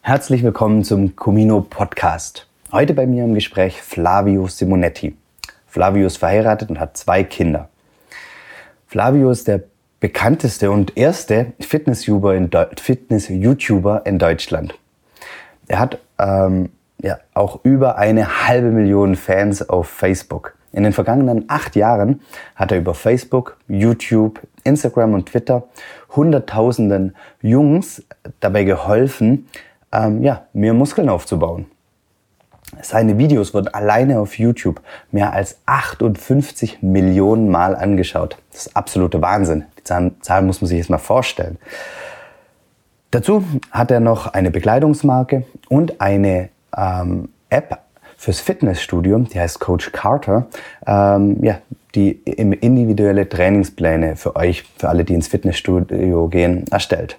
Herzlich 0.00 0.42
willkommen 0.42 0.84
zum 0.84 1.16
Comino 1.16 1.60
Podcast. 1.60 2.46
Heute 2.72 2.94
bei 2.94 3.06
mir 3.06 3.24
im 3.24 3.34
Gespräch 3.34 3.82
Flavio 3.82 4.46
Simonetti. 4.46 5.16
Flavio 5.66 6.06
ist 6.06 6.16
verheiratet 6.16 6.70
und 6.70 6.80
hat 6.80 6.96
zwei 6.96 7.24
Kinder. 7.24 7.68
Flavio 8.86 9.30
ist 9.30 9.48
der 9.48 9.64
bekannteste 10.00 10.70
und 10.70 10.96
erste 10.96 11.52
Fitness-YouTuber 11.60 12.34
in, 12.36 12.50
Fitness 12.80 13.28
in 13.28 14.18
Deutschland. 14.18 14.78
Er 15.66 15.78
hat 15.78 15.98
ähm, 16.18 16.70
ja, 17.02 17.18
auch 17.34 17.64
über 17.64 17.98
eine 17.98 18.48
halbe 18.48 18.70
Million 18.70 19.14
Fans 19.14 19.68
auf 19.68 19.88
Facebook. 19.88 20.54
In 20.72 20.84
den 20.84 20.92
vergangenen 20.92 21.44
acht 21.48 21.76
Jahren 21.76 22.20
hat 22.54 22.72
er 22.72 22.78
über 22.78 22.94
Facebook, 22.94 23.58
YouTube, 23.68 24.40
Instagram 24.64 25.14
und 25.14 25.26
Twitter 25.26 25.64
Hunderttausenden 26.14 27.14
Jungs 27.42 28.02
dabei 28.40 28.64
geholfen, 28.64 29.48
ähm, 29.92 30.22
ja, 30.22 30.46
mehr 30.52 30.74
Muskeln 30.74 31.08
aufzubauen. 31.08 31.66
Seine 32.82 33.16
Videos 33.16 33.54
wurden 33.54 33.68
alleine 33.68 34.20
auf 34.20 34.38
YouTube 34.38 34.82
mehr 35.10 35.32
als 35.32 35.58
58 35.66 36.82
Millionen 36.82 37.48
Mal 37.48 37.74
angeschaut. 37.74 38.36
Das 38.52 38.66
ist 38.66 38.76
absolute 38.76 39.22
Wahnsinn. 39.22 39.64
Die 39.78 39.84
Zahl 39.84 40.42
muss 40.42 40.60
man 40.60 40.68
sich 40.68 40.78
jetzt 40.78 40.90
mal 40.90 40.98
vorstellen. 40.98 41.58
Dazu 43.10 43.42
hat 43.70 43.90
er 43.90 44.00
noch 44.00 44.26
eine 44.26 44.50
Bekleidungsmarke 44.50 45.46
und 45.68 46.00
eine 46.00 46.50
ähm, 46.76 47.30
App 47.48 47.78
fürs 48.18 48.40
Fitnessstudio, 48.40 49.20
die 49.20 49.40
heißt 49.40 49.60
Coach 49.60 49.92
Carter, 49.92 50.48
ähm, 50.86 51.42
ja, 51.42 51.58
die 51.94 52.10
individuelle 52.12 53.28
Trainingspläne 53.28 54.16
für 54.16 54.36
euch, 54.36 54.64
für 54.76 54.90
alle, 54.90 55.04
die 55.04 55.14
ins 55.14 55.28
Fitnessstudio 55.28 56.28
gehen, 56.28 56.64
erstellt. 56.70 57.18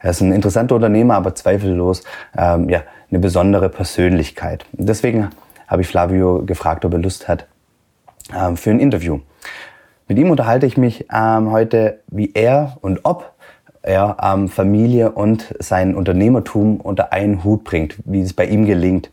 Er 0.00 0.10
ist 0.10 0.20
ein 0.20 0.32
interessanter 0.32 0.74
Unternehmer, 0.74 1.14
aber 1.14 1.34
zweifellos 1.34 2.02
ähm, 2.36 2.68
ja, 2.68 2.82
eine 3.10 3.20
besondere 3.20 3.68
Persönlichkeit. 3.68 4.66
deswegen 4.72 5.30
habe 5.66 5.82
ich 5.82 5.88
Flavio 5.88 6.44
gefragt, 6.44 6.84
ob 6.84 6.92
er 6.92 6.98
Lust 6.98 7.28
hat 7.28 7.46
ähm, 8.34 8.56
für 8.56 8.70
ein 8.70 8.80
Interview. 8.80 9.20
Mit 10.08 10.18
ihm 10.18 10.30
unterhalte 10.30 10.66
ich 10.66 10.76
mich 10.76 11.06
ähm, 11.12 11.50
heute, 11.50 12.00
wie 12.06 12.30
er 12.34 12.78
und 12.80 13.00
ob 13.02 13.34
er 13.82 14.16
ähm, 14.22 14.48
Familie 14.48 15.12
und 15.12 15.54
sein 15.58 15.94
Unternehmertum 15.94 16.80
unter 16.80 17.12
einen 17.12 17.44
Hut 17.44 17.64
bringt, 17.64 17.96
wie 18.04 18.20
es 18.20 18.32
bei 18.32 18.46
ihm 18.46 18.66
gelingt. 18.66 19.10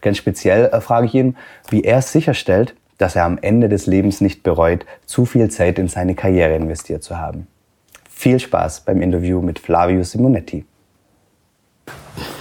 Ganz 0.00 0.16
speziell 0.16 0.66
äh, 0.66 0.80
frage 0.80 1.06
ich 1.06 1.14
ihn, 1.14 1.36
wie 1.70 1.82
er 1.82 2.02
sicherstellt, 2.02 2.74
dass 2.98 3.16
er 3.16 3.24
am 3.24 3.38
Ende 3.38 3.68
des 3.68 3.86
Lebens 3.86 4.20
nicht 4.20 4.42
bereut, 4.42 4.84
zu 5.06 5.24
viel 5.24 5.50
Zeit 5.50 5.78
in 5.78 5.88
seine 5.88 6.14
Karriere 6.14 6.54
investiert 6.54 7.02
zu 7.02 7.18
haben. 7.18 7.46
Viel 8.18 8.40
Spaß 8.40 8.80
beim 8.80 9.00
Interview 9.00 9.40
mit 9.40 9.60
Flavio 9.60 10.02
Simonetti. 10.02 10.64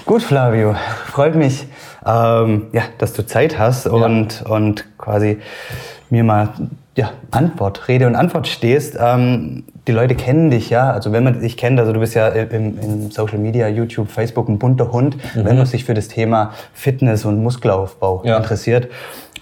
Gut, 0.08 0.24
Flavio, 0.24 0.76
freut 1.06 1.36
mich, 1.36 1.68
ähm, 2.04 2.66
ja, 2.72 2.82
dass 2.98 3.14
du 3.14 3.24
Zeit 3.24 3.60
hast 3.60 3.86
und, 3.86 4.42
ja. 4.42 4.56
und 4.56 4.86
quasi 4.98 5.38
mir 6.10 6.24
mal 6.24 6.50
ja, 6.96 7.12
Antwort, 7.30 7.88
Rede 7.90 8.08
und 8.08 8.16
Antwort 8.16 8.48
stehst. 8.48 8.98
Ähm, 9.00 9.66
die 9.88 9.92
Leute 9.92 10.16
kennen 10.16 10.50
dich 10.50 10.72
ja, 10.72 10.90
also 10.90 11.12
wenn 11.12 11.24
man 11.24 11.42
dich 11.42 11.58
kennt, 11.58 11.80
also 11.80 11.94
du 11.94 12.00
bist 12.00 12.16
ja 12.16 12.30
im, 12.30 12.80
im 12.82 13.12
Social 13.12 13.38
Media, 13.38 13.68
YouTube, 13.68 14.10
Facebook 14.10 14.50
ein 14.50 14.58
bunter 14.58 14.92
Hund, 14.92 15.16
mhm. 15.36 15.46
wenn 15.46 15.58
man 15.58 15.68
sich 15.68 15.86
für 15.86 15.94
das 15.94 16.08
Thema 16.08 16.54
Fitness 16.74 17.24
und 17.24 17.44
Muskelaufbau 17.44 18.24
ja. 18.26 18.38
interessiert. 18.38 18.88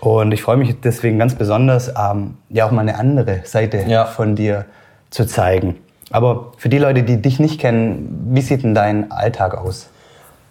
Und 0.01 0.33
ich 0.33 0.41
freue 0.41 0.57
mich 0.57 0.75
deswegen 0.81 1.17
ganz 1.17 1.33
besonders, 1.33 1.93
ähm, 1.97 2.33
ja 2.49 2.65
auch 2.65 2.71
mal 2.71 2.81
eine 2.81 2.99
andere 2.99 3.39
Seite 3.45 3.85
ja. 3.87 4.03
von 4.03 4.35
dir 4.35 4.65
zu 5.11 5.25
zeigen. 5.25 5.77
Aber 6.11 6.51
für 6.57 6.69
die 6.69 6.77
Leute, 6.77 7.03
die 7.03 7.21
dich 7.21 7.39
nicht 7.39 7.59
kennen, 7.59 8.29
wie 8.31 8.41
sieht 8.41 8.63
denn 8.63 8.75
dein 8.75 9.11
Alltag 9.11 9.57
aus? 9.57 9.89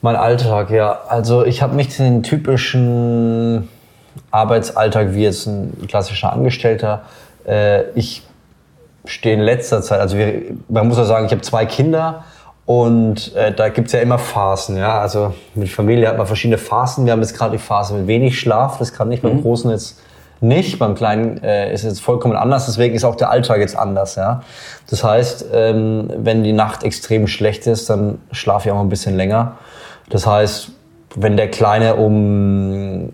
Mein 0.03 0.17
Alltag, 0.17 0.71
ja. 0.71 1.01
Also 1.09 1.45
ich 1.45 1.63
habe 1.63 1.77
nicht 1.77 1.99
den 1.99 2.23
typischen 2.23 3.69
Arbeitsalltag 4.31 5.15
wie 5.15 5.23
jetzt 5.23 5.47
ein 5.47 5.87
klassischer 5.89 6.33
Angestellter. 6.33 7.03
Äh, 7.47 7.91
ich 7.95 8.23
stehe 9.07 9.35
in 9.35 9.41
letzter 9.41 9.83
Zeit, 9.83 10.01
also 10.01 10.17
wir, 10.17 10.43
man 10.69 10.89
muss 10.89 10.99
ja 10.99 11.05
sagen, 11.05 11.27
ich 11.27 11.33
habe 11.33 11.43
zwei 11.43 11.67
Kinder 11.67 12.25
und 12.67 13.35
äh, 13.35 13.53
da 13.53 13.69
gibt's 13.69 13.93
ja 13.93 14.01
immer 14.01 14.19
Phasen. 14.19 14.77
Ja? 14.77 14.99
Also 14.99 15.35
mit 15.55 15.69
Familie 15.69 16.09
hat 16.09 16.17
man 16.17 16.27
verschiedene 16.27 16.59
Phasen. 16.59 17.05
Wir 17.05 17.13
haben 17.13 17.21
jetzt 17.21 17.37
gerade 17.37 17.53
die 17.53 17.63
Phase 17.63 17.95
mit 17.95 18.07
wenig 18.07 18.39
Schlaf, 18.39 18.79
das 18.79 18.93
kann 18.93 19.09
nicht 19.09 19.23
beim 19.23 19.37
mhm. 19.37 19.43
Großen 19.43 19.71
jetzt 19.71 20.01
nicht. 20.41 20.79
Beim 20.79 20.95
Kleinen 20.95 21.43
äh, 21.43 21.73
ist 21.73 21.85
es 21.85 21.93
jetzt 21.93 22.01
vollkommen 22.03 22.37
anders, 22.37 22.67
deswegen 22.67 22.95
ist 22.95 23.05
auch 23.05 23.17
der 23.17 23.31
Alltag 23.31 23.59
jetzt 23.59 23.77
anders. 23.77 24.17
Ja? 24.17 24.43
Das 24.91 25.05
heißt, 25.05 25.47
ähm, 25.53 26.11
wenn 26.17 26.43
die 26.45 26.53
Nacht 26.53 26.85
extrem 26.85 27.27
schlecht 27.27 27.67
ist, 27.67 27.91
dann 27.91 28.19
schlafe 28.33 28.69
ich 28.69 28.75
auch 28.75 28.81
ein 28.81 28.89
bisschen 28.89 29.17
länger. 29.17 29.57
Das 30.11 30.27
heißt, 30.27 30.71
wenn 31.17 31.37
der 31.37 31.51
Kleine 31.51 31.97
um 31.97 33.13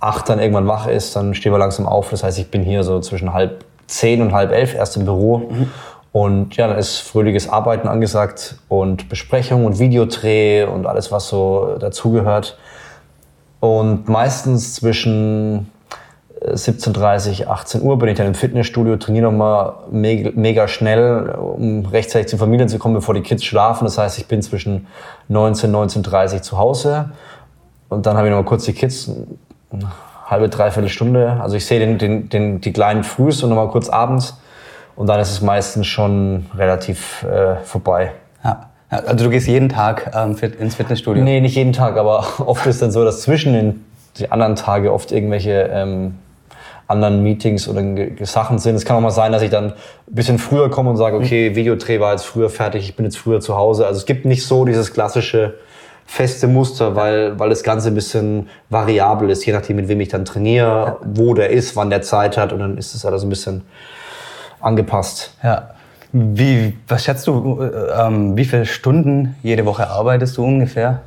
acht 0.00 0.28
dann 0.28 0.40
irgendwann 0.40 0.66
wach 0.66 0.86
ist, 0.86 1.14
dann 1.14 1.34
stehen 1.34 1.52
wir 1.52 1.58
langsam 1.58 1.86
auf. 1.86 2.10
Das 2.10 2.24
heißt, 2.24 2.38
ich 2.38 2.50
bin 2.50 2.62
hier 2.62 2.82
so 2.82 3.00
zwischen 3.00 3.32
halb 3.32 3.64
zehn 3.86 4.22
und 4.22 4.32
halb 4.32 4.52
elf 4.52 4.74
erst 4.74 4.96
im 4.96 5.04
Büro. 5.04 5.38
Mhm. 5.38 5.70
Und 6.12 6.56
ja, 6.56 6.68
dann 6.68 6.76
ist 6.76 6.98
fröhliches 6.98 7.48
Arbeiten 7.48 7.88
angesagt 7.88 8.56
und 8.68 9.08
Besprechung 9.08 9.64
und 9.64 9.78
Videodreh 9.78 10.64
und 10.64 10.86
alles, 10.86 11.10
was 11.10 11.28
so 11.28 11.76
dazugehört. 11.78 12.58
Und 13.60 14.08
meistens 14.08 14.74
zwischen 14.74 15.70
17.30, 16.44 17.46
18 17.46 17.82
Uhr 17.82 17.98
bin 17.98 18.08
ich 18.08 18.16
dann 18.16 18.26
im 18.26 18.34
Fitnessstudio, 18.34 18.96
trainiere 18.96 19.30
nochmal 19.30 19.74
mega, 19.90 20.30
mega 20.34 20.66
schnell, 20.66 21.30
um 21.30 21.86
rechtzeitig 21.86 22.28
zur 22.28 22.38
Familie 22.38 22.66
zu 22.66 22.78
kommen, 22.78 22.94
bevor 22.94 23.14
die 23.14 23.20
Kids 23.20 23.44
schlafen. 23.44 23.84
Das 23.84 23.98
heißt, 23.98 24.18
ich 24.18 24.26
bin 24.26 24.42
zwischen 24.42 24.86
19 25.28 25.74
und 25.74 25.92
19.30 25.92 26.42
zu 26.42 26.58
Hause. 26.58 27.10
Und 27.88 28.06
dann 28.06 28.16
habe 28.16 28.26
ich 28.26 28.30
nochmal 28.30 28.46
kurz 28.46 28.64
die 28.64 28.72
Kids, 28.72 29.10
eine 29.70 29.90
halbe, 30.26 30.48
dreiviertel 30.48 30.88
Stunde. 30.88 31.38
Also 31.40 31.56
ich 31.56 31.66
sehe 31.66 31.78
den, 31.78 31.98
den, 31.98 32.28
den, 32.28 32.60
die 32.60 32.72
kleinen 32.72 33.04
frühs 33.04 33.42
und 33.42 33.50
nochmal 33.50 33.68
kurz 33.68 33.88
abends. 33.88 34.38
Und 34.96 35.06
dann 35.06 35.20
ist 35.20 35.30
es 35.30 35.42
meistens 35.42 35.86
schon 35.86 36.46
relativ 36.56 37.22
äh, 37.22 37.56
vorbei. 37.64 38.12
Ja. 38.44 38.68
Also 38.88 39.24
du 39.24 39.30
gehst 39.30 39.46
jeden 39.46 39.70
Tag 39.70 40.12
ähm, 40.14 40.36
ins 40.58 40.74
Fitnessstudio? 40.74 41.22
Nee, 41.22 41.40
nicht 41.40 41.54
jeden 41.54 41.72
Tag, 41.72 41.96
aber 41.96 42.26
oft 42.46 42.66
ist 42.66 42.82
dann 42.82 42.90
so, 42.90 43.04
dass 43.04 43.22
zwischen 43.22 43.52
den 43.52 43.84
die 44.18 44.30
anderen 44.30 44.56
Tage 44.56 44.92
oft 44.92 45.10
irgendwelche 45.12 45.70
ähm, 45.72 46.18
anderen 46.92 47.22
Meetings 47.22 47.68
oder 47.68 47.82
Sachen 48.24 48.58
sind. 48.58 48.76
Es 48.76 48.84
kann 48.84 48.96
auch 48.96 49.00
mal 49.00 49.10
sein, 49.10 49.32
dass 49.32 49.42
ich 49.42 49.50
dann 49.50 49.72
ein 49.72 49.74
bisschen 50.06 50.38
früher 50.38 50.70
komme 50.70 50.90
und 50.90 50.96
sage, 50.96 51.16
okay, 51.16 51.56
Videodreh 51.56 51.98
war 51.98 52.12
jetzt 52.12 52.26
früher 52.26 52.50
fertig, 52.50 52.88
ich 52.88 52.94
bin 52.96 53.04
jetzt 53.04 53.18
früher 53.18 53.40
zu 53.40 53.56
Hause. 53.56 53.86
Also 53.86 53.98
es 53.98 54.06
gibt 54.06 54.24
nicht 54.24 54.46
so 54.46 54.64
dieses 54.64 54.92
klassische 54.92 55.54
feste 56.06 56.46
Muster, 56.46 56.94
weil, 56.94 57.38
weil 57.38 57.48
das 57.48 57.62
Ganze 57.62 57.88
ein 57.88 57.94
bisschen 57.94 58.48
variabel 58.70 59.30
ist, 59.30 59.44
je 59.46 59.52
nachdem, 59.52 59.76
mit 59.76 59.88
wem 59.88 60.00
ich 60.00 60.08
dann 60.08 60.24
trainiere, 60.24 60.98
wo 61.02 61.34
der 61.34 61.50
ist, 61.50 61.74
wann 61.74 61.90
der 61.90 62.02
Zeit 62.02 62.36
hat 62.36 62.52
und 62.52 62.58
dann 62.58 62.76
ist 62.76 62.94
es 62.94 63.06
alles 63.06 63.22
ein 63.22 63.28
bisschen 63.28 63.62
angepasst. 64.60 65.34
Ja. 65.42 65.70
Wie, 66.12 66.76
was 66.88 67.04
schätzt 67.04 67.26
du, 67.26 67.62
äh, 67.62 68.06
ähm, 68.06 68.36
wie 68.36 68.44
viele 68.44 68.66
Stunden 68.66 69.34
jede 69.42 69.64
Woche 69.64 69.88
arbeitest 69.88 70.36
du 70.36 70.44
ungefähr? 70.44 71.00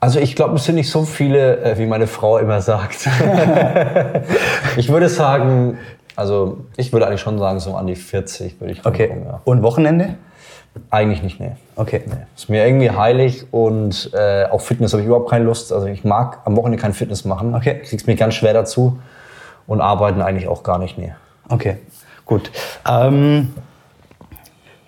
Also 0.00 0.18
ich 0.18 0.34
glaube, 0.34 0.56
es 0.56 0.64
sind 0.64 0.76
nicht 0.76 0.90
so 0.90 1.04
viele, 1.04 1.62
äh, 1.62 1.78
wie 1.78 1.86
meine 1.86 2.06
Frau 2.06 2.38
immer 2.38 2.62
sagt. 2.62 3.06
ich 4.76 4.88
würde 4.88 5.10
sagen, 5.10 5.78
also 6.16 6.64
ich 6.76 6.92
würde 6.92 7.06
eigentlich 7.06 7.20
schon 7.20 7.38
sagen, 7.38 7.60
so 7.60 7.74
an 7.76 7.86
die 7.86 7.96
40 7.96 8.60
würde 8.60 8.72
ich 8.72 8.86
Okay. 8.86 9.08
Kommen, 9.08 9.26
ja. 9.26 9.40
Und 9.44 9.62
Wochenende? 9.62 10.16
Eigentlich 10.88 11.22
nicht, 11.22 11.38
nee. 11.38 11.52
Okay. 11.76 12.02
Nee. 12.06 12.14
Ist 12.34 12.48
mir 12.48 12.64
irgendwie 12.66 12.90
heilig 12.90 13.44
und 13.50 14.10
äh, 14.14 14.44
auf 14.44 14.64
Fitness 14.64 14.92
habe 14.92 15.02
ich 15.02 15.06
überhaupt 15.06 15.28
keine 15.28 15.44
Lust. 15.44 15.72
Also 15.72 15.86
ich 15.86 16.02
mag 16.04 16.38
am 16.44 16.56
Wochenende 16.56 16.80
kein 16.80 16.94
Fitness 16.94 17.26
machen. 17.26 17.54
Okay. 17.54 17.80
Kriegst 17.84 18.06
mich 18.06 18.18
ganz 18.18 18.34
schwer 18.34 18.54
dazu. 18.54 18.98
Und 19.66 19.80
arbeiten 19.80 20.20
eigentlich 20.20 20.48
auch 20.48 20.64
gar 20.64 20.78
nicht, 20.78 20.98
nee. 20.98 21.12
Okay, 21.48 21.76
gut. 22.24 22.50
Ähm, 22.88 23.54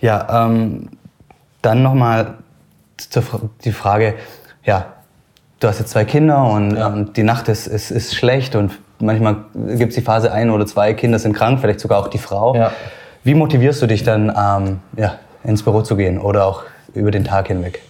ja, 0.00 0.46
ähm, 0.46 0.88
dann 1.60 1.84
nochmal 1.84 2.38
die 3.64 3.70
Frage, 3.70 4.14
ja, 4.64 4.86
du 5.62 5.68
hast 5.68 5.78
jetzt 5.78 5.90
zwei 5.90 6.04
Kinder 6.04 6.44
und, 6.44 6.76
ja. 6.76 6.88
und 6.88 7.16
die 7.16 7.22
Nacht 7.22 7.48
ist, 7.48 7.66
ist, 7.66 7.90
ist 7.90 8.14
schlecht 8.14 8.56
und 8.56 8.72
manchmal 8.98 9.36
gibt 9.54 9.90
es 9.90 9.94
die 9.94 10.02
Phase, 10.02 10.32
ein 10.32 10.50
oder 10.50 10.66
zwei 10.66 10.94
Kinder 10.94 11.18
sind 11.18 11.34
krank, 11.34 11.60
vielleicht 11.60 11.80
sogar 11.80 12.00
auch 12.00 12.08
die 12.08 12.18
Frau. 12.18 12.54
Ja. 12.54 12.72
Wie 13.24 13.34
motivierst 13.34 13.80
du 13.82 13.86
dich 13.86 14.02
dann, 14.02 14.32
ähm, 14.36 14.80
ja, 14.96 15.14
ins 15.44 15.62
Büro 15.62 15.82
zu 15.82 15.96
gehen 15.96 16.18
oder 16.18 16.46
auch 16.46 16.62
über 16.94 17.10
den 17.10 17.24
Tag 17.24 17.48
hinweg? 17.48 17.80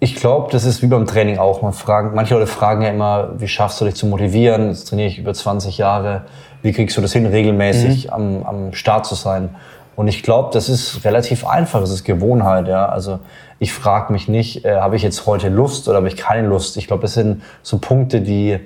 Ich 0.00 0.16
glaube, 0.16 0.50
das 0.52 0.64
ist 0.64 0.82
wie 0.82 0.86
beim 0.86 1.06
Training 1.06 1.38
auch. 1.38 1.62
Man 1.62 1.72
fragen, 1.72 2.14
manche 2.14 2.34
Leute 2.34 2.46
fragen 2.46 2.82
ja 2.82 2.90
immer, 2.90 3.30
wie 3.38 3.48
schaffst 3.48 3.80
du 3.80 3.86
dich 3.86 3.94
zu 3.94 4.06
motivieren? 4.06 4.68
Jetzt 4.68 4.88
trainiere 4.88 5.08
ich 5.08 5.18
über 5.18 5.32
20 5.32 5.78
Jahre. 5.78 6.22
Wie 6.60 6.72
kriegst 6.72 6.96
du 6.96 7.00
das 7.00 7.12
hin, 7.12 7.24
regelmäßig 7.24 8.06
mhm. 8.06 8.12
am, 8.12 8.42
am 8.42 8.72
Start 8.74 9.06
zu 9.06 9.14
sein? 9.14 9.54
Und 9.96 10.08
ich 10.08 10.22
glaube, 10.22 10.50
das 10.52 10.68
ist 10.68 11.04
relativ 11.04 11.46
einfach. 11.46 11.80
Das 11.80 11.90
ist 11.90 12.04
Gewohnheit. 12.04 12.68
Ja? 12.68 12.86
Also 12.86 13.20
ich 13.58 13.72
frage 13.72 14.12
mich 14.12 14.28
nicht, 14.28 14.64
äh, 14.64 14.76
habe 14.76 14.96
ich 14.96 15.02
jetzt 15.02 15.26
heute 15.26 15.48
Lust 15.48 15.88
oder 15.88 15.98
habe 15.98 16.08
ich 16.08 16.16
keine 16.16 16.48
Lust. 16.48 16.76
Ich 16.76 16.86
glaube, 16.86 17.02
das 17.02 17.14
sind 17.14 17.42
so 17.62 17.78
Punkte, 17.78 18.20
die, 18.20 18.58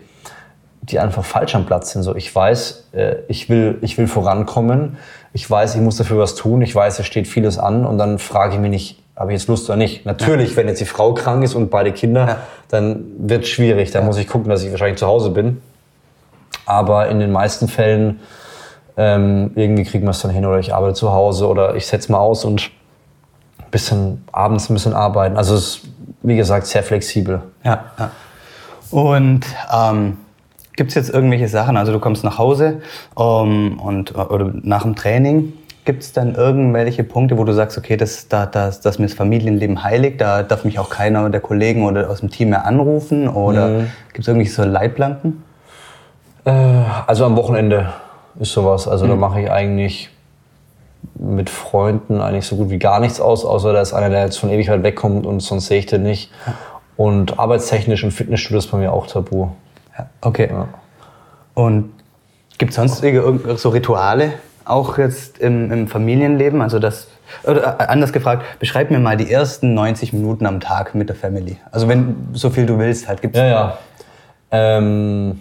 die 0.82 0.98
einfach 0.98 1.24
falsch 1.24 1.54
am 1.54 1.66
Platz 1.66 1.92
sind. 1.92 2.02
So, 2.02 2.16
ich 2.16 2.34
weiß, 2.34 2.88
äh, 2.92 3.16
ich, 3.28 3.48
will, 3.48 3.78
ich 3.82 3.98
will 3.98 4.06
vorankommen. 4.06 4.96
Ich 5.34 5.48
weiß, 5.48 5.74
ich 5.74 5.80
muss 5.80 5.96
dafür 5.96 6.18
was 6.18 6.34
tun. 6.34 6.62
Ich 6.62 6.74
weiß, 6.74 6.98
es 6.98 7.06
steht 7.06 7.28
vieles 7.28 7.58
an. 7.58 7.84
Und 7.84 7.98
dann 7.98 8.18
frage 8.18 8.54
ich 8.54 8.60
mich 8.60 8.70
nicht, 8.70 9.02
habe 9.14 9.32
ich 9.32 9.40
jetzt 9.40 9.48
Lust 9.48 9.68
oder 9.68 9.76
nicht. 9.76 10.06
Natürlich, 10.06 10.56
wenn 10.56 10.68
jetzt 10.68 10.80
die 10.80 10.86
Frau 10.86 11.12
krank 11.12 11.44
ist 11.44 11.54
und 11.54 11.70
beide 11.70 11.92
Kinder, 11.92 12.26
Ja. 12.26 12.36
dann 12.68 13.04
wird 13.18 13.42
es 13.44 13.50
schwierig. 13.50 13.90
Dann 13.90 14.06
muss 14.06 14.16
ich 14.16 14.28
gucken, 14.28 14.48
dass 14.48 14.62
ich 14.62 14.70
wahrscheinlich 14.70 14.98
zu 14.98 15.06
Hause 15.06 15.30
bin. 15.30 15.60
Aber 16.66 17.08
in 17.08 17.18
den 17.20 17.32
meisten 17.32 17.68
Fällen 17.68 18.20
ähm, 18.98 19.52
irgendwie 19.54 19.84
kriegen 19.84 20.04
wir 20.04 20.10
es 20.10 20.20
dann 20.20 20.32
hin 20.32 20.44
oder 20.44 20.58
ich 20.58 20.74
arbeite 20.74 20.94
zu 20.94 21.12
Hause 21.12 21.46
oder 21.46 21.76
ich 21.76 21.86
setze 21.86 22.10
mal 22.10 22.18
aus 22.18 22.44
und 22.44 22.70
ein 23.60 23.70
bisschen 23.70 24.24
abends 24.32 24.68
ein 24.68 24.74
bisschen 24.74 24.92
arbeiten. 24.92 25.36
Also 25.36 25.54
es 25.54 25.60
ist, 25.76 25.80
wie 26.22 26.36
gesagt, 26.36 26.66
sehr 26.66 26.82
flexibel. 26.82 27.40
Ja, 27.62 27.84
ja. 27.98 28.10
Und 28.90 29.42
ähm, 29.72 30.16
gibt 30.76 30.90
es 30.90 30.94
jetzt 30.96 31.10
irgendwelche 31.10 31.48
Sachen, 31.48 31.76
also 31.76 31.92
du 31.92 32.00
kommst 32.00 32.24
nach 32.24 32.38
Hause 32.38 32.80
ähm, 33.18 33.78
und, 33.80 34.16
oder 34.16 34.50
nach 34.62 34.82
dem 34.82 34.96
Training, 34.96 35.52
gibt 35.84 36.02
es 36.02 36.12
dann 36.12 36.34
irgendwelche 36.34 37.04
Punkte, 37.04 37.38
wo 37.38 37.44
du 37.44 37.52
sagst, 37.52 37.78
okay, 37.78 37.96
das, 37.96 38.28
da, 38.28 38.46
das, 38.46 38.80
das 38.80 38.98
mir 38.98 39.06
das 39.06 39.14
Familienleben 39.14 39.84
heilig, 39.84 40.18
da 40.18 40.42
darf 40.42 40.64
mich 40.64 40.78
auch 40.78 40.90
keiner 40.90 41.30
der 41.30 41.40
Kollegen 41.40 41.84
oder 41.84 42.10
aus 42.10 42.20
dem 42.20 42.30
Team 42.30 42.50
mehr 42.50 42.66
anrufen? 42.66 43.28
Oder 43.28 43.68
Mhm. 43.68 43.86
gibt 44.08 44.20
es 44.20 44.28
irgendwelche 44.28 44.52
so 44.52 44.64
Leitplanken? 44.64 45.42
Äh, 46.44 46.50
also 47.06 47.24
am 47.24 47.36
Wochenende 47.36 47.90
ist 48.40 48.52
sowas. 48.52 48.86
Also 48.88 49.06
da 49.06 49.16
mache 49.16 49.40
ich 49.42 49.50
eigentlich 49.50 50.10
mit 51.14 51.50
Freunden 51.50 52.20
eigentlich 52.20 52.46
so 52.46 52.56
gut 52.56 52.70
wie 52.70 52.78
gar 52.78 53.00
nichts 53.00 53.20
aus, 53.20 53.44
außer 53.44 53.72
da 53.72 53.80
ist 53.80 53.92
einer, 53.92 54.10
der 54.10 54.24
jetzt 54.24 54.38
von 54.38 54.50
ewig 54.50 54.68
weit 54.68 54.82
wegkommt 54.82 55.26
und 55.26 55.40
sonst 55.40 55.66
sehe 55.66 55.78
ich 55.78 55.86
den 55.86 56.02
nicht. 56.02 56.30
Und 56.96 57.38
arbeitstechnisch 57.38 58.02
im 58.02 58.10
Fitnessstudio 58.10 58.58
ist 58.58 58.70
bei 58.70 58.78
mir 58.78 58.92
auch 58.92 59.06
tabu. 59.06 59.48
Ja, 59.96 60.06
okay. 60.20 60.48
Ja. 60.50 60.68
Und 61.54 61.90
gibt 62.58 62.70
es 62.70 62.76
sonst 62.76 63.02
irgend- 63.02 63.58
so 63.58 63.68
Rituale, 63.70 64.32
auch 64.64 64.98
jetzt 64.98 65.38
im, 65.38 65.70
im 65.72 65.88
Familienleben? 65.88 66.60
Also 66.60 66.78
das, 66.78 67.08
oder 67.44 67.78
äh, 67.80 67.84
anders 67.84 68.12
gefragt, 68.12 68.42
beschreib 68.58 68.90
mir 68.90 68.98
mal 68.98 69.16
die 69.16 69.30
ersten 69.30 69.74
90 69.74 70.12
Minuten 70.12 70.46
am 70.46 70.60
Tag 70.60 70.94
mit 70.94 71.08
der 71.08 71.16
Family. 71.16 71.56
Also 71.70 71.88
wenn 71.88 72.28
so 72.32 72.50
viel 72.50 72.66
du 72.66 72.78
willst, 72.78 73.08
halt 73.08 73.22
gibt's 73.22 73.38
Ja, 73.38 73.46
ja. 73.46 73.78
Ähm, 74.50 75.40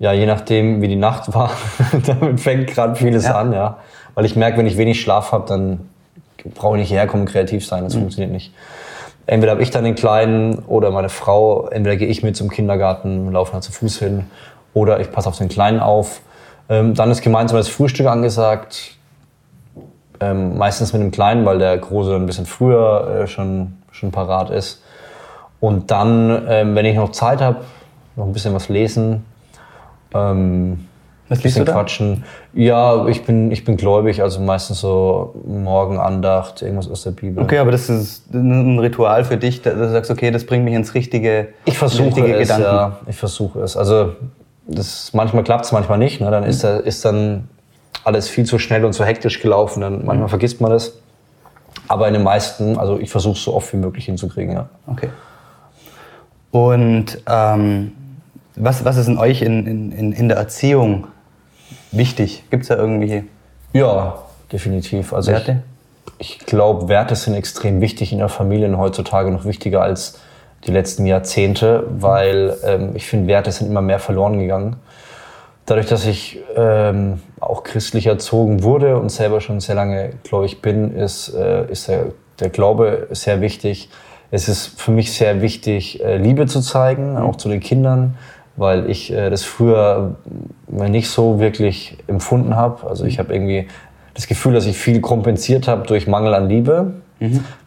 ja, 0.00 0.12
je 0.12 0.26
nachdem, 0.26 0.80
wie 0.82 0.88
die 0.88 0.96
Nacht 0.96 1.32
war, 1.34 1.52
damit 2.06 2.40
fängt 2.40 2.66
gerade 2.68 2.96
vieles 2.96 3.24
Ja. 3.26 3.36
an, 3.38 3.52
ja. 3.52 3.76
Weil 4.14 4.24
ich 4.24 4.34
merke, 4.34 4.58
wenn 4.58 4.66
ich 4.66 4.76
wenig 4.76 5.00
Schlaf 5.00 5.30
habe, 5.30 5.46
dann 5.46 5.88
brauche 6.54 6.76
ich 6.76 6.80
nicht 6.80 6.92
herkommen, 6.92 7.26
kreativ 7.26 7.64
sein. 7.64 7.84
Das 7.84 7.94
funktioniert 7.94 8.32
nicht. 8.32 8.52
Entweder 9.26 9.52
habe 9.52 9.62
ich 9.62 9.70
dann 9.70 9.84
den 9.84 9.94
Kleinen 9.94 10.58
oder 10.60 10.90
meine 10.90 11.10
Frau, 11.10 11.68
entweder 11.68 11.96
gehe 11.96 12.08
ich 12.08 12.22
mit 12.22 12.34
zum 12.36 12.48
Kindergarten, 12.50 13.30
laufen 13.30 13.52
halt 13.52 13.62
zu 13.62 13.70
Fuß 13.70 13.98
hin 13.98 14.24
oder 14.74 14.98
ich 15.00 15.12
passe 15.12 15.28
auf 15.28 15.38
den 15.38 15.48
Kleinen 15.48 15.78
auf. 15.80 16.22
Ähm, 16.68 16.94
dann 16.94 17.10
ist 17.10 17.20
gemeinsam 17.22 17.58
das 17.58 17.68
Frühstück 17.68 18.06
angesagt. 18.06 18.96
Ähm, 20.18 20.56
meistens 20.58 20.92
mit 20.92 21.00
dem 21.02 21.10
Kleinen, 21.10 21.44
weil 21.44 21.58
der 21.58 21.76
Große 21.78 22.14
ein 22.16 22.26
bisschen 22.26 22.46
früher 22.46 23.22
äh, 23.22 23.26
schon, 23.26 23.78
schon 23.92 24.10
parat 24.10 24.50
ist. 24.50 24.82
Und 25.60 25.90
dann, 25.90 26.46
ähm, 26.48 26.74
wenn 26.74 26.86
ich 26.86 26.96
noch 26.96 27.12
Zeit 27.12 27.40
habe, 27.40 27.58
noch 28.16 28.24
ein 28.26 28.32
bisschen 28.32 28.54
was 28.54 28.68
lesen. 28.68 29.24
Ähm, 30.14 30.86
Was 31.28 31.40
bisschen 31.40 31.64
quatschen. 31.64 32.24
Ja, 32.52 33.06
ich 33.06 33.24
bin, 33.24 33.50
ich 33.50 33.64
bin 33.64 33.76
gläubig, 33.76 34.22
also 34.22 34.40
meistens 34.40 34.80
so 34.80 35.34
Morgenandacht, 35.46 36.62
irgendwas 36.62 36.90
aus 36.90 37.04
der 37.04 37.12
Bibel. 37.12 37.42
Okay, 37.42 37.58
aber 37.58 37.70
das 37.70 37.88
ist 37.88 38.34
ein 38.34 38.78
Ritual 38.78 39.24
für 39.24 39.36
dich, 39.36 39.62
da 39.62 39.70
du 39.70 39.88
sagst, 39.90 40.10
okay, 40.10 40.30
das 40.30 40.44
bringt 40.44 40.64
mich 40.64 40.74
ins 40.74 40.94
richtige, 40.94 41.48
Ich 41.64 41.78
versuche 41.78 42.06
richtige 42.06 42.34
es, 42.34 42.48
Gedanken. 42.48 42.64
ja. 42.64 42.98
Ich 43.06 43.16
versuche 43.16 43.60
es. 43.60 43.76
Also 43.76 44.14
das, 44.66 45.12
manchmal 45.14 45.44
klappt 45.44 45.64
es, 45.64 45.72
manchmal 45.72 45.98
nicht. 45.98 46.20
Ne? 46.20 46.30
Dann 46.30 46.44
ist, 46.44 46.64
da, 46.64 46.78
ist 46.78 47.04
dann 47.04 47.48
alles 48.04 48.28
viel 48.28 48.44
zu 48.44 48.58
schnell 48.58 48.84
und 48.84 48.92
zu 48.92 49.04
hektisch 49.04 49.40
gelaufen. 49.40 49.80
Dann 49.82 50.04
manchmal 50.04 50.28
vergisst 50.28 50.60
man 50.60 50.70
das. 50.70 50.94
Aber 51.86 52.08
in 52.08 52.14
den 52.14 52.22
meisten, 52.22 52.78
also 52.78 52.98
ich 52.98 53.10
versuche 53.10 53.34
es 53.34 53.42
so 53.42 53.54
oft 53.54 53.72
wie 53.72 53.76
möglich 53.76 54.06
hinzukriegen. 54.06 54.54
Ja. 54.54 54.68
Okay. 54.86 55.08
Und 56.50 57.22
ähm, 57.28 57.92
was, 58.56 58.84
was 58.84 58.96
ist 58.96 59.08
in 59.08 59.18
euch 59.18 59.42
in, 59.42 59.92
in, 59.92 60.12
in, 60.12 60.28
der 60.28 60.36
Erziehung 60.36 61.06
wichtig? 61.92 62.44
Gibt 62.50 62.62
es 62.62 62.68
da 62.68 62.76
irgendwie 62.76 63.24
Ja, 63.72 64.18
definitiv. 64.52 65.12
Also 65.12 65.32
Werte? 65.32 65.62
Ich, 66.18 66.38
ich 66.40 66.46
glaube, 66.46 66.88
Werte 66.88 67.14
sind 67.14 67.34
extrem 67.34 67.80
wichtig 67.80 68.12
in 68.12 68.18
der 68.18 68.28
Familie 68.28 68.68
und 68.68 68.78
heutzutage 68.78 69.30
noch 69.30 69.44
wichtiger 69.44 69.82
als 69.82 70.18
die 70.66 70.72
letzten 70.72 71.06
Jahrzehnte, 71.06 71.84
weil 71.88 72.56
ähm, 72.64 72.90
ich 72.94 73.06
finde, 73.06 73.28
Werte 73.28 73.50
sind 73.50 73.68
immer 73.68 73.80
mehr 73.80 73.98
verloren 73.98 74.38
gegangen. 74.38 74.76
Dadurch, 75.66 75.86
dass 75.86 76.04
ich 76.04 76.40
ähm, 76.56 77.20
auch 77.38 77.62
christlich 77.62 78.06
erzogen 78.06 78.62
wurde 78.62 78.98
und 78.98 79.10
selber 79.10 79.40
schon 79.40 79.60
sehr 79.60 79.76
lange 79.76 80.10
gläubig 80.24 80.60
bin, 80.60 80.96
ist, 80.96 81.32
äh, 81.32 81.70
ist 81.70 81.88
der, 81.88 82.06
der 82.40 82.50
Glaube 82.50 83.08
sehr 83.10 83.40
wichtig. 83.40 83.88
Es 84.30 84.48
ist 84.48 84.80
für 84.80 84.90
mich 84.90 85.12
sehr 85.12 85.42
wichtig, 85.42 86.02
äh, 86.02 86.16
Liebe 86.16 86.46
zu 86.46 86.60
zeigen, 86.60 87.16
auch 87.16 87.36
zu 87.36 87.48
den 87.48 87.60
Kindern, 87.60 88.16
weil 88.60 88.90
ich 88.90 89.10
äh, 89.10 89.30
das 89.30 89.42
früher 89.42 90.16
nicht 90.68 91.08
so 91.08 91.40
wirklich 91.40 91.96
empfunden 92.06 92.54
habe. 92.56 92.86
Also 92.88 93.06
ich 93.06 93.18
habe 93.18 93.32
irgendwie 93.32 93.66
das 94.12 94.26
Gefühl, 94.26 94.52
dass 94.52 94.66
ich 94.66 94.76
viel 94.76 95.00
kompensiert 95.00 95.66
habe 95.66 95.86
durch 95.86 96.06
Mangel 96.06 96.34
an 96.34 96.48
Liebe. 96.48 96.92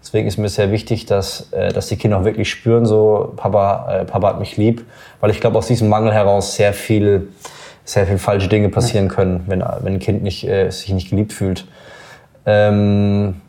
Deswegen 0.02 0.28
ist 0.28 0.38
mir 0.38 0.50
sehr 0.50 0.72
wichtig, 0.72 1.08
dass, 1.08 1.52
äh, 1.52 1.74
dass 1.74 1.88
die 1.88 1.96
Kinder 1.96 2.20
auch 2.20 2.26
wirklich 2.26 2.50
spüren, 2.52 2.86
so 2.86 3.34
Papa, 3.36 4.02
äh, 4.02 4.06
Papa 4.06 4.28
hat 4.30 4.40
mich 4.40 4.56
lieb, 4.58 4.86
weil 5.20 5.32
ich 5.32 5.40
glaube, 5.42 5.58
aus 5.58 5.66
diesem 5.66 5.90
Mangel 5.90 6.14
heraus 6.14 6.56
sehr 6.56 6.74
viel, 6.74 7.28
sehr 7.86 8.06
viel 8.06 8.20
falsche 8.20 8.48
Dinge 8.48 8.70
passieren 8.70 9.08
können, 9.10 9.44
wenn, 9.48 9.64
wenn 9.82 9.94
ein 9.94 10.00
Kind 10.00 10.22
nicht, 10.22 10.48
äh, 10.48 10.70
sich 10.70 10.94
nicht 10.94 11.10
geliebt 11.10 11.34
fühlt. 11.34 11.66
Ähm, 12.46 13.42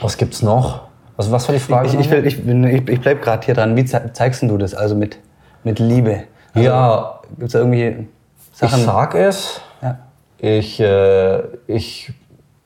was 0.00 0.18
gibt's 0.18 0.40
noch? 0.42 0.82
Also 1.16 1.32
was 1.32 1.48
war 1.48 1.52
die 1.54 1.60
Frage? 1.60 1.88
Ich, 1.88 1.94
ich, 1.94 2.12
ich, 2.12 2.46
ich, 2.46 2.88
ich 2.88 3.00
bleib 3.00 3.22
gerade 3.22 3.44
hier 3.44 3.54
dran. 3.54 3.74
Wie 3.76 3.84
ze- 3.84 4.10
zeigst 4.12 4.42
du 4.42 4.56
das? 4.56 4.74
Also 4.74 4.94
mit, 4.94 5.18
mit 5.64 5.78
Liebe? 5.80 6.24
Also, 6.54 6.68
Ja. 6.68 7.20
Gibt 7.38 7.48
es 7.48 7.54
irgendwie 7.54 8.08
ich 8.52 8.58
Sachen? 8.58 8.84
sag 8.84 9.14
es. 9.14 9.60
Ja. 9.82 9.98
Ich, 10.38 10.80
äh, 10.80 11.42
ich 11.66 12.12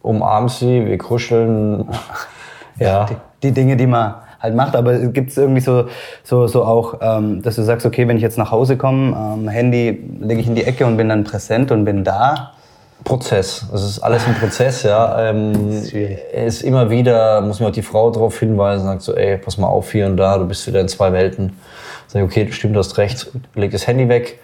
umarm 0.03 0.49
sie, 0.49 0.87
wir 0.87 0.99
kuscheln. 0.99 1.89
Ja. 2.81 3.05
Die, 3.05 3.15
die 3.45 3.53
Dinge, 3.53 3.77
die 3.77 3.87
man 3.87 4.15
halt 4.41 4.57
macht. 4.57 4.75
Aber 4.75 4.99
gibt 4.99 5.31
es 5.31 5.39
irgendwie 5.39 5.61
so, 5.61 5.87
so, 6.25 6.49
so 6.49 6.65
auch, 6.65 6.95
ähm, 7.01 7.41
dass 7.41 7.55
du 7.55 7.63
sagst, 7.63 7.87
okay, 7.87 8.09
wenn 8.09 8.17
ich 8.17 8.23
jetzt 8.23 8.37
nach 8.37 8.51
Hause 8.51 8.77
komme, 8.77 9.17
ähm, 9.17 9.47
Handy 9.49 10.05
lege 10.21 10.41
ich 10.41 10.49
in 10.49 10.57
die 10.57 10.65
Ecke 10.65 10.87
und 10.87 10.97
bin 10.97 11.09
dann 11.09 11.23
präsent 11.23 11.71
und 11.71 11.85
bin 11.85 12.03
da. 12.03 12.51
Prozess. 13.05 13.67
Das 13.71 13.85
ist 13.85 14.01
alles 14.01 14.27
ein 14.27 14.35
Prozess, 14.35 14.83
ja. 14.83 15.17
Ähm, 15.31 15.71
ist 15.71 15.93
ist 15.93 16.63
immer 16.63 16.91
wieder, 16.91 17.41
muss 17.43 17.61
mir 17.61 17.69
auch 17.69 17.71
die 17.73 17.83
Frau 17.83 18.11
darauf 18.11 18.39
hinweisen, 18.41 18.87
sagt 18.87 19.03
so, 19.03 19.15
ey, 19.15 19.39
pass 19.39 19.57
mal 19.57 19.69
auf 19.69 19.93
hier 19.93 20.07
und 20.07 20.17
da, 20.17 20.37
du 20.39 20.47
bist 20.47 20.67
wieder 20.67 20.81
in 20.81 20.89
zwei 20.89 21.13
Welten. 21.13 21.53
Sag 22.15 22.23
ich, 22.23 22.27
okay, 22.31 22.53
stimmt, 22.53 22.77
du 22.77 22.79
hast 22.79 22.97
recht, 22.97 23.29
leg 23.57 23.73
das 23.73 23.89
Handy 23.89 24.09
weg. 24.09 24.39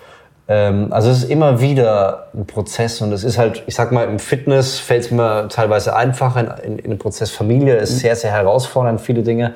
Ähm, 0.49 0.93
also 0.93 1.09
es 1.09 1.19
ist 1.19 1.31
immer 1.31 1.61
wieder 1.61 2.27
ein 2.35 2.45
Prozess 2.45 3.01
und 3.01 3.13
es 3.13 3.23
ist 3.23 3.39
halt, 3.39 3.63
ich 3.69 3.77
sag 3.77 3.93
mal, 3.93 4.09
im 4.09 4.19
Fitness 4.19 4.81
fällt 4.81 5.05
es 5.05 5.11
mir 5.13 5.47
teilweise 5.49 5.95
einfacher, 5.95 6.65
in, 6.65 6.79
in, 6.81 6.91
in 6.91 6.99
Prozess 6.99 7.31
Familie 7.31 7.77
ist 7.77 8.01
sehr, 8.01 8.17
sehr 8.17 8.33
herausfordernd, 8.33 9.01
viele 9.01 9.23
Dinge, 9.23 9.55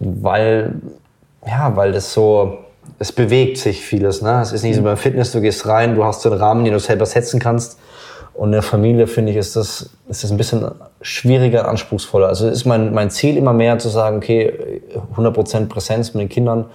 weil, 0.00 0.74
ja, 1.46 1.74
weil 1.76 1.92
das 1.92 2.12
so, 2.12 2.58
es 2.98 3.10
bewegt 3.10 3.56
sich 3.56 3.80
vieles. 3.80 4.20
Ne? 4.20 4.42
Es 4.42 4.52
ist 4.52 4.62
nicht 4.62 4.76
so 4.76 4.82
beim 4.82 4.98
Fitness, 4.98 5.32
du 5.32 5.40
gehst 5.40 5.66
rein, 5.66 5.94
du 5.94 6.04
hast 6.04 6.26
einen 6.26 6.36
Rahmen, 6.36 6.64
den 6.64 6.74
du 6.74 6.78
selber 6.78 7.06
setzen 7.06 7.40
kannst. 7.40 7.78
Und 8.34 8.48
in 8.48 8.52
der 8.52 8.62
Familie, 8.62 9.06
finde 9.06 9.30
ich, 9.30 9.38
ist 9.38 9.56
das, 9.56 9.90
ist 10.08 10.24
das 10.24 10.30
ein 10.30 10.36
bisschen 10.36 10.70
schwieriger, 11.00 11.68
anspruchsvoller. 11.68 12.26
Also 12.26 12.48
ist 12.48 12.66
mein, 12.66 12.92
mein 12.92 13.08
Ziel 13.08 13.38
immer 13.38 13.54
mehr 13.54 13.78
zu 13.78 13.88
sagen, 13.88 14.18
okay, 14.18 14.82
100% 15.16 15.68
Präsenz 15.68 16.12
mit 16.12 16.22
den 16.22 16.28
Kindern. 16.28 16.66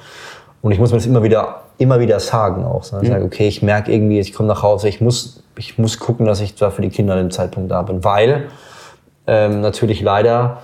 Und 0.62 0.72
ich 0.72 0.80
muss 0.80 0.92
mir 0.92 0.98
das 0.98 1.06
immer 1.06 1.24
wieder, 1.24 1.62
immer 1.78 2.00
wieder 2.00 2.20
sagen 2.20 2.66
auch. 2.66 2.92
Ne? 2.92 3.00
Ich 3.04 3.10
sage, 3.10 3.24
okay, 3.24 3.48
ich 3.48 3.62
merke 3.62 3.92
irgendwie, 3.94 4.20
ich 4.20 4.34
komme 4.34 4.50
nach 4.50 4.62
Hause, 4.64 4.90
ich 4.90 5.00
muss, 5.00 5.44
ich 5.58 5.78
muss 5.78 6.00
gucken, 6.00 6.26
dass 6.26 6.42
ich 6.42 6.56
da 6.56 6.70
für 6.70 6.82
die 6.82 6.90
Kinder 6.90 7.14
an 7.14 7.20
dem 7.20 7.32
Zeitpunkt 7.32 7.72
da 7.72 7.82
bin. 7.82 8.04
Weil 8.04 8.48
ähm, 9.28 9.62
natürlich 9.62 10.02
leider 10.02 10.58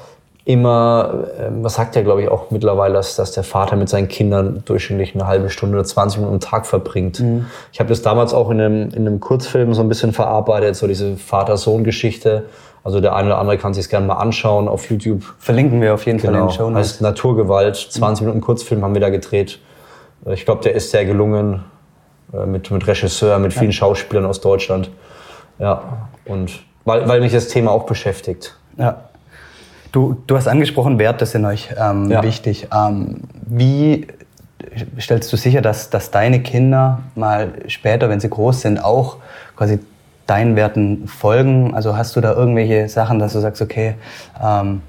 immer, 0.44 1.26
ähm, 1.40 1.64
was 1.64 1.76
sagt 1.76 1.96
er, 1.96 2.04
glaube 2.04 2.22
ich, 2.22 2.30
auch 2.30 2.52
mittlerweile, 2.52 2.94
dass, 2.94 3.16
dass 3.16 3.32
der 3.32 3.44
Vater 3.44 3.76
mit 3.78 3.90
seinen 3.90 4.08
Kindern 4.08 4.62
durchschnittlich 4.66 5.16
eine 5.16 5.26
halbe 5.26 5.50
Stunde 5.50 5.76
oder 5.78 5.86
20 5.86 6.20
Minuten 6.20 6.36
am 6.36 6.40
Tag 6.40 6.68
verbringt. 6.68 7.24
Ich 7.72 7.80
habe 7.80 7.90
das 7.90 8.02
damals 8.04 8.34
auch 8.34 8.52
in 8.52 8.62
einem, 8.62 8.90
in 8.90 9.08
einem 9.08 9.20
Kurzfilm 9.20 9.74
so 9.74 9.82
ein 9.82 9.90
bisschen 9.90 10.14
verarbeitet, 10.14 10.76
so 10.76 10.88
diese 10.88 11.18
Vater-Sohn-Geschichte. 11.18 12.44
Also 12.84 13.02
der 13.02 13.16
eine 13.16 13.30
oder 13.30 13.40
andere 13.40 13.58
kann 13.58 13.74
sich 13.74 13.90
gerne 13.90 14.06
mal 14.06 14.18
anschauen 14.18 14.68
auf 14.68 14.88
YouTube. 14.92 15.24
Verlinken 15.40 15.82
wir 15.82 15.96
auf 15.96 16.06
jeden 16.06 16.20
Fall 16.20 16.30
in 16.30 16.36
Genau. 16.36 16.48
den 16.48 16.54
Show 16.54 16.70
Notes. 16.70 16.90
Heißt 16.90 17.02
Naturgewalt, 17.02 17.76
20 17.76 18.22
Minuten 18.28 18.42
Kurzfilm 18.42 18.84
haben 18.84 18.94
wir 18.94 19.02
da 19.02 19.10
gedreht. 19.10 19.58
Ich 20.32 20.46
glaube, 20.46 20.64
der 20.64 20.74
ist 20.74 20.92
sehr 20.92 21.06
gelungen 21.06 21.64
äh, 22.34 22.46
mit, 22.46 22.72
mit 22.72 22.88
Regisseur, 22.88 23.38
mit 23.40 23.54
vielen 23.54 23.74
Schauspielern 23.74 24.26
aus 24.26 24.42
Deutschland. 24.42 24.90
Ja, 25.60 26.08
und 26.26 26.64
weil, 26.84 27.08
weil 27.08 27.20
mich 27.22 27.32
das 27.32 27.48
Thema 27.48 27.72
auch 27.72 27.86
beschäftigt. 27.86 28.56
Ja. 28.78 29.06
Du, 29.92 30.22
du 30.28 30.36
hast 30.36 30.48
angesprochen, 30.48 31.00
Werte 31.00 31.26
sind 31.26 31.46
euch 31.46 31.70
ähm, 31.80 32.12
Ja. 32.12 32.22
wichtig. 32.24 32.68
Ähm, 32.76 33.22
wie 33.46 34.08
stellst 35.00 35.32
du 35.32 35.38
sicher, 35.38 35.62
dass, 35.62 35.90
dass 35.90 36.12
deine 36.12 36.42
Kinder 36.42 37.00
mal 37.16 37.54
später, 37.68 38.10
wenn 38.10 38.20
sie 38.20 38.30
groß 38.30 38.62
sind, 38.62 38.84
auch 38.84 39.18
quasi 39.56 39.80
deinen 40.28 40.56
Werten 40.56 41.08
folgen? 41.08 41.74
Also 41.74 41.96
hast 41.96 42.16
du 42.16 42.22
da 42.22 42.34
irgendwelche 42.34 42.90
Sachen, 42.90 43.20
dass 43.20 43.34
du 43.34 43.40
sagst, 43.40 43.62
okay, 43.62 43.96
ähm, 44.44 44.82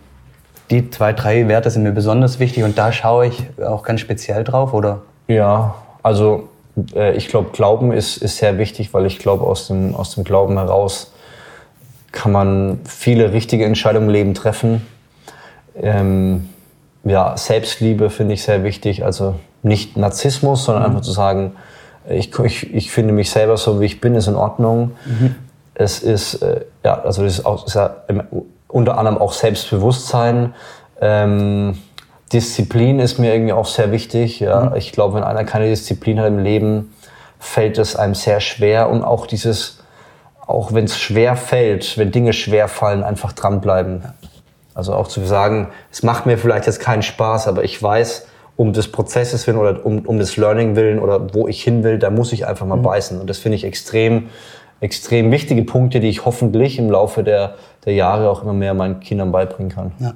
die 0.71 0.91
zwei, 0.91 1.13
drei 1.13 1.47
Werte 1.47 1.71
sind 1.71 1.85
mir 1.85 1.93
besonders 1.93 2.41
wichtig 2.41 2.65
und 2.65 2.77
da 2.77 2.91
schaue 2.91 3.27
ich 3.27 3.45
auch 3.65 3.85
ganz 3.85 4.01
speziell 4.01 4.43
drauf, 4.43 4.73
oder? 4.75 5.03
Ja, 5.29 5.75
also 6.03 6.49
äh, 6.95 7.17
ich 7.17 7.29
glaube, 7.29 7.51
Glauben 7.53 7.93
ist, 7.93 8.17
ist 8.19 8.39
sehr 8.39 8.59
wichtig, 8.59 8.95
weil 8.95 9.07
ich 9.07 9.19
glaube, 9.19 9.45
aus 9.45 9.69
dem, 9.69 9.95
aus 9.95 10.15
dem 10.15 10.25
Glauben 10.25 10.57
heraus 10.59 11.13
kann 12.13 12.33
man 12.33 12.81
viele 12.85 13.33
richtige 13.33 13.65
Entscheidungen 13.65 14.09
im 14.09 14.13
Leben 14.13 14.35
treffen. 14.35 14.87
Ähm, 15.81 16.49
ja, 17.05 17.37
Selbstliebe 17.37 18.11
finde 18.11 18.35
ich 18.35 18.43
sehr 18.43 18.65
wichtig. 18.65 19.05
Also 19.05 19.35
nicht 19.63 19.97
Narzissmus, 19.97 20.65
sondern 20.65 20.85
mhm. 20.85 20.91
einfach 20.91 21.03
zu 21.03 21.13
sagen, 21.13 21.57
ich, 22.09 22.37
ich, 22.39 22.75
ich 22.75 22.91
finde 22.91 23.13
mich 23.13 23.31
selber 23.31 23.57
so, 23.57 23.81
wie 23.81 23.87
ich 23.87 24.01
bin, 24.01 24.15
ist 24.15 24.29
in 24.29 24.37
Ordnung. 24.37 24.93
Mhm. 25.05 25.35
Es 25.75 25.99
ist, 26.01 26.37
äh, 26.43 26.63
ja, 26.85 27.01
also 27.01 27.23
das 27.23 27.39
ist, 27.39 27.47
auch, 27.47 27.67
ist 27.67 27.75
ja 27.75 27.97
unter 28.69 28.97
anderem 28.97 29.19
auch 29.19 29.33
Selbstbewusstsein. 29.33 30.55
Ähm, 31.01 31.79
Disziplin 32.33 32.99
ist 32.99 33.19
mir 33.19 33.33
irgendwie 33.33 33.53
auch 33.53 33.67
sehr 33.67 33.93
wichtig. 33.93 34.41
Ja. 34.41 34.71
Mhm. 34.71 34.77
Ich 34.77 34.93
glaube, 34.93 35.15
wenn 35.15 35.25
einer 35.25 35.45
keine 35.45 35.67
Disziplin 35.69 36.19
hat 36.19 36.27
im 36.27 36.39
Leben, 36.39 36.93
fällt 37.39 37.79
es 37.79 37.97
einem 37.97 38.15
sehr 38.15 38.41
schwer. 38.41 38.91
Und 38.91 39.05
auch 39.05 39.27
dieses, 39.27 39.79
auch 40.47 40.73
wenn 40.73 40.85
es 40.85 40.99
schwer 40.99 41.37
fällt, 41.37 41.99
wenn 41.99 42.11
Dinge 42.11 42.33
schwer 42.33 42.69
fallen, 42.69 43.05
einfach 43.05 43.33
dranbleiben. 43.33 44.03
Also 44.75 44.93
auch 44.93 45.09
zu 45.09 45.25
sagen, 45.25 45.69
es 45.91 46.03
macht 46.03 46.27
mir 46.27 46.37
vielleicht 46.37 46.67
jetzt 46.67 46.81
keinen 46.81 47.03
Spaß, 47.03 47.49
aber 47.49 47.65
ich 47.65 47.83
weiß, 47.83 48.27
um 48.57 48.73
des 48.73 48.91
Prozesses 48.91 49.47
willen 49.47 49.59
oder 49.59 49.85
um, 49.85 50.01
um 50.01 50.19
des 50.19 50.37
Learning 50.37 50.77
willen 50.77 50.99
oder 50.99 51.35
wo 51.35 51.47
ich 51.47 51.63
hin 51.63 51.85
will, 51.85 51.99
da 51.99 52.11
muss 52.11 52.33
ich 52.33 52.47
einfach 52.47 52.67
mal 52.67 52.77
mhm. 52.77 52.83
beißen. 52.83 53.21
Und 53.21 53.31
das 53.31 53.39
finde 53.39 53.57
ich 53.57 53.65
extrem, 53.65 54.29
extrem 54.81 55.31
wichtige 55.31 55.63
Punkte, 55.63 56.01
die 56.01 56.09
ich 56.09 56.25
hoffentlich 56.25 56.79
im 56.79 56.91
Laufe 56.91 57.23
der, 57.23 57.55
der 57.85 57.95
Jahre 57.95 58.29
auch 58.29 58.43
immer 58.43 58.53
mehr 58.53 58.75
meinen 58.75 59.01
Kindern 59.01 59.31
beibringen 59.31 59.71
kann. 59.71 59.93
Ja. 59.99 60.15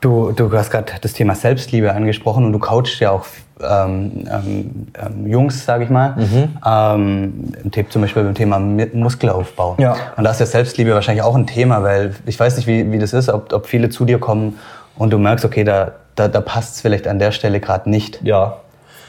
Du, 0.00 0.32
du 0.32 0.52
hast 0.52 0.70
gerade 0.70 0.92
das 1.00 1.12
Thema 1.12 1.34
Selbstliebe 1.34 1.92
angesprochen 1.92 2.44
und 2.44 2.52
du 2.52 2.58
coachst 2.58 3.00
ja 3.00 3.10
auch 3.10 3.26
ähm, 3.60 4.24
ähm, 4.30 4.86
ähm 4.96 5.26
Jungs, 5.26 5.64
sage 5.64 5.84
ich 5.84 5.90
mal, 5.90 6.14
mhm. 6.16 6.58
ähm, 6.64 7.52
zum 7.90 8.02
Beispiel 8.02 8.22
beim 8.22 8.34
Thema 8.34 8.60
Muskelaufbau. 8.60 9.76
Ja. 9.78 9.96
Und 10.16 10.24
da 10.24 10.30
ist 10.30 10.38
ja 10.38 10.46
Selbstliebe 10.46 10.94
wahrscheinlich 10.94 11.22
auch 11.22 11.34
ein 11.34 11.46
Thema, 11.46 11.82
weil 11.82 12.14
ich 12.26 12.38
weiß 12.38 12.56
nicht, 12.56 12.68
wie, 12.68 12.92
wie 12.92 12.98
das 12.98 13.12
ist, 13.12 13.28
ob, 13.28 13.52
ob 13.52 13.66
viele 13.66 13.88
zu 13.88 14.04
dir 14.04 14.20
kommen 14.20 14.58
und 14.96 15.12
du 15.12 15.18
merkst, 15.18 15.44
okay, 15.44 15.64
da, 15.64 15.92
da, 16.14 16.28
da 16.28 16.40
passt 16.40 16.76
es 16.76 16.80
vielleicht 16.80 17.08
an 17.08 17.18
der 17.18 17.32
Stelle 17.32 17.58
gerade 17.58 17.90
nicht. 17.90 18.20
Ja. 18.22 18.58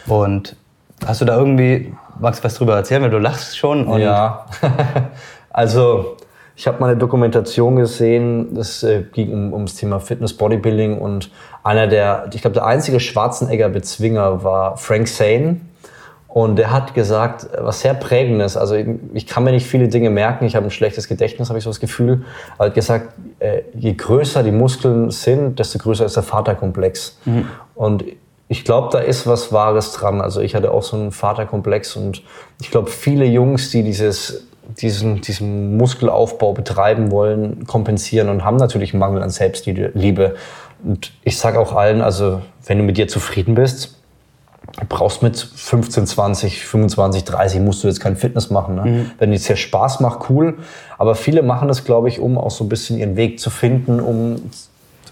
Und 0.07 0.55
hast 1.05 1.21
du 1.21 1.25
da 1.25 1.37
irgendwie, 1.37 1.93
magst 2.19 2.41
du 2.41 2.45
was 2.45 2.55
drüber 2.55 2.75
erzählen, 2.75 3.03
weil 3.03 3.11
du 3.11 3.19
lachst 3.19 3.57
schon? 3.57 3.99
ja. 3.99 4.45
also 5.51 6.17
ich 6.59 6.67
habe 6.67 6.81
mal 6.81 6.87
eine 6.87 6.97
Dokumentation 6.97 7.77
gesehen, 7.77 8.53
das 8.53 8.83
äh, 8.83 9.03
ging 9.13 9.31
um, 9.31 9.53
ums 9.53 9.75
Thema 9.75 10.01
Fitness, 10.01 10.33
Bodybuilding 10.33 10.97
und 10.97 11.31
einer 11.63 11.87
der, 11.87 12.29
ich 12.33 12.41
glaube, 12.41 12.55
der 12.55 12.65
einzige 12.65 12.99
Schwarzenegger-Bezwinger 12.99 14.43
war 14.43 14.75
Frank 14.75 15.07
Zane. 15.07 15.61
Und 16.27 16.57
der 16.57 16.73
hat 16.73 16.93
gesagt, 16.93 17.47
was 17.57 17.79
sehr 17.79 17.93
prägendes, 17.93 18.57
also 18.57 18.75
ich 19.13 19.25
kann 19.25 19.45
mir 19.45 19.51
nicht 19.51 19.67
viele 19.67 19.87
Dinge 19.87 20.09
merken, 20.09 20.43
ich 20.43 20.57
habe 20.57 20.65
ein 20.65 20.71
schlechtes 20.71 21.07
Gedächtnis, 21.07 21.47
habe 21.47 21.59
ich 21.59 21.63
so 21.63 21.69
das 21.69 21.79
Gefühl. 21.79 22.25
Er 22.57 22.65
hat 22.65 22.73
gesagt, 22.75 23.13
äh, 23.39 23.61
je 23.73 23.93
größer 23.93 24.43
die 24.43 24.51
Muskeln 24.51 25.11
sind, 25.11 25.59
desto 25.59 25.79
größer 25.79 26.03
ist 26.03 26.17
der 26.17 26.23
Vaterkomplex. 26.23 27.19
Mhm. 27.23 27.47
Und 27.73 28.03
ich 28.49 28.65
glaube, 28.65 28.89
da 28.91 28.99
ist 28.99 29.25
was 29.25 29.53
Wahres 29.53 29.93
dran. 29.93 30.19
Also 30.19 30.41
ich 30.41 30.55
hatte 30.55 30.71
auch 30.71 30.83
so 30.83 30.97
einen 30.97 31.13
Vaterkomplex 31.13 31.95
und 31.95 32.21
ich 32.59 32.69
glaube, 32.69 32.89
viele 32.89 33.23
Jungs, 33.23 33.71
die 33.71 33.81
dieses 33.81 34.48
diesen, 34.77 35.21
diesen 35.21 35.77
Muskelaufbau 35.77 36.53
betreiben 36.53 37.11
wollen, 37.11 37.65
kompensieren 37.65 38.29
und 38.29 38.43
haben 38.43 38.57
natürlich 38.57 38.93
einen 38.93 38.99
Mangel 38.99 39.23
an 39.23 39.29
Selbstliebe. 39.29 40.35
Und 40.83 41.11
ich 41.23 41.37
sage 41.37 41.59
auch 41.59 41.75
allen, 41.75 42.01
also 42.01 42.41
wenn 42.65 42.77
du 42.77 42.83
mit 42.83 42.97
dir 42.97 43.07
zufrieden 43.07 43.55
bist, 43.55 43.95
brauchst 44.87 45.23
mit 45.23 45.37
15, 45.37 46.05
20, 46.05 46.65
25, 46.65 47.23
30 47.23 47.61
musst 47.61 47.83
du 47.83 47.87
jetzt 47.87 47.99
kein 47.99 48.15
Fitness 48.15 48.49
machen. 48.49 48.75
Ne? 48.75 48.81
Mhm. 48.85 49.11
Wenn 49.17 49.33
es 49.33 49.43
dir 49.43 49.55
Spaß 49.55 49.99
macht, 49.99 50.29
cool. 50.29 50.57
Aber 50.97 51.15
viele 51.15 51.41
machen 51.41 51.67
das, 51.67 51.83
glaube 51.83 52.07
ich, 52.07 52.19
um 52.19 52.37
auch 52.37 52.51
so 52.51 52.63
ein 52.63 52.69
bisschen 52.69 52.97
ihren 52.97 53.15
Weg 53.15 53.39
zu 53.39 53.49
finden, 53.49 53.99
um 53.99 54.51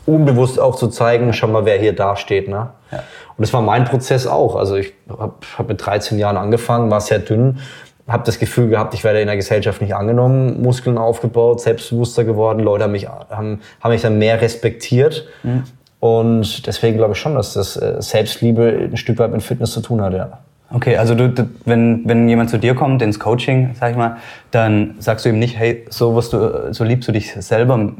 unbewusst 0.06 0.60
auch 0.60 0.76
zu 0.76 0.88
zeigen, 0.88 1.34
schau 1.34 1.48
mal, 1.48 1.66
wer 1.66 1.78
hier 1.78 1.94
dasteht. 1.94 2.48
Ne? 2.48 2.70
Ja. 2.92 3.00
Und 3.00 3.46
das 3.46 3.52
war 3.54 3.62
mein 3.62 3.86
Prozess 3.86 4.26
auch. 4.26 4.56
Also 4.56 4.76
ich 4.76 4.94
habe 5.10 5.34
hab 5.58 5.68
mit 5.68 5.86
13 5.86 6.18
Jahren 6.18 6.38
angefangen, 6.38 6.90
war 6.90 7.02
sehr 7.02 7.20
dünn, 7.20 7.60
habe 8.08 8.24
das 8.26 8.40
Gefühl 8.40 8.70
gehabt, 8.70 8.94
ich 8.94 9.04
werde 9.04 9.20
in 9.20 9.28
der 9.28 9.36
Gesellschaft 9.36 9.82
nicht 9.82 9.94
angenommen, 9.94 10.62
Muskeln 10.62 10.98
aufgebaut, 10.98 11.62
selbstbewusster 11.62 12.24
geworden, 12.24 12.62
Leute 12.62 12.86
haben 12.86 12.92
mich, 12.92 13.08
haben, 13.08 13.60
haben 13.82 13.92
mich 13.92 14.02
dann 14.02 14.18
mehr 14.18 14.42
respektiert. 14.42 15.28
Mhm. 15.44 15.64
Und 16.00 16.68
deswegen 16.68 16.98
glaube 16.98 17.14
ich 17.14 17.20
schon, 17.20 17.36
dass 17.36 17.54
das 17.54 17.76
äh, 17.76 17.96
Selbstliebe 18.00 18.90
ein 18.92 18.98
Stück 18.98 19.20
weit 19.20 19.32
mit 19.32 19.42
Fitness 19.42 19.72
zu 19.72 19.82
tun 19.82 20.02
hat, 20.02 20.14
ja. 20.14 20.40
Okay, 20.70 20.98
also 20.98 21.16
du, 21.16 21.30
du, 21.30 21.50
wenn, 21.64 22.02
wenn 22.06 22.28
jemand 22.28 22.50
zu 22.50 22.60
dir 22.60 22.76
kommt 22.76 23.02
ins 23.02 23.20
Coaching, 23.20 23.72
sag 23.80 23.92
ich 23.92 23.98
mal, 23.98 24.18
dann 24.52 24.96
sagst 25.00 25.24
du 25.24 25.30
ihm 25.30 25.40
nicht, 25.40 25.58
hey, 25.58 25.86
so 25.90 26.14
wirst 26.14 26.34
du, 26.34 26.74
so 26.74 26.84
liebst 26.84 27.08
du 27.08 27.14
dich 27.14 27.34
selber 27.34 27.94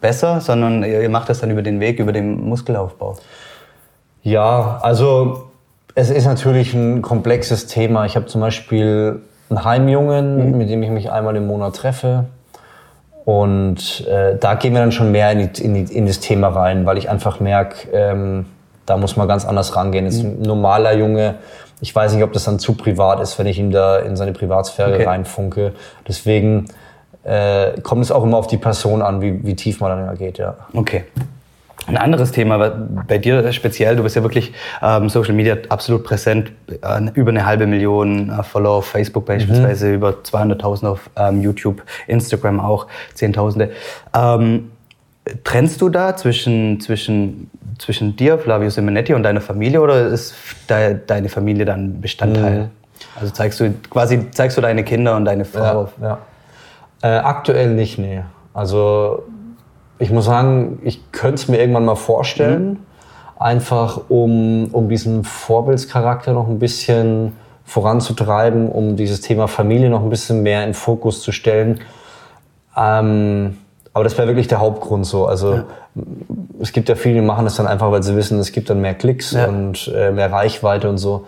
besser, 0.00 0.40
sondern 0.40 0.84
ihr 0.84 1.08
macht 1.08 1.28
das 1.28 1.40
dann 1.40 1.50
über 1.50 1.62
den 1.62 1.80
Weg, 1.80 1.98
über 1.98 2.12
den 2.12 2.48
Muskelaufbau. 2.48 3.16
Ja, 4.22 4.78
also 4.80 5.50
es 5.96 6.08
ist 6.10 6.24
natürlich 6.24 6.72
ein 6.72 7.02
komplexes 7.02 7.66
Thema. 7.66 8.06
Ich 8.06 8.14
habe 8.14 8.26
zum 8.26 8.40
Beispiel 8.40 9.20
einen 9.50 9.64
Heimjungen, 9.64 10.52
mhm. 10.52 10.58
mit 10.58 10.70
dem 10.70 10.82
ich 10.82 10.90
mich 10.90 11.10
einmal 11.10 11.36
im 11.36 11.46
Monat 11.46 11.76
treffe. 11.76 12.24
Und 13.24 14.06
äh, 14.06 14.36
da 14.38 14.54
gehen 14.54 14.74
wir 14.74 14.80
dann 14.80 14.92
schon 14.92 15.10
mehr 15.10 15.32
in, 15.32 15.38
die, 15.52 15.62
in, 15.62 15.74
die, 15.74 15.94
in 15.94 16.06
das 16.06 16.20
Thema 16.20 16.48
rein, 16.48 16.84
weil 16.84 16.98
ich 16.98 17.08
einfach 17.08 17.40
merke, 17.40 17.88
ähm, 17.92 18.46
da 18.84 18.98
muss 18.98 19.16
man 19.16 19.26
ganz 19.28 19.46
anders 19.46 19.76
rangehen. 19.76 20.04
Jetzt 20.04 20.22
mhm. 20.22 20.40
ein 20.40 20.42
normaler 20.42 20.94
Junge, 20.94 21.36
ich 21.80 21.94
weiß 21.94 22.14
nicht, 22.14 22.22
ob 22.22 22.32
das 22.32 22.44
dann 22.44 22.58
zu 22.58 22.74
privat 22.74 23.20
ist, 23.20 23.38
wenn 23.38 23.46
ich 23.46 23.58
ihm 23.58 23.70
da 23.70 23.98
in 23.98 24.16
seine 24.16 24.32
Privatsphäre 24.32 24.94
okay. 24.94 25.04
reinfunke. 25.04 25.72
Deswegen 26.06 26.66
äh, 27.24 27.80
kommt 27.82 28.02
es 28.02 28.12
auch 28.12 28.22
immer 28.22 28.36
auf 28.36 28.46
die 28.46 28.58
Person 28.58 29.00
an, 29.00 29.22
wie, 29.22 29.44
wie 29.44 29.56
tief 29.56 29.80
man 29.80 30.06
dann 30.06 30.18
geht, 30.18 30.38
ja. 30.38 30.56
Okay. 30.74 31.04
Ein 31.86 31.98
anderes 31.98 32.32
Thema 32.32 32.70
bei 33.06 33.18
dir 33.18 33.52
speziell, 33.52 33.96
du 33.96 34.02
bist 34.02 34.16
ja 34.16 34.22
wirklich 34.22 34.54
ähm, 34.82 35.08
Social 35.10 35.34
Media 35.34 35.56
absolut 35.68 36.04
präsent, 36.04 36.52
äh, 36.68 37.10
über 37.14 37.30
eine 37.30 37.44
halbe 37.44 37.66
Million 37.66 38.30
äh, 38.30 38.42
Follower 38.42 38.76
auf 38.76 38.86
Facebook 38.86 39.26
beispielsweise, 39.26 39.88
mhm. 39.88 39.94
über 39.94 40.10
200.000 40.22 40.86
auf 40.86 41.10
ähm, 41.16 41.42
YouTube, 41.42 41.82
Instagram 42.06 42.60
auch, 42.60 42.86
Zehntausende. 43.12 43.70
Ähm, 44.14 44.70
trennst 45.44 45.80
du 45.82 45.90
da 45.90 46.16
zwischen, 46.16 46.80
zwischen, 46.80 47.50
zwischen 47.78 48.16
dir, 48.16 48.38
Flavio 48.38 48.70
Simonetti, 48.70 49.12
und 49.12 49.22
deiner 49.22 49.42
Familie 49.42 49.80
oder 49.80 50.06
ist 50.06 50.34
de, 50.70 50.98
deine 51.06 51.28
Familie 51.28 51.66
dann 51.66 52.00
Bestandteil? 52.00 52.58
Mhm. 52.58 52.70
Also 53.20 53.32
zeigst 53.32 53.60
du 53.60 53.74
quasi 53.90 54.30
zeigst 54.30 54.56
du 54.56 54.62
deine 54.62 54.84
Kinder 54.84 55.16
und 55.16 55.26
deine 55.26 55.44
Frau? 55.44 55.90
Ja, 56.00 56.18
ja. 57.02 57.16
Äh, 57.16 57.18
aktuell 57.18 57.74
nicht, 57.74 57.98
nee. 57.98 58.22
Also 58.54 59.24
ich 59.98 60.10
muss 60.10 60.24
sagen, 60.24 60.80
ich 60.82 61.12
könnte 61.12 61.36
es 61.36 61.48
mir 61.48 61.58
irgendwann 61.58 61.84
mal 61.84 61.94
vorstellen, 61.94 62.68
mhm. 62.68 62.78
einfach 63.38 64.00
um, 64.08 64.68
um 64.72 64.88
diesen 64.88 65.24
Vorbildscharakter 65.24 66.32
noch 66.32 66.48
ein 66.48 66.58
bisschen 66.58 67.32
voranzutreiben, 67.64 68.68
um 68.68 68.96
dieses 68.96 69.20
Thema 69.20 69.48
Familie 69.48 69.90
noch 69.90 70.02
ein 70.02 70.10
bisschen 70.10 70.42
mehr 70.42 70.64
in 70.66 70.74
Fokus 70.74 71.22
zu 71.22 71.32
stellen. 71.32 71.80
Ähm, 72.76 73.58
aber 73.92 74.04
das 74.04 74.18
wäre 74.18 74.26
wirklich 74.26 74.48
der 74.48 74.60
Hauptgrund 74.60 75.06
so. 75.06 75.26
Also 75.26 75.54
ja. 75.54 75.64
es 76.60 76.72
gibt 76.72 76.88
ja 76.88 76.96
viele, 76.96 77.14
die 77.14 77.20
machen 77.20 77.44
das 77.44 77.56
dann 77.56 77.66
einfach, 77.66 77.90
weil 77.90 78.02
sie 78.02 78.16
wissen, 78.16 78.38
es 78.40 78.52
gibt 78.52 78.68
dann 78.68 78.80
mehr 78.80 78.94
Klicks 78.94 79.32
ja. 79.32 79.46
und 79.46 79.90
äh, 79.94 80.10
mehr 80.10 80.30
Reichweite 80.30 80.90
und 80.90 80.98
so. 80.98 81.26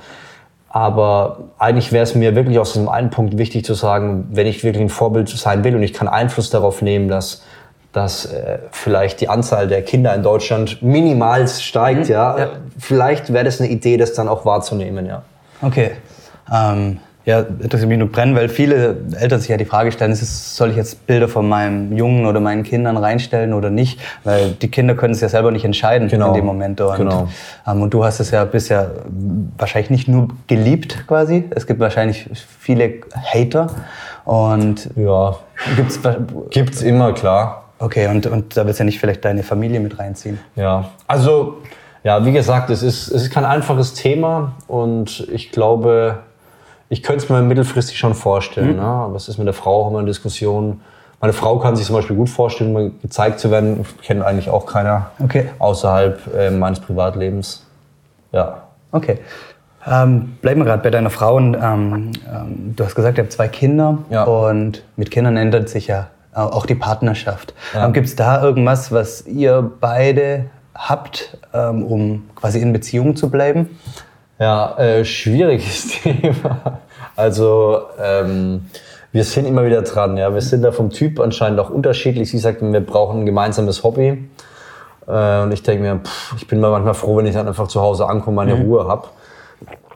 Aber 0.69 1.39
eigentlich 1.59 1.93
wäre 1.93 2.03
es 2.03 2.15
mir 2.15 2.35
wirklich 2.35 2.59
aus 2.59 2.75
diesem 2.75 2.89
einen 2.89 3.09
Punkt 3.11 3.39
wichtig 3.39 3.65
zu 3.65 3.73
sagen, 3.73 4.29
wenn 4.33 4.47
ich 4.47 4.63
wirklich 4.63 4.83
ein 4.83 4.91
Vorbild 4.91 5.29
sein 5.29 5.65
will 5.65 5.75
und 5.75 5.83
ich 5.83 5.95
kann 5.95 6.09
Einfluss 6.09 6.51
darauf 6.51 6.83
nehmen, 6.83 7.09
dass 7.09 7.45
dass 7.93 8.27
äh, 8.27 8.59
vielleicht 8.71 9.21
die 9.21 9.29
Anzahl 9.29 9.69
der 9.69 9.83
Kinder 9.83 10.15
in 10.15 10.23
Deutschland 10.23 10.83
minimal 10.83 11.49
steigt, 11.49 12.05
mhm. 12.05 12.13
ja. 12.13 12.39
ja. 12.39 12.49
Vielleicht 12.79 13.33
wäre 13.33 13.45
das 13.45 13.61
eine 13.61 13.71
Idee, 13.71 13.97
das 13.97 14.13
dann 14.13 14.29
auch 14.29 14.45
wahrzunehmen, 14.45 15.07
ja. 15.07 15.23
Okay. 15.63 15.93
Ähm, 16.53 16.99
ja, 17.27 17.41
interessiert 17.41 17.89
mich 17.89 17.99
nur 17.99 18.09
brennen, 18.09 18.37
weil 18.37 18.49
viele 18.49 18.99
Eltern 19.19 19.41
sich 19.41 19.49
ja 19.49 19.57
die 19.57 19.65
Frage 19.65 19.91
stellen, 19.91 20.13
ist, 20.13 20.55
soll 20.55 20.71
ich 20.71 20.77
jetzt 20.77 21.09
Bilder 21.09 21.27
von 21.27 21.49
meinem 21.49 21.97
Jungen 21.97 22.25
oder 22.25 22.39
meinen 22.39 22.63
Kindern 22.63 22.97
reinstellen 22.97 23.53
oder 23.53 23.69
nicht? 23.69 23.99
Weil 24.23 24.53
die 24.53 24.71
Kinder 24.71 24.95
können 24.95 25.13
es 25.13 25.21
ja 25.21 25.29
selber 25.29 25.51
nicht 25.51 25.65
entscheiden 25.65 26.07
genau. 26.07 26.29
in 26.29 26.35
dem 26.35 26.45
Moment. 26.47 26.81
Und, 26.81 26.97
genau. 26.97 27.29
ähm, 27.67 27.83
und 27.83 27.93
du 27.93 28.05
hast 28.05 28.21
es 28.21 28.31
ja 28.31 28.45
bisher 28.45 28.93
wahrscheinlich 29.59 29.91
nicht 29.91 30.07
nur 30.07 30.29
geliebt 30.47 31.09
quasi. 31.09 31.45
Es 31.51 31.67
gibt 31.67 31.81
wahrscheinlich 31.81 32.31
viele 32.61 33.01
Hater. 33.13 33.71
Und 34.25 34.91
ja, 34.95 35.37
gibt's, 35.75 35.99
gibt's 36.51 36.83
immer, 36.83 37.13
klar. 37.13 37.66
Okay, 37.79 38.09
und, 38.09 38.27
und 38.27 38.57
da 38.57 38.65
willst 38.67 38.79
du 38.81 38.83
ja 38.83 38.87
nicht 38.87 38.99
vielleicht 38.99 39.25
deine 39.25 39.43
Familie 39.43 39.81
mit 39.81 39.99
reinziehen? 39.99 40.39
Ja, 40.55 40.91
also, 41.07 41.59
ja, 42.05 42.25
wie 42.25 42.33
gesagt, 42.33 42.71
es 42.71 42.83
ist, 42.83 43.09
es 43.09 43.23
ist 43.25 43.31
kein 43.33 43.45
einfaches 43.45 43.93
Thema 43.95 44.53
und 44.67 45.27
ich 45.31 45.51
glaube, 45.53 46.19
ich 46.89 47.03
könnte 47.03 47.25
es 47.25 47.29
mir 47.29 47.43
mittelfristig 47.43 47.99
schon 47.99 48.15
vorstellen. 48.15 48.71
Mhm. 48.73 48.77
Ne? 48.77 48.83
Aber 48.83 49.17
es 49.17 49.29
ist 49.29 49.39
mit 49.39 49.47
der 49.47 49.55
Frau 49.55 49.83
auch 49.85 49.91
immer 49.91 49.99
eine 49.99 50.09
Diskussion, 50.09 50.81
Meine 51.21 51.33
Frau 51.33 51.59
kann 51.59 51.75
sich 51.77 51.87
zum 51.87 51.97
Beispiel 51.97 52.15
gut 52.15 52.29
vorstellen, 52.29 52.73
mal 52.73 52.91
gezeigt 53.03 53.41
zu 53.41 53.51
werden. 53.51 53.85
Kennt 54.03 54.23
eigentlich 54.23 54.51
auch 54.51 54.67
keiner 54.67 55.11
Okay. 55.23 55.49
außerhalb 55.59 56.35
äh, 56.35 56.51
meines 56.51 56.79
Privatlebens. 56.81 57.65
Ja. 58.33 58.63
Okay. 58.93 59.19
Ähm, 59.91 60.37
bleiben 60.43 60.61
wir 60.61 60.67
gerade 60.67 60.83
bei 60.83 60.91
deiner 60.91 61.11
Frau. 61.11 61.37
Und, 61.37 61.55
ähm, 61.55 62.13
ähm, 62.33 62.75
du 62.77 62.85
hast 62.85 62.95
gesagt, 62.95 63.19
ihr 63.19 63.25
habt 63.25 63.33
zwei 63.33 63.49
Kinder 63.49 63.99
Ja. 64.11 64.25
und 64.25 64.83
mit 64.97 65.11
Kindern 65.11 65.37
ändert 65.37 65.69
sich 65.69 65.87
ja 65.87 66.09
auch 66.43 66.67
die 66.67 66.75
Partnerschaft. 66.75 67.55
Ja. 67.75 67.89
Gibt 67.89 68.07
es 68.07 68.17
da 68.17 68.43
irgendwas, 68.43 68.93
was 68.93 69.27
ihr 69.27 69.71
beide 69.81 70.47
habt, 70.75 71.39
ähm, 71.55 71.85
um 71.85 72.29
quasi 72.35 72.61
in 72.61 72.73
Beziehung 72.73 73.17
zu 73.17 73.31
bleiben? 73.31 73.79
Ja, 74.39 74.77
äh, 74.77 75.05
schwieriges 75.05 75.89
Thema. 76.03 76.81
Also 77.17 77.83
ähm, 77.99 78.67
wir 79.13 79.25
sind 79.25 79.47
immer 79.47 79.65
wieder 79.65 79.81
dran. 79.83 80.19
Ja, 80.19 80.35
wir 80.35 80.43
sind 80.43 80.63
da 80.63 80.73
vom 80.73 80.91
Typ 80.91 81.21
anscheinend 81.21 81.59
auch 81.59 81.71
unterschiedlich. 81.71 82.31
Sie 82.31 82.39
sagt, 82.39 82.61
wir 82.61 82.81
brauchen 82.81 83.21
ein 83.21 83.27
gemeinsames 83.27 83.83
Hobby. 83.83 84.29
Äh, 85.09 85.43
und 85.43 85.53
ich 85.53 85.63
denke 85.63 85.83
mir, 85.83 86.01
pff, 86.05 86.35
ich 86.37 86.47
bin 86.47 86.61
mal 86.61 86.71
manchmal 86.71 86.95
froh, 86.95 87.17
wenn 87.17 87.27
ich 87.27 87.35
dann 87.35 87.49
einfach 87.49 87.69
zu 87.69 87.81
Hause 87.81 88.07
ankomme, 88.07 88.37
meine 88.37 88.55
Ruhe 88.55 88.87
habe. 88.87 89.09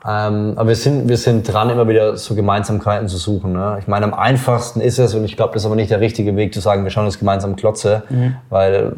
Ähm, 0.06 0.54
aber 0.56 0.68
wir 0.68 0.76
sind, 0.76 1.08
wir 1.08 1.16
sind 1.18 1.42
dran, 1.52 1.68
immer 1.68 1.86
wieder 1.86 2.16
so 2.16 2.34
Gemeinsamkeiten 2.34 3.06
zu 3.08 3.18
suchen. 3.18 3.52
Ne? 3.52 3.76
Ich 3.80 3.86
meine, 3.86 4.06
am 4.06 4.14
einfachsten 4.14 4.80
ist 4.80 4.98
es, 4.98 5.14
und 5.14 5.24
ich 5.24 5.36
glaube, 5.36 5.52
das 5.52 5.62
ist 5.62 5.66
aber 5.66 5.76
nicht 5.76 5.90
der 5.90 6.00
richtige 6.00 6.34
Weg 6.36 6.54
zu 6.54 6.60
sagen, 6.60 6.84
wir 6.84 6.90
schauen 6.90 7.04
uns 7.04 7.18
gemeinsam 7.18 7.54
Klotze, 7.56 8.02
weil 8.48 8.92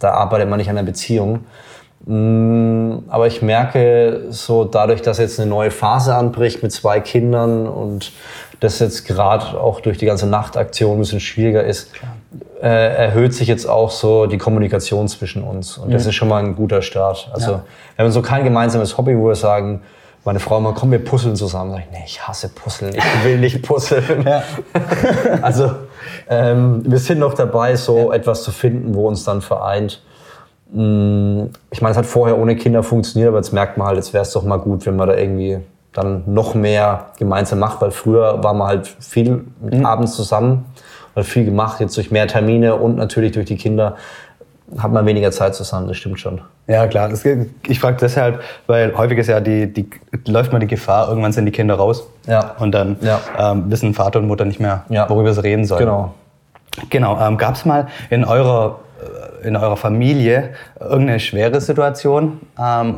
da 0.00 0.12
arbeitet 0.12 0.48
man 0.48 0.58
nicht 0.58 0.70
an 0.70 0.76
der 0.76 0.82
Beziehung. 0.84 1.40
Mm, 2.06 3.00
Aber 3.08 3.26
ich 3.26 3.42
merke 3.42 4.22
so 4.30 4.64
dadurch, 4.64 5.02
dass 5.02 5.18
jetzt 5.18 5.38
eine 5.38 5.50
neue 5.50 5.70
Phase 5.70 6.14
anbricht 6.14 6.62
mit 6.62 6.72
zwei 6.72 7.00
Kindern 7.00 7.66
und 7.66 8.12
das 8.60 8.78
jetzt 8.78 9.06
gerade 9.06 9.60
auch 9.60 9.80
durch 9.80 9.98
die 9.98 10.06
ganze 10.06 10.26
Nachtaktion 10.26 10.96
ein 10.96 11.00
bisschen 11.00 11.20
schwieriger 11.20 11.62
ist, 11.64 11.92
äh, 12.62 12.66
erhöht 12.96 13.34
sich 13.34 13.46
jetzt 13.48 13.68
auch 13.68 13.90
so 13.90 14.26
die 14.26 14.38
Kommunikation 14.38 15.06
zwischen 15.08 15.42
uns. 15.44 15.76
Und 15.78 15.92
das 15.92 16.06
ist 16.06 16.14
schon 16.14 16.28
mal 16.28 16.42
ein 16.42 16.56
guter 16.56 16.82
Start. 16.82 17.30
Also 17.32 17.52
Ja. 17.52 17.62
wir 17.96 18.04
haben 18.04 18.12
so 18.12 18.22
kein 18.22 18.42
gemeinsames 18.44 18.96
Hobby, 18.96 19.16
wo 19.16 19.28
wir 19.28 19.34
sagen, 19.36 19.82
meine 20.28 20.40
Frau 20.40 20.60
mal, 20.60 20.74
komm, 20.74 20.90
wir 20.90 21.02
puzzeln 21.02 21.36
zusammen. 21.36 21.70
Sag 21.70 21.80
ich, 21.80 21.90
nee, 21.90 22.04
ich 22.04 22.28
hasse 22.28 22.50
Puzzeln, 22.50 22.94
ich 22.94 23.24
will 23.24 23.38
nicht 23.38 23.62
puzzeln. 23.66 24.28
also 25.42 25.70
ähm, 26.28 26.82
wir 26.84 26.98
sind 26.98 27.18
noch 27.18 27.32
dabei, 27.32 27.76
so 27.76 28.12
etwas 28.12 28.42
zu 28.42 28.50
finden, 28.50 28.94
wo 28.94 29.08
uns 29.08 29.24
dann 29.24 29.40
vereint. 29.40 30.02
Mm, 30.70 31.44
Ich 31.70 31.80
meine, 31.80 31.92
es 31.92 31.96
hat 31.96 32.04
vorher 32.04 32.36
ohne 32.36 32.56
Kinder 32.56 32.82
funktioniert, 32.82 33.28
aber 33.28 33.38
jetzt 33.38 33.54
merkt 33.54 33.78
man 33.78 33.86
halt, 33.86 33.96
jetzt 33.96 34.12
wäre 34.12 34.20
es 34.20 34.30
doch 34.32 34.42
mal 34.42 34.58
gut, 34.58 34.84
wenn 34.84 34.96
man 34.96 35.08
da 35.08 35.16
irgendwie 35.16 35.60
dann 35.94 36.24
noch 36.26 36.54
mehr 36.54 37.06
gemeinsam 37.18 37.58
macht, 37.60 37.80
weil 37.80 37.90
früher 37.90 38.44
war 38.44 38.52
man 38.52 38.68
halt 38.68 38.86
viel 38.86 39.46
mit 39.62 39.82
abends 39.82 40.14
zusammen, 40.14 40.66
hat 41.16 41.24
viel 41.24 41.46
gemacht, 41.46 41.80
jetzt 41.80 41.96
durch 41.96 42.10
mehr 42.10 42.26
Termine 42.26 42.74
und 42.76 42.96
natürlich 42.96 43.32
durch 43.32 43.46
die 43.46 43.56
Kinder 43.56 43.96
hat 44.76 44.92
man 44.92 45.06
weniger 45.06 45.30
Zeit 45.30 45.54
zusammen, 45.54 45.88
das 45.88 45.96
stimmt 45.96 46.20
schon. 46.20 46.40
Ja, 46.66 46.86
klar. 46.86 47.08
Das, 47.08 47.24
ich 47.24 47.80
frage 47.80 47.96
deshalb, 48.00 48.40
weil 48.66 48.94
häufig 48.96 49.18
ist 49.18 49.28
ja 49.28 49.40
die, 49.40 49.72
die, 49.72 49.88
läuft 50.26 50.52
mal 50.52 50.58
die 50.58 50.66
Gefahr, 50.66 51.08
irgendwann 51.08 51.32
sind 51.32 51.46
die 51.46 51.52
Kinder 51.52 51.74
raus. 51.76 52.06
Ja. 52.26 52.54
Und 52.58 52.72
dann 52.72 52.96
Ja. 53.00 53.20
ähm, 53.38 53.70
wissen 53.70 53.94
Vater 53.94 54.18
und 54.18 54.26
Mutter 54.26 54.44
nicht 54.44 54.60
mehr, 54.60 54.84
Ja. 54.90 55.08
worüber 55.08 55.32
sie 55.32 55.42
reden 55.42 55.64
sollen. 55.64 55.80
Genau. 55.80 56.14
Genau. 56.90 57.18
Ähm, 57.20 57.38
Gab 57.38 57.54
es 57.54 57.64
mal 57.64 57.86
in 58.10 58.24
eurer, 58.24 58.78
in 59.42 59.56
eurer 59.56 59.76
Familie 59.76 60.50
irgendeine 60.80 61.20
schwere 61.20 61.60
Situation? 61.60 62.40
Ähm, 62.58 62.94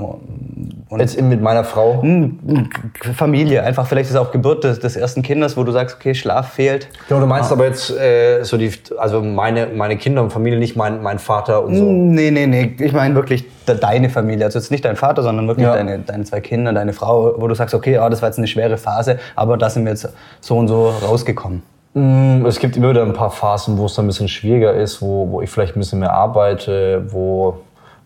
und 0.89 0.99
Jetzt 0.99 1.21
mit 1.23 1.41
meiner 1.41 1.63
Frau. 1.63 2.03
Hm, 2.03 2.69
Familie, 3.15 3.63
einfach 3.63 3.87
vielleicht 3.87 4.11
ist 4.11 4.17
auch 4.17 4.33
Geburt 4.33 4.65
des, 4.65 4.81
des 4.81 4.97
ersten 4.97 5.23
Kindes, 5.23 5.57
wo 5.57 5.63
du 5.63 5.71
sagst, 5.71 5.97
okay, 5.97 6.15
Schlaf 6.15 6.53
fehlt. 6.55 6.89
Genau, 7.09 7.21
du 7.21 7.27
meinst 7.27 7.53
aber 7.53 7.67
jetzt 7.67 7.91
äh, 7.97 8.43
so 8.43 8.57
die, 8.57 8.73
also 8.99 9.23
meine, 9.23 9.67
meine 9.69 9.97
Kinder 9.97 10.23
und 10.23 10.31
Familie, 10.33 10.59
nicht 10.59 10.75
mein, 10.77 11.01
mein 11.03 11.21
Vater 11.21 11.63
und 11.65 11.77
so. 11.77 11.85
Nee, 11.85 12.31
nee, 12.33 12.47
nee. 12.47 12.75
Ich 12.81 12.93
meine 12.93 13.15
wirklich 13.15 13.45
de- 13.69 13.79
deine 13.79 14.11
Familie. 14.11 14.47
Also 14.47 14.59
jetzt 14.59 14.73
nicht 14.73 14.85
dein 14.85 14.97
Vater, 14.97 15.23
sondern 15.23 15.47
wirklich 15.47 15.65
Ja. 15.67 15.75
deine, 15.75 16.01
deine 16.01 16.25
zwei 16.25 16.41
Kinder, 16.41 16.73
deine 16.73 16.93
Frau, 16.93 17.35
wo 17.41 17.47
du 17.47 17.55
sagst, 17.55 17.75
okay, 17.75 17.99
ah, 17.99 18.09
das 18.11 18.21
war 18.21 18.29
jetzt 18.29 18.39
eine 18.39 18.49
schwere 18.49 18.77
Phase, 18.77 19.19
aber 19.37 19.57
da 19.57 19.71
sind 19.71 19.85
wir 19.85 19.93
jetzt 19.93 20.09
so 20.41 20.57
und 20.57 20.67
so 20.67 20.89
rausgekommen. 20.89 21.63
Mm, 21.95 22.47
Es 22.47 22.59
gibt 22.59 22.77
immer 22.77 22.91
wieder 22.91 23.03
ein 23.03 23.13
paar 23.13 23.31
Phasen, 23.31 23.77
wo 23.79 23.87
es 23.87 23.95
dann 23.95 24.05
ein 24.05 24.09
bisschen 24.09 24.29
schwieriger 24.29 24.75
ist, 24.75 25.03
wo, 25.03 25.31
wo 25.31 25.41
ich 25.41 25.51
vielleicht 25.51 25.77
ein 25.77 25.81
bisschen 25.81 25.99
mehr 26.01 26.13
arbeite, 26.13 27.05
wo, 27.13 27.59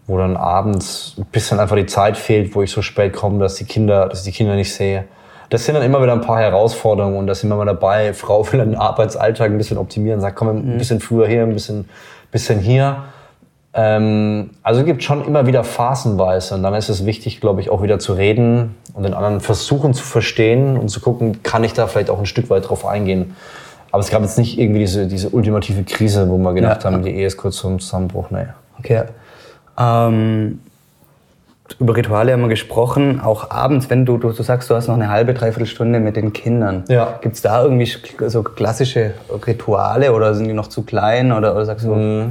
wo 0.06 0.18
dann 0.18 0.36
abends 0.36 1.14
ein 1.18 1.26
bisschen 1.26 1.60
einfach 1.60 1.76
die 1.76 1.86
Zeit 1.86 2.16
fehlt, 2.16 2.54
wo 2.54 2.62
ich 2.62 2.70
so 2.70 2.82
spät 2.82 3.12
komme, 3.12 3.38
dass 3.40 3.56
die 3.56 3.64
Kinder, 3.64 4.08
dass 4.08 4.20
ich 4.20 4.32
die 4.32 4.36
Kinder 4.36 4.54
nicht 4.54 4.72
sehe. 4.72 5.04
Das 5.50 5.64
sind 5.66 5.74
dann 5.74 5.84
immer 5.84 6.02
wieder 6.02 6.12
ein 6.12 6.22
paar 6.22 6.40
Herausforderungen 6.40 7.16
und 7.18 7.26
da 7.26 7.34
sind 7.34 7.50
wir 7.50 7.56
mal 7.56 7.66
dabei. 7.66 8.12
Frau 8.14 8.50
will 8.50 8.60
den 8.60 8.74
Arbeitsalltag 8.74 9.50
ein 9.50 9.58
bisschen 9.58 9.76
optimieren, 9.76 10.20
sagt, 10.20 10.36
komm, 10.36 10.48
ein 10.48 10.78
bisschen 10.78 11.00
früher 11.00 11.26
hier, 11.26 11.42
ein 11.42 11.52
bisschen, 11.52 11.88
bisschen 12.30 12.60
hier. 12.60 13.04
Ähm, 13.74 14.50
also 14.62 14.80
es 14.80 14.86
gibt 14.86 15.02
schon 15.02 15.24
immer 15.26 15.46
wieder 15.46 15.62
phasenweise 15.64 16.54
und 16.54 16.62
dann 16.62 16.74
ist 16.74 16.88
es 16.88 17.04
wichtig, 17.04 17.40
glaube 17.40 17.60
ich, 17.60 17.70
auch 17.70 17.82
wieder 17.82 17.98
zu 17.98 18.14
reden 18.14 18.76
und 18.94 19.02
den 19.02 19.14
anderen 19.14 19.40
versuchen 19.40 19.92
zu 19.92 20.04
verstehen 20.04 20.78
und 20.78 20.88
zu 20.88 21.00
gucken, 21.00 21.42
kann 21.42 21.64
ich 21.64 21.72
da 21.72 21.86
vielleicht 21.86 22.08
auch 22.08 22.18
ein 22.18 22.26
Stück 22.26 22.48
weit 22.50 22.68
drauf 22.68 22.86
eingehen. 22.86 23.34
Aber 23.94 24.00
es 24.00 24.10
gab 24.10 24.22
jetzt 24.22 24.38
nicht 24.38 24.58
irgendwie 24.58 24.80
diese, 24.80 25.06
diese 25.06 25.28
ultimative 25.28 25.84
Krise, 25.84 26.28
wo 26.28 26.36
wir 26.36 26.52
gedacht 26.52 26.82
Ja. 26.82 26.90
haben, 26.90 27.04
die 27.04 27.14
Ehe 27.14 27.28
ist 27.28 27.36
kurz 27.36 27.58
zum 27.58 27.78
Zusammenbruch. 27.78 28.28
Nee. 28.32 28.46
Okay. 28.80 29.04
Ähm, 29.78 30.58
über 31.78 31.94
Rituale 31.94 32.32
haben 32.32 32.40
wir 32.40 32.48
gesprochen, 32.48 33.20
auch 33.20 33.52
abends, 33.52 33.88
wenn 33.90 34.04
du, 34.04 34.18
du, 34.18 34.32
du 34.32 34.42
sagst, 34.42 34.68
du 34.68 34.74
hast 34.74 34.88
noch 34.88 34.96
eine 34.96 35.10
halbe, 35.10 35.32
dreiviertel 35.32 35.66
Stunde 35.66 36.00
mit 36.00 36.16
den 36.16 36.32
Kindern. 36.32 36.82
Ja. 36.88 37.20
Gibt 37.20 37.36
es 37.36 37.42
da 37.42 37.62
irgendwie 37.62 37.88
so 38.26 38.42
klassische 38.42 39.14
Rituale 39.46 40.12
oder 40.12 40.34
sind 40.34 40.48
die 40.48 40.54
noch 40.54 40.66
zu 40.66 40.82
klein? 40.82 41.30
Oder, 41.30 41.54
oder 41.54 41.64
sagst 41.64 41.86
du, 41.86 42.30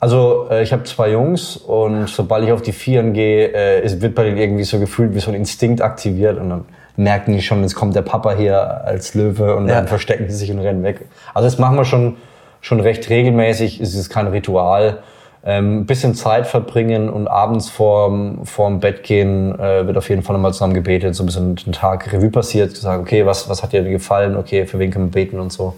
Also 0.00 0.48
äh, 0.50 0.64
ich 0.64 0.72
habe 0.72 0.82
zwei 0.82 1.12
Jungs 1.12 1.56
und 1.56 2.08
sobald 2.08 2.42
ich 2.42 2.50
auf 2.50 2.62
die 2.62 2.72
Vieren 2.72 3.12
gehe, 3.12 3.52
äh, 3.54 4.02
wird 4.02 4.16
bei 4.16 4.24
denen 4.24 4.38
irgendwie 4.38 4.64
so 4.64 4.80
gefühlt 4.80 5.14
wie 5.14 5.20
so 5.20 5.30
ein 5.30 5.36
Instinkt 5.36 5.80
aktiviert 5.82 6.36
und 6.40 6.50
dann 6.50 6.64
merken 6.96 7.32
die 7.32 7.42
schon, 7.42 7.62
jetzt 7.62 7.74
kommt 7.74 7.94
der 7.94 8.02
Papa 8.02 8.32
hier 8.34 8.84
als 8.84 9.14
Löwe 9.14 9.54
und 9.56 9.68
Ja. 9.68 9.76
dann 9.76 9.88
verstecken 9.88 10.28
sie 10.28 10.36
sich 10.36 10.50
und 10.50 10.58
rennen 10.58 10.82
weg. 10.82 11.06
Also 11.34 11.46
das 11.46 11.58
machen 11.58 11.76
wir 11.76 11.84
schon, 11.84 12.16
schon 12.60 12.80
recht 12.80 13.08
regelmäßig, 13.10 13.80
es 13.80 13.94
ist 13.94 14.08
kein 14.10 14.26
Ritual. 14.28 14.98
Ähm, 15.44 15.80
ein 15.82 15.86
bisschen 15.86 16.14
Zeit 16.16 16.46
verbringen 16.48 17.08
und 17.08 17.28
abends 17.28 17.68
vorm, 17.70 18.44
vorm 18.44 18.80
Bett 18.80 19.04
gehen 19.04 19.54
äh, 19.60 19.86
wird 19.86 19.96
auf 19.96 20.08
jeden 20.08 20.22
Fall 20.22 20.34
nochmal 20.34 20.52
zusammen 20.52 20.74
gebetet, 20.74 21.14
so 21.14 21.22
ein 21.22 21.26
bisschen 21.26 21.54
den 21.54 21.72
Tag 21.72 22.12
Revue 22.12 22.30
passiert, 22.30 22.76
sagen, 22.76 23.02
okay, 23.02 23.24
was, 23.26 23.48
was 23.48 23.62
hat 23.62 23.72
dir 23.72 23.84
gefallen, 23.84 24.36
okay, 24.36 24.66
für 24.66 24.80
wen 24.80 24.90
können 24.90 25.06
wir 25.06 25.12
beten 25.12 25.38
und 25.38 25.52
so. 25.52 25.74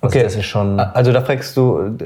Also 0.00 0.16
Okay. 0.16 0.22
das 0.24 0.36
ist 0.36 0.46
schon... 0.46 0.80
also 0.80 1.12
da 1.12 1.20
fragst 1.20 1.54
du 1.56 1.96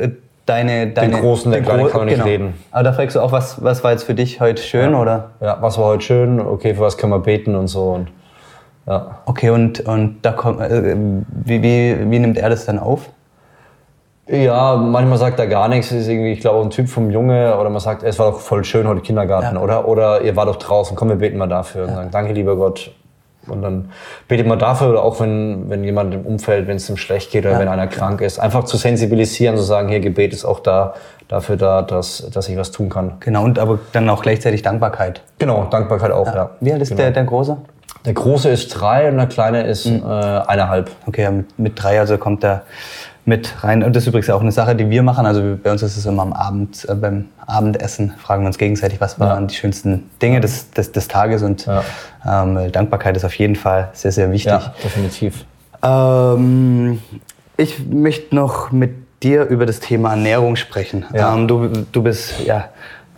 deine... 0.46 0.88
deine 0.92 1.20
Großen, 1.20 1.50
der 1.50 1.60
den 1.60 1.66
Kleine 1.66 1.82
Gro- 1.82 1.88
kann 1.90 2.00
man 2.00 2.08
nicht 2.08 2.24
reden. 2.24 2.54
Aber 2.70 2.84
da 2.84 2.92
fragst 2.92 3.16
du 3.16 3.20
auch, 3.20 3.32
was, 3.32 3.62
was 3.62 3.84
war 3.84 3.90
jetzt 3.92 4.04
für 4.04 4.14
dich 4.14 4.40
heute 4.40 4.62
schön, 4.62 4.94
oder? 4.94 5.30
Ja, 5.40 5.58
was 5.60 5.76
war 5.78 5.86
heute 5.86 6.04
schön? 6.04 6.40
Okay, 6.40 6.74
für 6.74 6.80
was 6.80 6.96
können 6.96 7.12
wir 7.12 7.18
beten 7.20 7.54
und 7.54 7.66
so. 7.68 7.90
Und, 7.90 8.08
ja. 8.86 9.18
Okay, 9.26 9.50
und, 9.50 9.80
und 9.80 10.18
da 10.22 10.32
kommt, 10.32 10.60
äh, 10.60 10.94
wie, 11.44 11.62
wie, 11.62 12.10
wie 12.10 12.18
nimmt 12.18 12.38
er 12.38 12.48
das 12.50 12.64
dann 12.66 12.78
auf? 12.78 13.10
ja, 14.28 14.74
manchmal 14.74 15.18
sagt 15.18 15.38
er 15.38 15.46
gar 15.46 15.68
nichts. 15.68 15.92
Ist 15.92 16.08
irgendwie, 16.08 16.32
ich 16.32 16.40
glaube, 16.40 16.60
ein 16.66 16.70
Typ 16.70 16.88
vom 16.88 17.10
Junge 17.12 17.56
oder 17.58 17.70
man 17.70 17.78
sagt, 17.78 18.02
es 18.02 18.18
war 18.18 18.32
doch 18.32 18.40
voll 18.40 18.64
schön 18.64 18.88
heute 18.88 19.00
Kindergarten, 19.00 19.54
Ja. 19.54 19.62
oder? 19.62 19.86
Oder 19.86 20.22
ihr 20.22 20.34
war 20.34 20.46
doch 20.46 20.56
draußen, 20.56 20.96
komm, 20.96 21.10
wir 21.10 21.16
beten 21.16 21.38
mal 21.38 21.46
dafür. 21.46 21.84
Und 21.84 21.94
sagen, 21.94 22.08
danke, 22.10 22.32
lieber 22.32 22.56
Gott. 22.56 22.90
Und 23.48 23.62
dann 23.62 23.90
betet 24.28 24.46
man 24.46 24.58
dafür 24.58 24.90
oder 24.90 25.02
auch 25.02 25.20
wenn, 25.20 25.68
wenn 25.68 25.84
jemand 25.84 26.14
im 26.14 26.22
Umfeld, 26.26 26.66
wenn 26.66 26.76
es 26.76 26.88
ihm 26.88 26.96
schlecht 26.96 27.30
geht 27.30 27.44
oder 27.44 27.54
Ja. 27.54 27.60
wenn 27.60 27.68
einer 27.68 27.86
krank 27.86 28.20
ist, 28.20 28.38
einfach 28.38 28.64
zu 28.64 28.76
sensibilisieren, 28.76 29.56
zu 29.56 29.62
sagen, 29.62 29.88
hier, 29.88 30.00
Gebet 30.00 30.32
ist 30.32 30.44
auch 30.44 30.60
da, 30.60 30.94
dafür 31.28 31.56
da, 31.56 31.82
dass, 31.82 32.28
dass 32.32 32.48
ich 32.48 32.56
was 32.56 32.70
tun 32.70 32.88
kann. 32.88 33.14
Genau, 33.20 33.44
und 33.44 33.58
aber 33.58 33.78
dann 33.92 34.08
auch 34.08 34.22
gleichzeitig 34.22 34.62
Dankbarkeit. 34.62 35.22
Genau, 35.38 35.64
Dankbarkeit 35.70 36.10
auch, 36.10 36.26
ja. 36.26 36.50
Wie 36.60 36.72
alt 36.72 36.82
ist 36.82 36.90
genau. 36.90 37.02
der, 37.02 37.10
der 37.12 37.24
Große? 37.24 37.56
Der 38.04 38.14
Große 38.14 38.48
ist 38.50 38.68
drei 38.68 39.08
und 39.08 39.16
der 39.16 39.26
Kleine 39.26 39.66
ist 39.66 39.86
äh, 39.86 39.90
eineinhalb. 40.00 40.90
Okay, 41.06 41.22
ja, 41.22 41.30
mit, 41.32 41.58
mit 41.58 41.82
drei, 41.82 41.98
also 41.98 42.18
kommt 42.18 42.44
er 42.44 42.62
mit 43.26 43.62
rein. 43.64 43.82
Und 43.82 43.94
das 43.94 44.04
ist 44.04 44.08
übrigens 44.08 44.30
auch 44.30 44.40
eine 44.40 44.52
Sache, 44.52 44.74
die 44.76 44.88
wir 44.88 45.02
machen. 45.02 45.26
Also 45.26 45.58
bei 45.62 45.70
uns 45.72 45.82
ist 45.82 45.96
es 45.96 46.06
immer 46.06 46.22
am 46.22 46.32
Abend, 46.32 46.86
äh, 46.88 46.94
beim 46.94 47.26
Abendessen, 47.46 48.12
fragen 48.18 48.42
wir 48.44 48.46
uns 48.46 48.56
gegenseitig, 48.56 49.00
was 49.00 49.20
waren 49.20 49.48
die 49.48 49.54
schönsten 49.54 50.08
Dinge 50.22 50.40
des, 50.40 50.70
des, 50.70 50.92
des 50.92 51.08
Tages. 51.08 51.42
Und 51.42 51.66
Ja. 51.66 51.82
ähm, 52.24 52.72
Dankbarkeit 52.72 53.16
ist 53.16 53.24
auf 53.24 53.34
jeden 53.34 53.56
Fall 53.56 53.88
sehr, 53.92 54.12
sehr 54.12 54.30
wichtig. 54.30 54.52
Ja, 54.52 54.72
definitiv. 54.82 55.44
Ähm, 55.82 57.00
ich 57.56 57.86
möchte 57.88 58.34
noch 58.34 58.70
mit 58.70 58.94
dir 59.22 59.44
über 59.44 59.66
das 59.66 59.80
Thema 59.80 60.10
Ernährung 60.10 60.56
sprechen. 60.56 61.04
Ja. 61.12 61.34
Ähm, 61.34 61.48
du, 61.48 61.68
du 61.90 62.02
bist, 62.02 62.40
ja, 62.44 62.68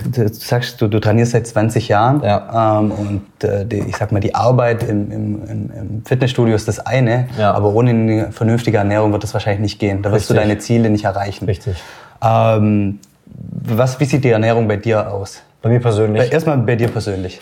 du, 0.03 0.11
du 0.11 0.33
sagst, 0.33 0.81
du, 0.81 0.89
du 0.89 1.01
trainierst 1.01 1.33
seit 1.33 1.47
20 1.47 1.89
Jahren. 1.89 2.23
Ja. 2.23 2.79
Ähm, 2.81 2.93
und 2.93 3.45
äh, 3.45 3.65
die, 3.67 3.79
ich 3.81 3.97
sag 3.97 4.13
mal, 4.13 4.21
die 4.21 4.35
Arbeit 4.35 4.83
im, 4.83 5.11
im, 5.11 5.43
im, 5.49 6.03
Fitnessstudio 6.05 6.55
ist 6.55 6.69
das 6.69 6.81
eine, 6.81 7.29
Ja. 7.39 7.53
aber 7.53 7.75
ohne 7.75 7.91
eine 7.91 8.33
vernünftige 8.33 8.79
Ernährung 8.79 9.13
wird 9.13 9.23
das 9.23 9.35
wahrscheinlich 9.35 9.61
nicht 9.61 9.79
gehen. 9.79 10.03
Da 10.03 10.13
wirst 10.13 10.31
du 10.31 10.35
Richtig. 10.35 10.49
deine 10.49 10.59
Ziele 10.61 10.91
nicht 10.91 11.05
erreichen. 11.05 11.45
Richtig. 11.47 11.77
Ähm, 12.23 13.01
was, 13.27 14.01
wie 14.01 14.05
sieht 14.05 14.25
die 14.25 14.31
Ernährung 14.31 14.69
bei 14.69 14.77
dir 14.77 15.13
aus? 15.13 15.43
Bei 15.63 15.69
mir 15.69 15.81
persönlich. 15.81 16.33
Erstmal 16.33 16.59
bei 16.59 16.77
dir 16.77 16.89
persönlich. 16.89 17.41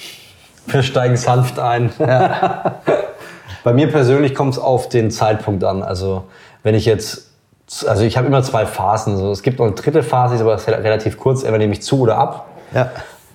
Wir 0.66 0.82
steigen 0.82 1.16
sanft 1.16 1.58
ein. 1.58 1.90
Bei 3.66 3.72
mir 3.72 3.90
persönlich 3.90 4.32
kommt 4.36 4.52
es 4.52 4.60
auf 4.60 4.88
den 4.88 5.10
Zeitpunkt 5.10 5.64
an. 5.64 5.82
Also 5.82 6.26
wenn 6.62 6.76
ich 6.76 6.84
jetzt 6.84 7.25
also 7.86 8.04
ich 8.04 8.16
habe 8.16 8.26
immer 8.26 8.42
zwei 8.42 8.66
Phasen. 8.66 9.16
So. 9.16 9.30
Es 9.30 9.42
gibt 9.42 9.58
noch 9.58 9.66
eine 9.66 9.74
dritte 9.74 10.02
Phase, 10.02 10.36
die 10.36 10.42
ist 10.42 10.66
aber 10.66 10.84
relativ 10.84 11.18
kurz, 11.18 11.40
entweder 11.40 11.58
nehme 11.58 11.72
ich 11.72 11.82
zu 11.82 12.00
oder 12.00 12.18
ab. 12.18 12.46
Ja. 12.74 12.90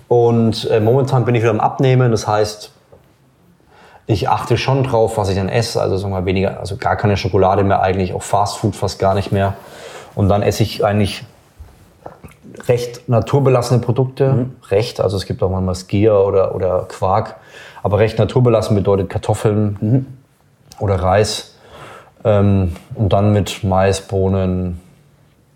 Und 0.08 0.68
äh, 0.70 0.80
momentan 0.80 1.24
bin 1.24 1.34
ich 1.34 1.42
wieder 1.42 1.50
am 1.50 1.60
Abnehmen, 1.60 2.10
das 2.10 2.26
heißt, 2.26 2.70
ich 4.06 4.28
achte 4.28 4.58
schon 4.58 4.84
drauf, 4.84 5.16
was 5.16 5.28
ich 5.28 5.36
dann 5.36 5.48
esse. 5.48 5.80
Also 5.80 5.96
sagen 5.96 6.12
wir 6.12 6.20
mal 6.20 6.26
weniger, 6.26 6.60
also 6.60 6.76
gar 6.76 6.96
keine 6.96 7.16
Schokolade 7.16 7.64
mehr 7.64 7.80
eigentlich, 7.80 8.12
auch 8.12 8.22
Fast 8.22 8.58
Food 8.58 8.76
fast 8.76 8.98
gar 8.98 9.14
nicht 9.14 9.32
mehr. 9.32 9.54
Und 10.14 10.28
dann 10.28 10.42
esse 10.42 10.62
ich 10.62 10.84
eigentlich 10.84 11.24
recht 12.68 13.08
naturbelassene 13.08 13.80
Produkte. 13.80 14.32
Mhm. 14.32 14.56
Recht, 14.70 15.00
also 15.00 15.16
es 15.16 15.24
gibt 15.24 15.42
auch 15.42 15.50
manchmal 15.50 15.74
Skier 15.74 16.18
oder, 16.18 16.54
oder 16.54 16.86
Quark. 16.88 17.36
Aber 17.82 17.98
recht 17.98 18.18
naturbelassen 18.18 18.76
bedeutet 18.76 19.08
Kartoffeln 19.08 19.76
mhm. 19.80 20.06
oder 20.78 20.96
Reis. 20.96 21.51
Ähm, 22.24 22.76
und 22.94 23.12
dann 23.12 23.32
mit 23.32 23.64
Mais, 23.64 24.00
Bohnen, 24.00 24.80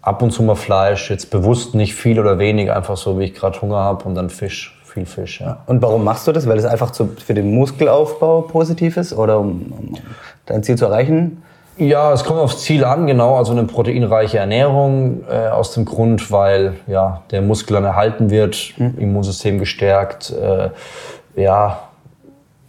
ab 0.03 0.23
und 0.23 0.31
zu 0.31 0.43
mal 0.43 0.55
Fleisch. 0.55 1.11
Jetzt 1.11 1.31
bewusst 1.31 1.75
nicht 1.75 1.95
viel 1.95 2.21
oder 2.21 2.39
wenig, 2.39 2.73
einfach 2.73 2.97
so, 2.97 3.19
wie 3.19 3.25
ich 3.25 3.35
gerade 3.35 3.61
Hunger 3.61 3.79
habe. 3.79 4.05
Und 4.05 4.15
dann 4.15 4.31
Fisch 4.31 4.77
viel 4.97 5.07
Fisch. 5.07 5.41
Ja. 5.41 5.59
Und 5.67 5.83
warum 5.83 6.05
machst 6.05 6.27
du 6.27 6.33
das? 6.33 6.49
Weil 6.49 6.59
es 6.59 6.65
einfach 6.65 6.91
zu, 6.91 7.09
für 7.25 7.35
den 7.35 7.55
Muskelaufbau 7.55 8.43
positiv 8.43 8.97
ist 8.97 9.13
oder 9.13 9.39
um, 9.39 9.73
um 9.79 9.95
dein 10.47 10.63
Ziel 10.63 10.77
zu 10.77 10.87
erreichen? 10.87 11.43
Ja, 11.79 12.15
es 12.15 12.25
kommt 12.25 12.41
aufs 12.41 12.63
Ziel 12.63 12.85
an, 12.85 13.07
genau. 13.07 13.37
Also 13.37 13.53
eine 13.53 13.65
proteinreiche 13.65 14.39
Ernährung 14.39 15.25
äh, 15.31 15.49
aus 15.49 15.73
dem 15.73 15.85
Grund, 15.85 16.33
weil 16.33 16.77
ja 16.87 17.23
der 17.31 17.43
Muskel 17.43 17.75
dann 17.75 17.85
erhalten 17.85 18.31
wird, 18.31 18.73
mhm. 18.79 18.95
Immunsystem 18.97 19.59
gestärkt. 19.59 20.33
Äh, 20.33 20.71
ja, 21.41 21.86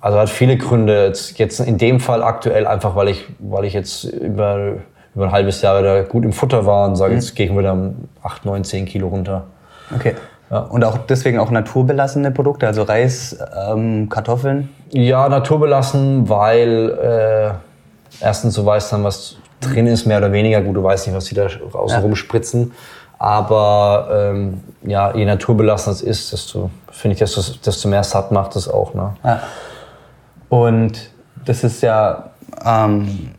also 0.07 0.19
hat 0.19 0.29
viele 0.29 0.55
Gründe. 0.55 1.07
Jetzt, 1.07 1.37
jetzt 1.37 1.59
in 1.59 1.77
dem 1.77 1.99
Fall 1.99 2.23
aktuell 2.23 2.65
einfach, 2.65 2.95
weil 2.95 3.09
ich, 3.09 3.25
weil 3.39 3.65
ich 3.65 3.73
jetzt 3.73 4.05
über, 4.05 4.75
über 5.13 5.25
ein 5.25 5.31
halbes 5.33 5.61
Jahr 5.61 5.81
da 5.81 6.03
gut 6.03 6.23
im 6.23 6.31
Futter 6.31 6.65
war 6.65 6.87
und 6.87 6.95
sage, 6.95 7.11
mhm. 7.11 7.19
jetzt 7.19 7.35
gehe 7.35 7.47
ich 7.47 7.57
wieder 7.57 7.73
um 7.73 8.07
8, 8.23 8.45
9, 8.45 8.63
10 8.63 8.85
Kilo 8.85 9.09
runter. 9.09 9.47
Okay. 9.93 10.15
Ja. 10.49 10.59
Und 10.59 10.85
auch 10.85 10.97
deswegen 10.97 11.39
auch 11.39 11.51
naturbelassene 11.51 12.31
Produkte, 12.31 12.67
also 12.67 12.83
Reis, 12.83 13.37
ähm, 13.69 14.07
Kartoffeln? 14.07 14.69
Ja, 14.91 15.27
naturbelassen, 15.27 16.29
weil 16.29 16.97
äh, 18.21 18.23
erstens 18.23 18.55
du 18.55 18.65
weißt 18.65 18.93
dann, 18.93 19.03
was 19.03 19.35
drin 19.59 19.87
ist, 19.87 20.05
mehr 20.05 20.19
oder 20.19 20.31
weniger. 20.31 20.61
Gut, 20.61 20.77
du 20.77 20.83
weißt 20.83 21.07
nicht, 21.07 21.17
was 21.17 21.25
die 21.25 21.35
da 21.35 21.47
außen 21.73 21.97
ja. 21.97 21.99
rumspritzen. 21.99 22.71
Aber 23.19 24.07
ähm, 24.09 24.61
ja, 24.83 25.13
je 25.13 25.25
naturbelassen 25.25 25.91
es 25.91 26.01
ist, 26.01 26.31
desto, 26.31 26.69
finde 26.91 27.15
ich, 27.15 27.19
desto, 27.19 27.41
desto 27.65 27.89
mehr 27.89 28.05
satt 28.05 28.31
macht 28.31 28.55
es 28.55 28.69
auch. 28.69 28.93
Ne? 28.93 29.15
Ja. 29.25 29.41
Und 30.49 31.11
das 31.45 31.63
ist 31.63 31.81
ja 31.81 32.31
ähm, 32.65 33.31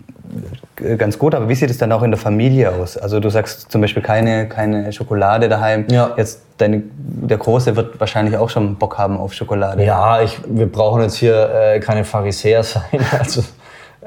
ganz 0.97 1.19
gut, 1.19 1.35
aber 1.35 1.49
wie 1.49 1.55
sieht 1.55 1.71
es 1.71 1.79
dann 1.79 1.93
auch 1.93 2.03
in 2.03 2.11
der 2.11 2.19
Familie 2.19 2.73
aus? 2.73 2.97
Also 2.97 3.21
du 3.21 3.31
sagst 3.31 3.71
zum 3.71 3.81
Beispiel 3.81 4.03
keine, 4.03 4.49
keine 4.49 4.93
Schokolade 4.93 5.49
daheim. 5.49 5.87
Ja. 5.91 6.13
Jetzt 6.17 6.43
deine, 6.59 6.83
der 6.97 7.39
Große 7.39 7.77
wird 7.77 7.99
wahrscheinlich 7.99 8.37
auch 8.37 8.51
schon 8.51 8.77
Bock 8.77 8.99
haben 8.99 9.17
auf 9.17 9.33
Schokolade. 9.33 9.85
Ja, 9.85 10.21
ich, 10.21 10.39
wir 10.47 10.71
brauchen 10.71 11.03
jetzt 11.03 11.17
hier 11.17 11.51
äh, 11.51 11.81
keine 11.81 12.05
Pharisäer 12.05 12.63
sein. 12.63 12.83
Also, 13.19 13.43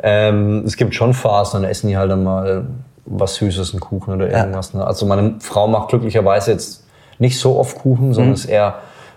ähm, 0.01 0.63
es 0.65 0.77
gibt 0.77 0.95
schon 0.95 1.13
Phasen, 1.13 1.61
dann 1.61 1.69
essen 1.69 1.89
die 1.89 1.97
halt 1.97 2.09
dann 2.09 2.23
mal 2.23 2.65
was 3.05 3.35
Süßes, 3.35 3.71
einen 3.71 3.81
Kuchen 3.81 4.13
oder 4.13 4.29
irgendwas. 4.29 4.73
Ja. 4.73 4.79
Ne? 4.79 4.87
Also 4.87 5.05
meine 5.05 5.35
Frau 5.39 5.67
macht 5.67 5.89
glücklicherweise 5.89 6.51
jetzt 6.51 6.85
nicht 7.19 7.37
so 7.39 7.57
oft 7.59 7.77
Kuchen, 7.77 8.13
sondern 8.13 8.29
mhm. 8.29 8.35
ist 8.35 8.45
eher 8.45 8.75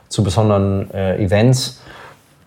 zu 0.09 0.23
besonderen 0.25 0.90
äh, 0.92 1.23
Events. 1.23 1.81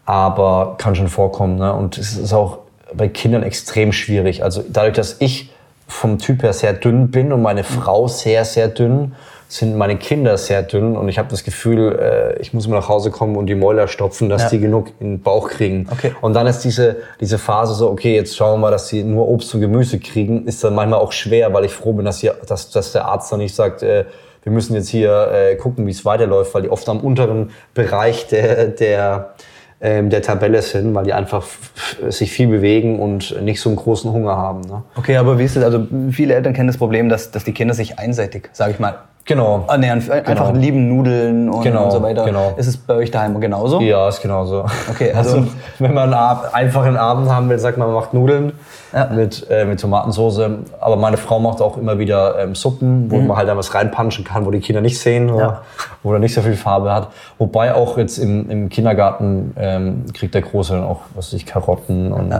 Aber 0.07 0.75
kann 0.77 0.95
schon 0.95 1.09
vorkommen. 1.09 1.57
Ne? 1.57 1.71
Und 1.73 1.97
es 1.97 2.17
ist 2.17 2.33
auch 2.33 2.59
bei 2.93 3.09
Kindern 3.09 3.43
extrem 3.43 3.91
schwierig. 3.91 4.41
Also 4.41 4.63
dadurch, 4.67 4.95
dass 4.95 5.17
ich 5.19 5.51
vom 5.85 6.17
Typ 6.17 6.43
her 6.43 6.53
sehr 6.53 6.73
dünn 6.73 7.11
bin 7.11 7.33
und 7.33 7.41
meine 7.41 7.65
Frau 7.65 8.07
sehr, 8.07 8.45
sehr 8.45 8.69
dünn, 8.69 9.13
sind 9.49 9.77
meine 9.77 9.97
Kinder 9.97 10.37
sehr 10.37 10.63
dünn 10.63 10.97
und 10.97 11.07
ich 11.07 11.17
habe 11.17 11.29
das 11.29 11.43
Gefühl, 11.43 11.97
äh, 11.99 12.41
ich 12.41 12.53
muss 12.53 12.65
immer 12.65 12.75
nach 12.75 12.89
Hause 12.89 13.11
kommen 13.11 13.37
und 13.37 13.47
die 13.47 13.55
Mäuler 13.55 13.87
stopfen, 13.87 14.27
dass 14.29 14.43
ja. 14.43 14.49
die 14.49 14.59
genug 14.59 14.91
in 14.99 15.15
den 15.15 15.21
Bauch 15.21 15.49
kriegen. 15.49 15.87
Okay. 15.89 16.13
Und 16.19 16.33
dann 16.33 16.47
ist 16.47 16.59
diese, 16.59 16.97
diese 17.21 17.37
Phase 17.37 17.73
so, 17.73 17.89
okay, 17.89 18.15
jetzt 18.15 18.35
schauen 18.35 18.55
wir 18.55 18.57
mal, 18.63 18.71
dass 18.71 18.89
sie 18.89 19.03
nur 19.03 19.27
Obst 19.27 19.53
und 19.53 19.61
Gemüse 19.61 19.99
kriegen, 19.99 20.45
ist 20.47 20.63
dann 20.63 20.75
manchmal 20.75 20.99
auch 20.99 21.13
schwer, 21.13 21.53
weil 21.53 21.63
ich 21.63 21.73
froh 21.73 21.93
bin, 21.93 22.05
dass, 22.05 22.19
hier, 22.19 22.35
dass, 22.45 22.71
dass 22.71 22.91
der 22.91 23.05
Arzt 23.05 23.31
dann 23.31 23.39
nicht 23.39 23.55
sagt, 23.55 23.83
äh, 23.83 24.05
wir 24.43 24.51
müssen 24.51 24.75
jetzt 24.75 24.89
hier 24.89 25.29
äh, 25.31 25.55
gucken, 25.55 25.85
wie 25.87 25.91
es 25.91 26.05
weiterläuft, 26.05 26.53
weil 26.53 26.61
die 26.63 26.69
oft 26.69 26.87
am 26.87 26.99
unteren 26.99 27.51
Bereich 27.73 28.27
der, 28.27 28.67
der 28.67 29.33
der 29.79 30.21
Tabelle 30.23 30.61
sind, 30.63 30.95
weil 30.95 31.03
die 31.03 31.13
einfach 31.13 31.45
sich 32.09 32.31
viel 32.31 32.47
bewegen 32.47 32.99
und 32.99 33.39
nicht 33.43 33.61
so 33.61 33.69
einen 33.69 33.75
großen 33.75 34.11
Hunger 34.11 34.35
haben. 34.35 34.61
Ne? 34.61 34.81
Okay, 34.95 35.17
aber 35.17 35.37
wie 35.37 35.43
ist 35.43 35.55
es? 35.55 35.63
Also 35.63 35.85
viele 36.11 36.33
Eltern 36.33 36.53
kennen 36.53 36.67
das 36.67 36.77
Problem, 36.77 37.09
dass, 37.09 37.29
dass 37.29 37.43
die 37.43 37.51
Kinder 37.53 37.75
sich 37.75 37.99
einseitig, 37.99 38.49
sage 38.53 38.71
ich 38.71 38.79
mal, 38.79 38.95
Genau. 39.27 39.65
Ernähren. 39.67 39.99
Genau. 39.99 40.15
Einfach 40.25 40.53
lieben 40.53 40.87
Nudeln 40.87 41.49
und, 41.49 41.61
genau, 41.61 41.85
und 41.85 41.91
so 41.91 42.01
weiter. 42.01 42.23
Genau. 42.23 42.53
Ist 42.55 42.67
es 42.67 42.77
bei 42.77 42.95
euch 42.95 43.11
daheim 43.11 43.39
genauso? 43.41 43.81
Ja, 43.81 44.07
ist 44.07 44.21
genauso. 44.21 44.65
Okay, 44.89 45.11
also, 45.11 45.37
also 45.37 45.47
wenn 45.79 45.93
man 45.93 46.13
einen 46.13 46.45
einfachen 46.53 46.97
Abend 46.97 47.29
haben 47.29 47.49
will, 47.49 47.59
sagt 47.59 47.77
man, 47.77 47.87
man 47.87 47.95
macht 47.95 48.13
Nudeln 48.13 48.53
ja. 48.93 49.09
mit, 49.13 49.45
äh, 49.49 49.65
mit 49.65 49.81
Tomatensauce. 49.81 50.39
Aber 50.79 50.95
meine 50.95 51.17
Frau 51.17 51.39
macht 51.39 51.61
auch 51.61 51.77
immer 51.77 51.99
wieder 51.99 52.39
ähm, 52.39 52.55
Suppen, 52.55 53.11
wo 53.11 53.17
mhm. 53.17 53.27
man 53.27 53.37
halt 53.37 53.49
dann 53.49 53.57
was 53.57 53.73
reinpanschen 53.73 54.23
kann, 54.23 54.45
wo 54.45 54.51
die 54.51 54.59
Kinder 54.59 54.81
nicht 54.81 54.99
sehen, 54.99 55.27
ja. 55.35 55.61
wo 56.03 56.13
er 56.13 56.19
nicht 56.19 56.33
so 56.33 56.41
viel 56.41 56.55
Farbe 56.55 56.93
hat. 56.93 57.09
Wobei 57.37 57.73
auch 57.73 57.97
jetzt 57.97 58.17
im, 58.17 58.49
im 58.49 58.69
Kindergarten 58.69 59.53
ähm, 59.57 60.05
kriegt 60.13 60.35
der 60.35 60.41
Große 60.41 60.73
dann 60.73 60.83
auch, 60.83 61.01
was 61.15 61.27
weiß 61.27 61.33
ich, 61.33 61.45
Karotten 61.45 62.11
und, 62.11 62.31
ja. 62.31 62.39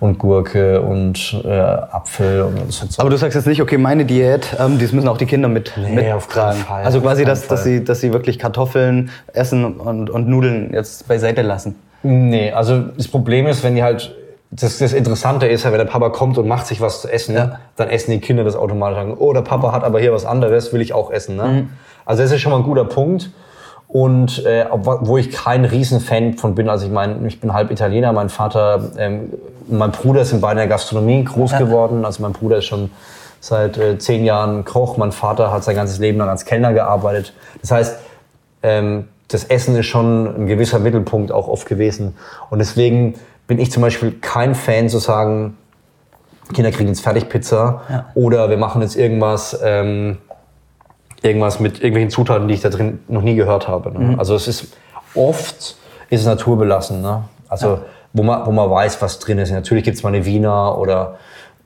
und 0.00 0.18
Gurke 0.18 0.80
und 0.80 1.42
äh, 1.44 1.50
Apfel. 1.50 2.42
Und 2.42 2.72
so. 2.72 2.86
Aber 3.00 3.10
du 3.10 3.16
sagst 3.16 3.34
jetzt 3.34 3.46
nicht, 3.46 3.60
okay, 3.60 3.78
meine 3.78 4.04
Diät, 4.04 4.56
ähm, 4.58 4.78
das 4.78 4.92
müssen 4.92 5.08
auch 5.08 5.18
die 5.18 5.26
Kinder 5.26 5.48
mit, 5.48 5.72
nee, 5.76 5.94
mit 5.94 6.04
auf 6.28 6.34
keinen 6.34 6.64
Fall. 6.64 6.84
Also 6.84 7.00
quasi, 7.00 7.24
dass, 7.24 7.46
dass, 7.46 7.64
sie, 7.64 7.84
dass 7.84 8.00
sie 8.00 8.12
wirklich 8.12 8.38
Kartoffeln 8.38 9.10
essen 9.32 9.64
und, 9.64 10.10
und 10.10 10.28
Nudeln 10.28 10.72
jetzt 10.72 11.08
beiseite 11.08 11.42
lassen. 11.42 11.76
Nee, 12.02 12.52
also 12.52 12.80
das 12.80 13.08
Problem 13.08 13.46
ist, 13.46 13.64
wenn 13.64 13.74
die 13.74 13.82
halt 13.82 14.14
das, 14.50 14.78
das 14.78 14.92
Interessante 14.92 15.46
ist 15.46 15.64
ja, 15.64 15.72
wenn 15.72 15.78
der 15.78 15.84
Papa 15.84 16.08
kommt 16.08 16.38
und 16.38 16.48
macht 16.48 16.66
sich 16.66 16.80
was 16.80 17.02
zu 17.02 17.08
essen, 17.08 17.34
ja. 17.34 17.58
dann 17.76 17.88
essen 17.90 18.12
die 18.12 18.20
Kinder 18.20 18.44
das 18.44 18.56
automatisch. 18.56 18.96
Sagen, 18.98 19.16
oh, 19.18 19.32
der 19.32 19.42
Papa 19.42 19.72
hat 19.72 19.84
aber 19.84 20.00
hier 20.00 20.12
was 20.12 20.24
anderes, 20.24 20.72
will 20.72 20.80
ich 20.80 20.94
auch 20.94 21.10
essen. 21.10 21.36
Ne? 21.36 21.44
Mhm. 21.44 21.68
Also 22.06 22.22
das 22.22 22.32
ist 22.32 22.40
schon 22.40 22.52
mal 22.52 22.58
ein 22.58 22.64
guter 22.64 22.84
Punkt. 22.84 23.30
Und 23.88 24.44
äh, 24.44 24.66
wo 24.70 25.16
ich 25.16 25.30
kein 25.30 25.64
Riesenfan 25.64 26.34
von 26.34 26.54
bin, 26.54 26.68
also 26.68 26.86
ich 26.86 26.92
meine, 26.92 27.26
ich 27.26 27.40
bin 27.40 27.54
halb 27.54 27.70
Italiener, 27.70 28.12
mein 28.12 28.28
Vater, 28.28 28.90
ähm, 28.98 29.32
mein 29.66 29.92
Bruder 29.92 30.26
sind 30.26 30.42
beide 30.42 30.52
in 30.52 30.58
der 30.58 30.66
Gastronomie 30.68 31.24
groß 31.24 31.52
ja. 31.52 31.58
geworden. 31.58 32.04
Also 32.04 32.22
mein 32.22 32.32
Bruder 32.32 32.58
ist 32.58 32.66
schon 32.66 32.90
seit 33.40 33.78
äh, 33.78 33.98
zehn 33.98 34.24
Jahren 34.24 34.64
Koch, 34.64 34.96
mein 34.96 35.12
Vater 35.12 35.52
hat 35.52 35.64
sein 35.64 35.76
ganzes 35.76 35.98
Leben 35.98 36.18
lang 36.18 36.28
als 36.28 36.44
Kellner 36.44 36.72
gearbeitet. 36.72 37.32
Das 37.60 37.70
heißt, 37.70 37.98
ähm, 38.62 39.08
das 39.28 39.44
Essen 39.44 39.76
ist 39.76 39.86
schon 39.86 40.42
ein 40.42 40.46
gewisser 40.46 40.78
Mittelpunkt 40.78 41.32
auch 41.32 41.48
oft 41.48 41.66
gewesen. 41.66 42.16
Und 42.50 42.58
deswegen 42.58 43.14
bin 43.46 43.58
ich 43.58 43.70
zum 43.70 43.82
Beispiel 43.82 44.12
kein 44.12 44.54
Fan 44.54 44.88
zu 44.88 44.98
sagen, 44.98 45.56
Kinder 46.54 46.70
kriegen 46.70 46.88
jetzt 46.88 47.02
Fertigpizza 47.02 47.82
ja. 47.90 48.06
oder 48.14 48.48
wir 48.48 48.56
machen 48.56 48.80
jetzt 48.80 48.96
irgendwas, 48.96 49.58
ähm, 49.62 50.18
irgendwas 51.22 51.60
mit 51.60 51.76
irgendwelchen 51.76 52.10
Zutaten, 52.10 52.48
die 52.48 52.54
ich 52.54 52.62
da 52.62 52.70
drin 52.70 53.00
noch 53.08 53.22
nie 53.22 53.34
gehört 53.34 53.68
habe. 53.68 53.92
Ne? 53.92 53.98
Mhm. 53.98 54.18
Also 54.18 54.34
es 54.34 54.48
ist 54.48 54.68
oft 55.14 55.76
ist 56.10 56.20
es 56.20 56.26
naturbelassen. 56.26 57.02
Ne? 57.02 57.24
Also 57.48 57.68
ja. 57.68 57.80
wo, 58.12 58.22
man, 58.22 58.46
wo 58.46 58.52
man 58.52 58.70
weiß, 58.70 59.02
was 59.02 59.18
drin 59.18 59.38
ist. 59.38 59.50
Natürlich 59.50 59.84
gibt 59.84 59.96
es 59.96 60.02
mal 60.02 60.10
eine 60.10 60.24
Wiener 60.24 60.78
oder 60.78 61.18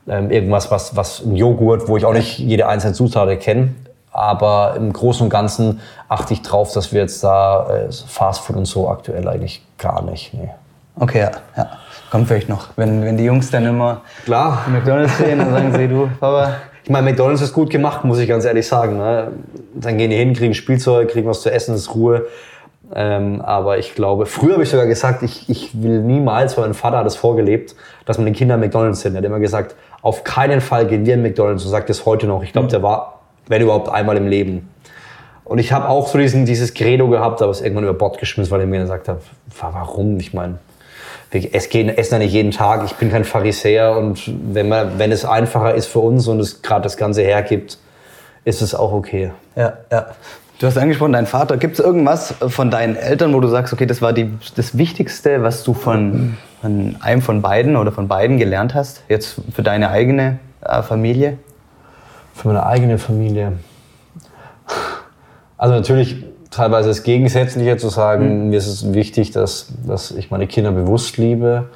ähm, 0.08 0.30
irgendwas, 0.30 0.70
was, 0.70 0.96
was 0.96 1.20
ein 1.24 1.36
Joghurt, 1.36 1.88
wo 1.88 1.96
ich 1.96 2.04
auch 2.04 2.12
nicht 2.12 2.38
jede 2.38 2.66
einzelne 2.66 2.94
Zutat 2.94 3.40
kenne. 3.40 3.74
Aber 4.10 4.74
im 4.76 4.92
Großen 4.92 5.24
und 5.24 5.30
Ganzen 5.30 5.80
achte 6.08 6.34
ich 6.34 6.42
drauf, 6.42 6.72
dass 6.72 6.92
wir 6.92 7.00
jetzt 7.00 7.24
da 7.24 7.66
äh, 7.70 7.92
Fastfood 7.92 8.56
und 8.56 8.66
so 8.66 8.88
aktuell 8.88 9.26
eigentlich 9.26 9.64
gar 9.78 10.02
nicht. 10.02 10.34
Nee. 10.34 10.50
Okay, 10.96 11.20
ja, 11.20 11.30
ja. 11.56 11.70
Kommt 12.10 12.28
vielleicht 12.28 12.48
noch. 12.50 12.68
Wenn, 12.76 13.02
wenn 13.02 13.16
die 13.16 13.24
Jungs 13.24 13.50
dann 13.50 13.64
immer 13.64 14.02
Klar. 14.24 14.66
McDonalds 14.70 15.16
sehen, 15.16 15.38
dann 15.38 15.50
sagen 15.50 15.72
sie, 15.72 15.88
du, 15.88 16.10
Papa. 16.20 16.56
Ich 16.84 16.90
meine, 16.90 17.10
McDonalds 17.10 17.40
ist 17.40 17.54
gut 17.54 17.70
gemacht, 17.70 18.04
muss 18.04 18.18
ich 18.18 18.28
ganz 18.28 18.44
ehrlich 18.44 18.66
sagen. 18.66 18.98
Ne? 18.98 19.28
Dann 19.74 19.96
gehen 19.96 20.10
die 20.10 20.16
hin, 20.16 20.34
kriegen 20.34 20.52
Spielzeug, 20.52 21.10
kriegen 21.10 21.28
was 21.28 21.40
zu 21.40 21.50
essen, 21.50 21.74
ist 21.74 21.94
Ruhe. 21.94 22.26
Ähm, 22.94 23.40
aber 23.40 23.78
ich 23.78 23.94
glaube, 23.94 24.26
früher 24.26 24.54
habe 24.54 24.64
ich 24.64 24.68
sogar 24.68 24.86
gesagt, 24.86 25.22
ich, 25.22 25.48
ich 25.48 25.82
will 25.82 26.02
niemals, 26.02 26.58
weil 26.58 26.64
mein 26.64 26.74
Vater 26.74 26.98
hat 26.98 27.06
es 27.06 27.16
vorgelebt, 27.16 27.74
dass 28.04 28.18
man 28.18 28.26
den 28.26 28.34
Kindern 28.34 28.60
McDonalds 28.60 29.00
sind. 29.00 29.14
Er 29.14 29.18
hat 29.18 29.24
immer 29.24 29.38
gesagt, 29.38 29.74
auf 30.02 30.24
keinen 30.24 30.60
Fall 30.60 30.86
gehen 30.86 31.06
wir 31.06 31.14
in 31.14 31.22
McDonalds 31.22 31.64
und 31.64 31.70
sagt 31.70 31.88
es 31.88 32.04
heute 32.04 32.26
noch. 32.26 32.42
Ich 32.42 32.52
glaube, 32.52 32.68
der 32.68 32.82
war, 32.82 33.20
wenn 33.46 33.62
überhaupt, 33.62 33.88
einmal 33.88 34.16
im 34.16 34.26
Leben. 34.26 34.68
Und 35.44 35.58
ich 35.58 35.72
habe 35.72 35.88
auch 35.88 36.08
so 36.08 36.18
diesen, 36.18 36.44
dieses 36.44 36.74
Credo 36.74 37.08
gehabt, 37.08 37.40
aber 37.40 37.50
es 37.50 37.60
irgendwann 37.60 37.84
über 37.84 37.94
Bord 37.94 38.18
geschmissen, 38.18 38.50
weil 38.50 38.60
er 38.60 38.66
mir 38.66 38.80
gesagt 38.80 39.08
hat, 39.08 39.20
warum? 39.60 40.18
Ich 40.18 40.34
meine, 40.34 40.58
wir 41.30 41.54
essen 41.54 41.94
ja 41.94 42.18
nicht 42.18 42.32
jeden 42.32 42.50
Tag. 42.50 42.84
Ich 42.84 42.94
bin 42.94 43.10
kein 43.10 43.24
Pharisäer 43.24 43.96
und 43.96 44.20
wenn, 44.52 44.68
man, 44.68 44.98
wenn 44.98 45.12
es 45.12 45.24
einfacher 45.24 45.74
ist 45.74 45.86
für 45.86 46.00
uns 46.00 46.28
und 46.28 46.40
es 46.40 46.62
gerade 46.62 46.82
das 46.82 46.96
Ganze 46.96 47.22
hergibt, 47.22 47.78
ist 48.44 48.60
es 48.60 48.74
auch 48.74 48.92
okay. 48.92 49.30
Ja, 49.56 49.78
ja. 49.90 50.06
Du 50.58 50.66
hast 50.66 50.78
angesprochen, 50.78 51.12
dein 51.12 51.26
Vater. 51.26 51.56
Gibt 51.56 51.78
es 51.78 51.84
irgendwas 51.84 52.34
von 52.48 52.70
deinen 52.70 52.94
Eltern, 52.94 53.34
wo 53.34 53.40
du 53.40 53.48
sagst, 53.48 53.72
okay, 53.72 53.86
das 53.86 54.00
war 54.00 54.12
die, 54.12 54.30
das 54.54 54.78
Wichtigste, 54.78 55.42
was 55.42 55.64
du 55.64 55.74
von, 55.74 56.36
von 56.62 56.96
einem 57.00 57.22
von 57.22 57.42
beiden 57.42 57.76
oder 57.76 57.90
von 57.90 58.06
beiden 58.06 58.38
gelernt 58.38 58.74
hast, 58.74 59.02
jetzt 59.08 59.40
für 59.52 59.62
deine 59.62 59.90
eigene 59.90 60.38
äh, 60.60 60.80
Familie? 60.82 61.38
Für 62.34 62.48
meine 62.48 62.64
eigene 62.64 62.98
Familie. 62.98 63.54
Also 65.58 65.74
natürlich 65.74 66.24
teilweise 66.50 66.88
das 66.88 67.02
Gegensätzliche 67.02 67.76
zu 67.78 67.88
sagen, 67.88 68.44
mhm. 68.44 68.50
mir 68.50 68.58
ist 68.58 68.68
es 68.68 68.94
wichtig, 68.94 69.32
dass, 69.32 69.72
dass 69.86 70.12
ich 70.12 70.30
meine 70.30 70.46
Kinder 70.46 70.70
bewusst 70.70 71.18
liebe. 71.18 71.68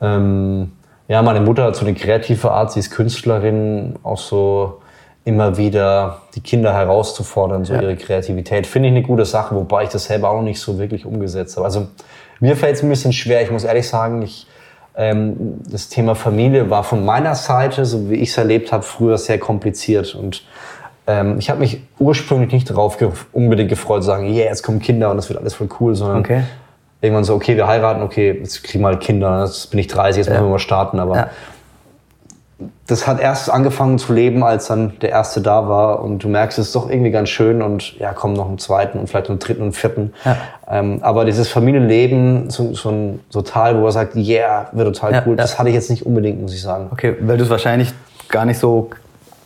Ähm, 0.00 0.72
ja, 1.06 1.22
meine 1.22 1.40
Mutter 1.40 1.62
hat 1.62 1.76
so 1.76 1.86
eine 1.86 1.94
kreative 1.94 2.50
Art, 2.50 2.72
sie 2.72 2.80
ist 2.80 2.90
Künstlerin, 2.90 3.94
auch 4.02 4.18
so 4.18 4.80
immer 5.24 5.56
wieder 5.56 6.22
die 6.34 6.40
Kinder 6.40 6.74
herauszufordern, 6.74 7.64
so 7.64 7.74
ja. 7.74 7.82
ihre 7.82 7.96
Kreativität. 7.96 8.66
Finde 8.66 8.88
ich 8.88 8.94
eine 8.94 9.02
gute 9.02 9.24
Sache, 9.24 9.54
wobei 9.54 9.84
ich 9.84 9.90
das 9.90 10.04
selber 10.06 10.30
auch 10.30 10.36
noch 10.36 10.42
nicht 10.42 10.60
so 10.60 10.78
wirklich 10.78 11.06
umgesetzt 11.06 11.56
habe. 11.56 11.66
Also 11.66 11.88
mir 12.40 12.56
fällt 12.56 12.76
es 12.76 12.82
ein 12.82 12.88
bisschen 12.88 13.12
schwer, 13.12 13.42
ich 13.42 13.50
muss 13.50 13.64
ehrlich 13.64 13.88
sagen, 13.88 14.22
ich, 14.22 14.46
ähm, 14.96 15.60
das 15.70 15.88
Thema 15.88 16.14
Familie 16.14 16.70
war 16.70 16.84
von 16.84 17.04
meiner 17.04 17.34
Seite, 17.34 17.84
so 17.84 18.10
wie 18.10 18.16
ich 18.16 18.30
es 18.30 18.38
erlebt 18.38 18.72
habe, 18.72 18.82
früher 18.82 19.18
sehr 19.18 19.38
kompliziert. 19.38 20.14
Und 20.14 20.44
ähm, 21.06 21.38
ich 21.38 21.50
habe 21.50 21.60
mich 21.60 21.82
ursprünglich 21.98 22.52
nicht 22.52 22.70
darauf 22.70 22.98
ge 22.98 23.10
unbedingt 23.32 23.68
gefreut, 23.68 24.02
zu 24.02 24.06
sagen, 24.06 24.26
yeah, 24.26 24.46
jetzt 24.46 24.62
kommen 24.62 24.80
Kinder 24.80 25.10
und 25.10 25.16
das 25.16 25.28
wird 25.28 25.38
alles 25.38 25.54
voll 25.54 25.68
cool, 25.80 25.94
sondern 25.94 26.20
okay. 26.20 26.42
irgendwann 27.00 27.24
so, 27.24 27.34
okay, 27.34 27.56
wir 27.56 27.66
heiraten, 27.66 28.02
okay, 28.02 28.38
jetzt 28.38 28.64
kriegen 28.64 28.82
wir 28.82 28.88
halt 28.88 29.00
Kinder, 29.00 29.44
jetzt 29.44 29.70
bin 29.70 29.78
ich 29.78 29.86
30, 29.86 30.18
jetzt 30.18 30.26
ja. 30.26 30.34
müssen 30.34 30.46
wir 30.46 30.50
mal 30.50 30.58
starten. 30.58 30.98
Aber 30.98 31.16
ja. 31.16 31.30
Das 32.86 33.06
hat 33.06 33.20
erst 33.20 33.50
angefangen 33.50 33.98
zu 33.98 34.14
leben, 34.14 34.42
als 34.42 34.68
dann 34.68 34.98
der 35.00 35.10
erste 35.10 35.42
da 35.42 35.68
war 35.68 36.02
und 36.02 36.24
du 36.24 36.28
merkst, 36.28 36.58
es 36.58 36.68
ist 36.68 36.74
doch 36.74 36.88
irgendwie 36.88 37.10
ganz 37.10 37.28
schön 37.28 37.60
und 37.60 37.98
ja, 37.98 38.14
komm 38.14 38.32
noch 38.32 38.48
einen 38.48 38.58
zweiten 38.58 38.98
und 38.98 39.08
vielleicht 39.10 39.28
einen 39.28 39.38
dritten 39.38 39.62
und 39.62 39.72
vierten. 39.72 40.14
Ja. 40.24 40.36
Ähm, 40.68 41.00
aber 41.02 41.26
dieses 41.26 41.48
Familienleben, 41.48 42.48
so, 42.48 42.72
so 42.72 42.90
ein 42.90 43.20
total, 43.30 43.78
wo 43.78 43.84
er 43.84 43.92
sagt, 43.92 44.16
yeah, 44.16 44.68
wird 44.72 44.94
total 44.94 45.22
cool, 45.26 45.36
das 45.36 45.58
hatte 45.58 45.68
ich 45.68 45.74
jetzt 45.74 45.90
nicht 45.90 46.06
unbedingt, 46.06 46.40
muss 46.40 46.54
ich 46.54 46.62
sagen. 46.62 46.88
Okay, 46.90 47.16
weil 47.20 47.36
du 47.36 47.44
es 47.44 47.50
wahrscheinlich 47.50 47.92
gar 48.28 48.46
nicht 48.46 48.58
so 48.58 48.90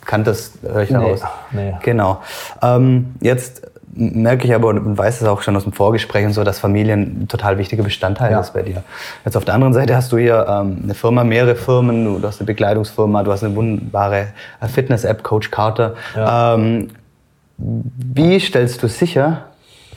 kanntest, 0.04 0.58
höre 0.62 0.82
ich 0.82 0.90
daraus. 0.90 1.20
Nee, 1.50 1.72
nee. 1.72 1.76
Genau. 1.82 2.20
Ähm, 2.62 3.14
jetzt 3.20 3.69
merke 3.92 4.46
ich 4.46 4.54
aber 4.54 4.68
und 4.68 4.96
weiß 4.96 5.20
es 5.20 5.26
auch 5.26 5.42
schon 5.42 5.56
aus 5.56 5.64
dem 5.64 5.72
Vorgespräch 5.72 6.24
und 6.24 6.32
so, 6.32 6.44
dass 6.44 6.58
Familien 6.58 7.22
ein 7.22 7.28
total 7.28 7.58
wichtiger 7.58 7.82
Bestandteil 7.82 8.32
ja. 8.32 8.40
ist 8.40 8.52
bei 8.52 8.62
dir. 8.62 8.82
Jetzt 9.24 9.36
auf 9.36 9.44
der 9.44 9.54
anderen 9.54 9.74
Seite 9.74 9.96
hast 9.96 10.12
du 10.12 10.18
hier 10.18 10.46
ähm, 10.48 10.80
eine 10.84 10.94
Firma, 10.94 11.24
mehrere 11.24 11.56
Firmen, 11.56 12.20
du 12.20 12.26
hast 12.26 12.40
eine 12.40 12.46
Bekleidungsfirma, 12.46 13.22
du 13.22 13.32
hast 13.32 13.42
eine 13.42 13.54
wunderbare 13.56 14.28
äh, 14.60 14.68
Fitness-App, 14.68 15.22
Coach 15.22 15.50
Carter. 15.50 15.94
Ja. 16.14 16.54
Ähm, 16.54 16.88
wie 17.56 18.38
stellst 18.40 18.82
du 18.82 18.88
sicher, 18.88 19.44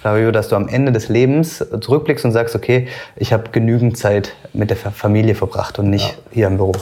Flavio, 0.01 0.31
dass 0.31 0.49
du 0.49 0.55
am 0.55 0.67
Ende 0.67 0.91
des 0.91 1.07
Lebens 1.07 1.65
zurückblickst 1.79 2.25
und 2.25 2.31
sagst, 2.31 2.55
okay, 2.55 2.87
ich 3.15 3.31
habe 3.31 3.51
genügend 3.51 3.97
Zeit 3.97 4.33
mit 4.53 4.69
der 4.69 4.77
Familie 4.77 5.35
verbracht 5.35 5.79
und 5.79 5.89
nicht 5.89 6.09
ja. 6.09 6.15
hier 6.31 6.47
im 6.47 6.57
Büro? 6.57 6.73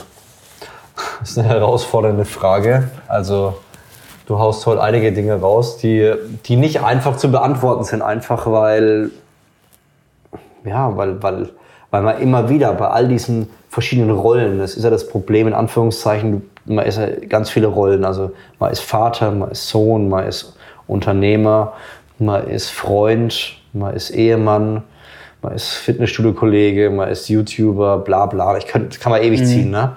Das 1.20 1.30
ist 1.30 1.38
eine 1.38 1.48
herausfordernde 1.48 2.24
Frage. 2.24 2.90
Also 3.06 3.58
du 4.26 4.38
haust 4.38 4.66
heute 4.66 4.82
einige 4.82 5.12
Dinge 5.12 5.40
raus, 5.40 5.78
die, 5.78 6.12
die 6.46 6.56
nicht 6.56 6.82
einfach 6.82 7.16
zu 7.16 7.30
beantworten 7.30 7.84
sind, 7.84 8.02
einfach 8.02 8.50
weil, 8.50 9.10
ja, 10.64 10.96
weil, 10.96 11.22
weil, 11.22 11.50
weil 11.90 12.02
man 12.02 12.20
immer 12.20 12.48
wieder 12.48 12.72
bei 12.74 12.88
all 12.88 13.08
diesen 13.08 13.48
verschiedenen 13.68 14.10
Rollen, 14.10 14.58
das 14.58 14.74
ist 14.74 14.84
ja 14.84 14.90
das 14.90 15.08
Problem 15.08 15.48
in 15.48 15.54
Anführungszeichen, 15.54 16.42
man 16.64 16.86
ist 16.86 16.98
ja 16.98 17.08
ganz 17.28 17.50
viele 17.50 17.66
Rollen. 17.66 18.04
Also 18.04 18.32
man 18.58 18.70
ist 18.70 18.80
Vater, 18.80 19.30
man 19.30 19.50
ist 19.50 19.68
Sohn, 19.68 20.08
man 20.08 20.26
ist 20.26 20.56
Unternehmer, 20.86 21.72
man 22.18 22.46
ist 22.46 22.70
Freund, 22.70 23.56
man 23.72 23.94
ist 23.94 24.10
Ehemann, 24.10 24.82
man 25.40 25.54
ist 25.54 25.72
Fitnessstudio-Kollege, 25.74 26.90
man 26.90 27.08
ist 27.08 27.28
YouTuber, 27.28 27.98
bla 27.98 28.26
bla. 28.26 28.56
Ich 28.58 28.66
kann, 28.66 28.88
kann 28.90 29.10
man 29.10 29.22
ewig 29.22 29.40
mhm. 29.40 29.46
ziehen, 29.46 29.70
ne? 29.70 29.96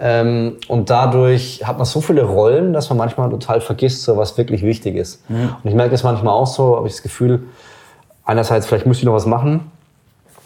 Ähm, 0.00 0.56
und 0.68 0.90
dadurch 0.90 1.62
hat 1.64 1.78
man 1.78 1.84
so 1.84 2.00
viele 2.00 2.24
Rollen, 2.24 2.72
dass 2.72 2.88
man 2.88 2.98
manchmal 2.98 3.30
total 3.30 3.60
vergisst, 3.60 4.02
so 4.02 4.16
was 4.16 4.36
wirklich 4.36 4.62
wichtig 4.62 4.96
ist. 4.96 5.28
Mhm. 5.30 5.54
Und 5.62 5.70
ich 5.70 5.74
merke 5.74 5.94
es 5.94 6.02
manchmal 6.02 6.34
auch 6.34 6.46
so, 6.46 6.76
habe 6.76 6.88
ich 6.88 6.94
das 6.94 7.02
Gefühl, 7.02 7.44
einerseits 8.24 8.66
vielleicht 8.66 8.86
müsste 8.86 9.02
ich 9.02 9.06
noch 9.06 9.14
was 9.14 9.26
machen 9.26 9.70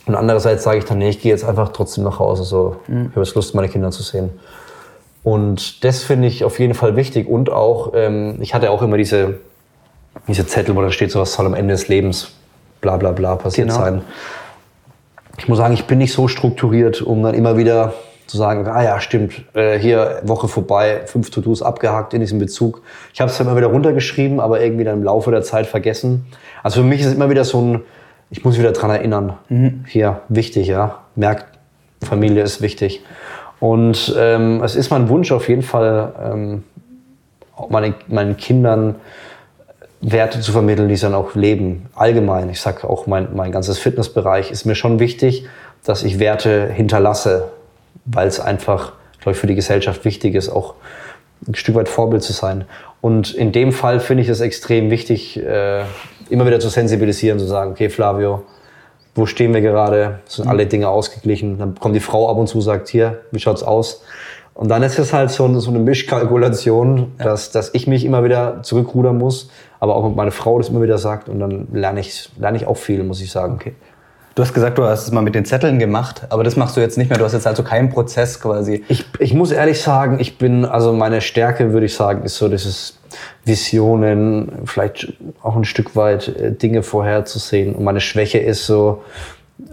und 0.08 0.14
andererseits 0.14 0.64
sage 0.64 0.78
ich 0.78 0.84
dann, 0.84 0.98
nee, 0.98 1.10
ich 1.10 1.20
gehe 1.20 1.30
jetzt 1.30 1.44
einfach 1.44 1.68
trotzdem 1.68 2.04
nach 2.04 2.18
Hause. 2.18 2.44
So, 2.44 2.76
mhm. 2.88 3.06
ich 3.06 3.10
habe 3.10 3.20
jetzt 3.20 3.34
Lust, 3.34 3.54
meine 3.54 3.68
Kinder 3.68 3.90
zu 3.90 4.02
sehen. 4.02 4.30
Und 5.22 5.84
das 5.84 6.02
finde 6.02 6.28
ich 6.28 6.44
auf 6.44 6.58
jeden 6.58 6.74
Fall 6.74 6.96
wichtig. 6.96 7.28
Und 7.28 7.50
auch, 7.50 7.92
ähm, 7.94 8.38
ich 8.40 8.54
hatte 8.54 8.70
auch 8.70 8.80
immer 8.80 8.96
diese, 8.96 9.40
diese 10.26 10.46
Zettel, 10.46 10.74
wo 10.74 10.80
da 10.80 10.90
steht, 10.90 11.10
so 11.10 11.20
was 11.20 11.34
soll 11.34 11.44
am 11.44 11.54
Ende 11.54 11.74
des 11.74 11.88
Lebens 11.88 12.32
bla 12.80 12.96
bla 12.96 13.12
bla 13.12 13.36
passiert 13.36 13.68
genau. 13.68 13.80
sein. 13.80 14.02
Ich 15.36 15.46
muss 15.48 15.58
sagen, 15.58 15.74
ich 15.74 15.84
bin 15.84 15.98
nicht 15.98 16.12
so 16.12 16.26
strukturiert, 16.26 17.02
um 17.02 17.22
dann 17.22 17.34
immer 17.34 17.56
wieder 17.56 17.92
zu 18.28 18.36
sagen, 18.36 18.66
ah 18.68 18.82
ja, 18.82 19.00
stimmt, 19.00 19.44
äh, 19.54 19.78
hier 19.78 20.20
Woche 20.22 20.48
vorbei, 20.48 21.00
fünf 21.06 21.30
To-Dos 21.30 21.62
abgehakt 21.62 22.14
in 22.14 22.20
diesem 22.20 22.38
Bezug. 22.38 22.82
Ich 23.12 23.20
habe 23.20 23.30
es 23.30 23.40
immer 23.40 23.56
wieder 23.56 23.68
runtergeschrieben, 23.68 24.38
aber 24.38 24.60
irgendwie 24.60 24.84
dann 24.84 24.98
im 24.98 25.02
Laufe 25.02 25.30
der 25.30 25.42
Zeit 25.42 25.66
vergessen. 25.66 26.26
Also 26.62 26.82
für 26.82 26.86
mich 26.86 27.00
ist 27.00 27.06
es 27.06 27.14
immer 27.14 27.30
wieder 27.30 27.44
so 27.44 27.60
ein, 27.60 27.80
ich 28.30 28.44
muss 28.44 28.58
wieder 28.58 28.72
dran 28.72 28.90
erinnern. 28.90 29.38
Mhm. 29.48 29.84
Hier, 29.88 30.20
wichtig, 30.28 30.68
ja. 30.68 31.00
Merkt, 31.16 31.46
Familie 32.04 32.42
ist 32.42 32.60
wichtig. 32.60 33.02
Und 33.60 34.14
ähm, 34.16 34.62
es 34.62 34.76
ist 34.76 34.90
mein 34.90 35.08
Wunsch 35.08 35.32
auf 35.32 35.48
jeden 35.48 35.62
Fall, 35.62 36.12
ähm, 36.22 36.64
meine, 37.70 37.94
meinen 38.08 38.36
Kindern 38.36 38.96
Werte 40.00 40.40
zu 40.40 40.52
vermitteln, 40.52 40.88
die 40.88 40.96
sie 40.96 41.02
dann 41.02 41.14
auch 41.14 41.34
leben. 41.34 41.86
Allgemein, 41.96 42.50
ich 42.50 42.60
sage 42.60 42.88
auch 42.88 43.06
mein, 43.06 43.34
mein 43.34 43.50
ganzes 43.50 43.78
Fitnessbereich 43.78 44.50
ist 44.50 44.64
mir 44.64 44.76
schon 44.76 45.00
wichtig, 45.00 45.46
dass 45.84 46.04
ich 46.04 46.18
Werte 46.18 46.68
hinterlasse, 46.68 47.48
weil 48.04 48.28
es 48.28 48.40
einfach, 48.40 48.92
glaube 49.20 49.32
ich, 49.32 49.38
für 49.38 49.46
die 49.46 49.54
Gesellschaft 49.54 50.04
wichtig 50.04 50.34
ist, 50.34 50.48
auch 50.48 50.74
ein 51.46 51.54
Stück 51.54 51.74
weit 51.74 51.88
Vorbild 51.88 52.22
zu 52.22 52.32
sein. 52.32 52.64
Und 53.00 53.32
in 53.32 53.52
dem 53.52 53.72
Fall 53.72 54.00
finde 54.00 54.22
ich 54.22 54.28
es 54.28 54.40
extrem 54.40 54.90
wichtig, 54.90 55.38
äh, 55.38 55.82
immer 56.30 56.46
wieder 56.46 56.60
zu 56.60 56.68
sensibilisieren, 56.68 57.38
zu 57.38 57.46
sagen, 57.46 57.70
okay, 57.72 57.90
Flavio, 57.90 58.42
wo 59.14 59.26
stehen 59.26 59.54
wir 59.54 59.60
gerade? 59.60 60.20
Sind 60.26 60.48
alle 60.48 60.66
Dinge 60.66 60.88
ausgeglichen? 60.88 61.58
Dann 61.58 61.74
kommt 61.76 61.94
die 61.94 62.00
Frau 62.00 62.30
ab 62.30 62.36
und 62.36 62.48
zu, 62.48 62.60
sagt, 62.60 62.88
hier, 62.88 63.20
wie 63.30 63.38
schaut's 63.38 63.62
aus? 63.62 64.02
Und 64.54 64.68
dann 64.68 64.82
ist 64.82 64.98
es 64.98 65.12
halt 65.12 65.30
so, 65.30 65.60
so 65.60 65.70
eine 65.70 65.78
Mischkalkulation, 65.78 67.12
ja. 67.18 67.24
dass, 67.24 67.52
dass 67.52 67.74
ich 67.74 67.86
mich 67.86 68.04
immer 68.04 68.24
wieder 68.24 68.62
zurückrudern 68.64 69.16
muss, 69.16 69.50
aber 69.78 69.94
auch 69.94 70.12
meine 70.12 70.32
Frau 70.32 70.58
das 70.58 70.68
immer 70.68 70.82
wieder 70.82 70.98
sagt 70.98 71.28
und 71.28 71.38
dann 71.38 71.68
lerne 71.72 72.00
ich, 72.00 72.30
lerne 72.36 72.56
ich 72.56 72.66
auch 72.66 72.76
viel, 72.76 73.04
muss 73.04 73.20
ich 73.20 73.30
sagen. 73.30 73.54
Okay. 73.54 73.74
Du 74.38 74.42
hast 74.44 74.54
gesagt, 74.54 74.78
du 74.78 74.84
hast 74.84 75.02
es 75.02 75.10
mal 75.10 75.20
mit 75.22 75.34
den 75.34 75.44
Zetteln 75.44 75.80
gemacht, 75.80 76.28
aber 76.28 76.44
das 76.44 76.54
machst 76.54 76.76
du 76.76 76.80
jetzt 76.80 76.96
nicht 76.96 77.10
mehr. 77.10 77.18
Du 77.18 77.24
hast 77.24 77.32
jetzt 77.32 77.48
also 77.48 77.64
keinen 77.64 77.90
Prozess 77.90 78.40
quasi. 78.40 78.84
Ich, 78.86 79.04
ich 79.18 79.34
muss 79.34 79.50
ehrlich 79.50 79.82
sagen, 79.82 80.20
ich 80.20 80.38
bin, 80.38 80.64
also 80.64 80.92
meine 80.92 81.20
Stärke, 81.20 81.72
würde 81.72 81.86
ich 81.86 81.94
sagen, 81.96 82.22
ist 82.22 82.36
so 82.36 82.48
dieses 82.48 83.00
Visionen, 83.44 84.60
vielleicht 84.64 85.12
auch 85.42 85.56
ein 85.56 85.64
Stück 85.64 85.96
weit 85.96 86.28
äh, 86.28 86.52
Dinge 86.52 86.84
vorherzusehen. 86.84 87.74
Und 87.74 87.82
meine 87.82 88.00
Schwäche 88.00 88.38
ist 88.38 88.64
so 88.64 89.02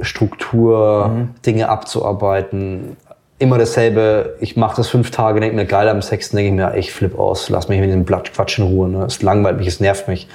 Struktur, 0.01 1.09
mhm. 1.09 1.29
Dinge 1.45 1.69
abzuarbeiten. 1.69 2.97
Immer 3.37 3.59
dasselbe, 3.59 4.35
ich 4.39 4.57
mache 4.57 4.77
das 4.77 4.87
fünf 4.87 5.11
Tage, 5.11 5.41
denke 5.41 5.57
mir 5.57 5.65
geil, 5.65 5.87
am 5.89 6.01
sechsten 6.01 6.37
denke 6.37 6.49
ich 6.49 6.55
mir, 6.55 6.75
ich 6.75 6.91
flipp 6.91 7.19
aus, 7.19 7.49
lass 7.49 7.67
mich 7.67 7.79
mit 7.79 7.89
diesem 7.89 8.03
Blatt 8.03 8.33
Quatsch 8.33 8.57
in 8.57 8.65
Ruhe. 8.65 8.89
Ne? 8.89 9.05
Es 9.05 9.21
langweilt 9.21 9.57
mich, 9.57 9.67
es 9.67 9.79
nervt 9.79 10.07
mich. 10.07 10.27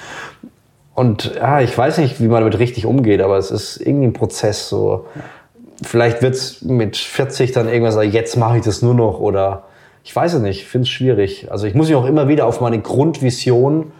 Und 0.93 1.35
ja, 1.35 1.61
ich 1.61 1.77
weiß 1.77 1.99
nicht, 1.99 2.19
wie 2.19 2.27
man 2.27 2.41
damit 2.41 2.59
richtig 2.59 2.85
umgeht, 2.85 3.21
aber 3.21 3.37
es 3.37 3.49
ist 3.51 3.77
irgendwie 3.77 4.07
ein 4.07 4.13
Prozess. 4.13 4.67
So. 4.69 5.05
Vielleicht 5.81 6.21
wird 6.21 6.35
es 6.35 6.61
mit 6.61 6.97
40 6.97 7.53
dann 7.53 7.67
irgendwas 7.67 7.95
sagen, 7.95 8.11
jetzt 8.11 8.35
mache 8.37 8.57
ich 8.57 8.63
das 8.63 8.81
nur 8.81 8.93
noch 8.93 9.19
oder 9.19 9.63
ich 10.03 10.15
weiß 10.15 10.33
es 10.33 10.41
nicht, 10.41 10.61
ich 10.61 10.67
finde 10.67 10.83
es 10.83 10.89
schwierig. 10.89 11.47
Also 11.51 11.67
ich 11.67 11.75
muss 11.75 11.87
mich 11.87 11.95
auch 11.95 12.05
immer 12.05 12.27
wieder 12.27 12.45
auf 12.45 12.59
meine 12.59 12.79
Grundvision 12.79 13.91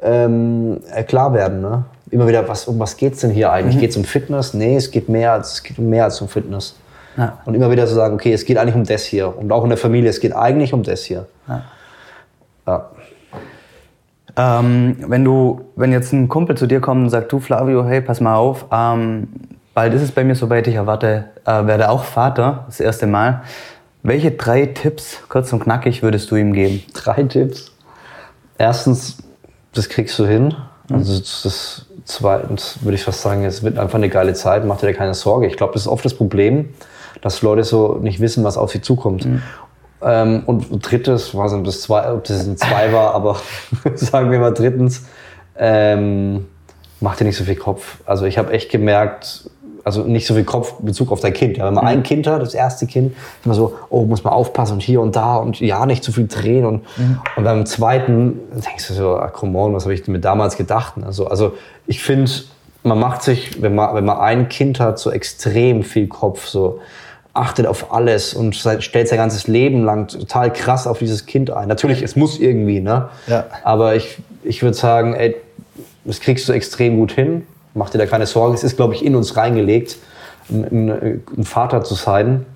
ähm, 0.00 0.80
äh, 0.94 1.02
klar 1.02 1.34
werden. 1.34 1.60
Ne? 1.60 1.84
Immer 2.10 2.28
wieder, 2.28 2.48
was, 2.48 2.66
um 2.66 2.78
was 2.78 2.96
geht's 2.96 3.20
denn 3.20 3.30
hier 3.30 3.52
eigentlich? 3.52 3.76
Mhm. 3.76 3.80
Geht 3.80 3.90
es 3.90 3.96
um 3.96 4.04
Fitness? 4.04 4.54
Nee, 4.54 4.76
es 4.76 4.90
geht 4.90 5.08
mehr 5.08 5.32
als, 5.32 5.54
es 5.54 5.62
geht 5.62 5.78
um 5.78 5.88
mehr 5.88 6.04
als 6.04 6.20
um 6.20 6.28
Fitness. 6.28 6.76
Ja. 7.16 7.38
Und 7.44 7.54
immer 7.54 7.70
wieder 7.70 7.86
zu 7.86 7.94
sagen, 7.94 8.14
okay, 8.14 8.32
es 8.32 8.44
geht 8.44 8.58
eigentlich 8.58 8.76
um 8.76 8.84
das 8.84 9.04
hier. 9.04 9.36
Und 9.36 9.50
auch 9.50 9.64
in 9.64 9.70
der 9.70 9.78
Familie, 9.78 10.08
es 10.08 10.20
geht 10.20 10.34
eigentlich 10.34 10.72
um 10.72 10.84
das 10.84 11.02
hier. 11.02 11.26
Ja. 11.48 11.62
ja. 12.66 12.90
Ähm, 14.38 14.96
wenn 15.08 15.24
du, 15.24 15.62
wenn 15.74 15.90
jetzt 15.90 16.12
ein 16.12 16.28
Kumpel 16.28 16.56
zu 16.56 16.68
dir 16.68 16.80
kommt 16.80 17.02
und 17.02 17.10
sagt, 17.10 17.32
du 17.32 17.40
Flavio, 17.40 17.84
hey, 17.84 18.00
pass 18.00 18.20
mal 18.20 18.36
auf, 18.36 18.66
ähm, 18.70 19.26
bald 19.74 19.92
ist 19.94 20.02
es 20.02 20.12
bei 20.12 20.22
mir 20.22 20.36
soweit, 20.36 20.68
ich 20.68 20.76
erwarte, 20.76 21.24
äh, 21.44 21.66
werde 21.66 21.90
auch 21.90 22.04
Vater, 22.04 22.64
das 22.66 22.78
erste 22.78 23.08
Mal. 23.08 23.42
Welche 24.04 24.30
drei 24.30 24.66
Tipps, 24.66 25.18
kurz 25.28 25.52
und 25.52 25.60
knackig, 25.60 26.04
würdest 26.04 26.30
du 26.30 26.36
ihm 26.36 26.52
geben? 26.52 26.84
Drei 26.94 27.24
Tipps. 27.24 27.72
Erstens, 28.58 29.18
das 29.74 29.88
kriegst 29.88 30.16
du 30.20 30.24
hin. 30.24 30.54
Mhm. 30.88 30.96
Also 30.96 31.18
das 31.18 31.86
zweitens 32.04 32.78
würde 32.82 32.94
ich 32.94 33.02
fast 33.02 33.20
sagen, 33.20 33.44
es 33.44 33.64
wird 33.64 33.76
einfach 33.76 33.98
eine 33.98 34.08
geile 34.08 34.34
Zeit, 34.34 34.64
mach 34.64 34.78
dir 34.78 34.94
keine 34.94 35.14
Sorge. 35.14 35.48
Ich 35.48 35.56
glaube, 35.56 35.72
das 35.72 35.82
ist 35.82 35.88
oft 35.88 36.04
das 36.04 36.14
Problem, 36.14 36.70
dass 37.22 37.42
Leute 37.42 37.64
so 37.64 37.98
nicht 38.00 38.20
wissen, 38.20 38.44
was 38.44 38.56
auf 38.56 38.70
sie 38.70 38.80
zukommt. 38.80 39.26
Mhm. 39.26 39.42
Ähm, 40.00 40.42
und 40.46 40.66
drittes, 40.80 41.34
weiß 41.34 41.52
nicht, 41.52 41.60
ob 41.60 41.64
das, 41.66 41.80
zwei, 41.82 42.12
ob 42.12 42.24
das 42.24 42.46
ein 42.46 42.56
zwei 42.56 42.92
war, 42.92 43.14
aber 43.14 43.36
sagen 43.94 44.30
wir 44.30 44.38
mal 44.38 44.52
drittens, 44.52 45.06
ähm, 45.56 46.46
mach 47.00 47.16
dir 47.16 47.24
nicht 47.24 47.36
so 47.36 47.44
viel 47.44 47.56
Kopf. 47.56 47.98
Also 48.06 48.24
ich 48.24 48.38
habe 48.38 48.52
echt 48.52 48.70
gemerkt, 48.70 49.50
also 49.88 50.04
nicht 50.04 50.26
so 50.26 50.34
viel 50.34 50.44
Kopfbezug 50.44 51.10
auf 51.10 51.20
dein 51.20 51.32
Kind. 51.32 51.56
Ja, 51.56 51.66
wenn 51.66 51.74
man 51.74 51.86
ein 51.86 52.02
Kind 52.02 52.26
hat, 52.26 52.42
das 52.42 52.54
erste 52.54 52.86
Kind, 52.86 53.16
immer 53.44 53.54
so, 53.54 53.74
oh, 53.88 54.04
muss 54.04 54.22
man 54.22 54.34
aufpassen 54.34 54.74
und 54.74 54.82
hier 54.82 55.00
und 55.00 55.16
da 55.16 55.36
und 55.36 55.60
ja, 55.60 55.86
nicht 55.86 56.04
zu 56.04 56.12
viel 56.12 56.28
drehen. 56.28 56.66
Und, 56.66 56.84
und 57.36 57.44
beim 57.44 57.64
zweiten 57.64 58.38
denkst 58.52 58.88
du 58.88 58.94
so, 58.94 59.16
ah, 59.16 59.28
come 59.28 59.58
on, 59.58 59.74
was 59.74 59.84
habe 59.84 59.94
ich 59.94 60.06
mir 60.06 60.20
damals 60.20 60.56
gedacht? 60.56 60.94
Also, 61.04 61.26
also 61.26 61.54
ich 61.86 62.02
finde, 62.02 62.30
man 62.82 62.98
macht 62.98 63.22
sich, 63.22 63.62
wenn 63.62 63.74
man, 63.74 63.94
wenn 63.94 64.04
man 64.04 64.18
ein 64.18 64.48
Kind 64.48 64.78
hat, 64.78 64.98
so 64.98 65.10
extrem 65.10 65.82
viel 65.82 66.06
Kopf, 66.06 66.46
so 66.46 66.80
achtet 67.38 67.66
auf 67.66 67.92
alles 67.92 68.34
und 68.34 68.54
stellt 68.54 69.08
sein 69.08 69.18
ganzes 69.18 69.46
Leben 69.46 69.84
lang 69.84 70.08
total 70.08 70.52
krass 70.52 70.86
auf 70.86 70.98
dieses 70.98 71.26
Kind 71.26 71.50
ein. 71.50 71.68
Natürlich, 71.68 72.02
es 72.02 72.16
muss 72.16 72.38
irgendwie, 72.38 72.80
ne? 72.80 73.08
Ja. 73.26 73.46
Aber 73.62 73.94
ich, 73.96 74.18
ich 74.42 74.62
würde 74.62 74.76
sagen, 74.76 75.14
ey, 75.14 75.36
das 76.04 76.20
kriegst 76.20 76.48
du 76.48 76.52
extrem 76.52 76.96
gut 76.96 77.12
hin. 77.12 77.46
Mach 77.74 77.90
dir 77.90 77.98
da 77.98 78.06
keine 78.06 78.26
Sorgen. 78.26 78.54
Es 78.54 78.64
ist, 78.64 78.76
glaube 78.76 78.94
ich, 78.94 79.04
in 79.04 79.14
uns 79.14 79.36
reingelegt, 79.36 79.96
ein, 80.50 81.22
ein, 81.36 81.44
Vater 81.44 81.84
zu 81.84 81.94
sein. 81.94 82.46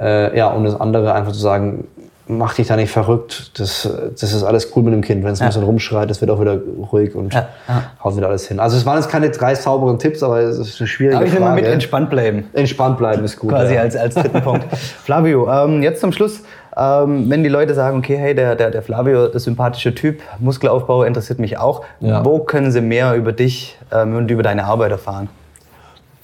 Äh, 0.00 0.36
ja, 0.36 0.48
und 0.48 0.64
das 0.64 0.78
andere 0.78 1.14
einfach 1.14 1.32
zu 1.32 1.38
sagen, 1.38 1.86
mach 2.28 2.54
dich 2.54 2.68
da 2.68 2.76
nicht 2.76 2.92
verrückt. 2.92 3.58
Das, 3.58 3.88
das 4.12 4.32
ist 4.32 4.42
alles 4.42 4.70
cool 4.76 4.82
mit 4.82 4.92
dem 4.92 5.02
Kind. 5.02 5.24
Wenn 5.24 5.32
es 5.32 5.40
ja. 5.40 5.46
ein 5.46 5.48
bisschen 5.48 5.64
rumschreit, 5.64 6.08
das 6.08 6.20
wird 6.20 6.30
auch 6.30 6.40
wieder 6.40 6.58
ruhig 6.92 7.14
und 7.14 7.34
ja. 7.34 7.48
Ja. 7.66 7.82
haut 8.02 8.16
wieder 8.16 8.28
alles 8.28 8.46
hin. 8.46 8.60
Also 8.60 8.76
es 8.76 8.86
waren 8.86 8.96
jetzt 8.96 9.10
keine 9.10 9.30
drei 9.30 9.54
sauberen 9.54 9.98
Tipps, 9.98 10.22
aber 10.22 10.40
es 10.40 10.58
ist 10.58 10.80
eine 10.80 10.86
schwierige 10.86 11.16
aber 11.16 11.26
ich 11.26 11.32
will 11.32 11.40
Frage. 11.40 11.54
mal 11.54 11.60
mit 11.60 11.70
entspannt 11.70 12.10
bleiben. 12.10 12.44
Entspannt 12.52 12.98
bleiben 12.98 13.24
ist 13.24 13.38
gut. 13.38 13.50
Quasi 13.50 13.76
als, 13.76 13.96
als 13.96 14.14
dritten 14.14 14.42
Punkt. 14.42 14.64
Flavio, 15.04 15.50
ähm, 15.50 15.82
jetzt 15.82 16.00
zum 16.00 16.12
Schluss. 16.12 16.42
Ähm, 16.76 17.28
wenn 17.28 17.42
die 17.42 17.48
Leute 17.48 17.74
sagen, 17.74 17.98
okay, 17.98 18.16
hey, 18.16 18.34
der, 18.34 18.54
der, 18.54 18.70
der 18.70 18.82
Flavio 18.82 19.26
ist 19.26 19.44
sympathischer 19.44 19.94
Typ, 19.94 20.20
Muskelaufbau 20.38 21.02
interessiert 21.02 21.40
mich 21.40 21.58
auch, 21.58 21.84
wo 22.00 22.38
können 22.40 22.70
sie 22.70 22.80
mehr 22.80 23.14
über 23.16 23.32
dich 23.32 23.76
ähm, 23.90 24.14
und 24.14 24.30
über 24.30 24.44
deine 24.44 24.64
Arbeit 24.64 24.92
erfahren? 24.92 25.28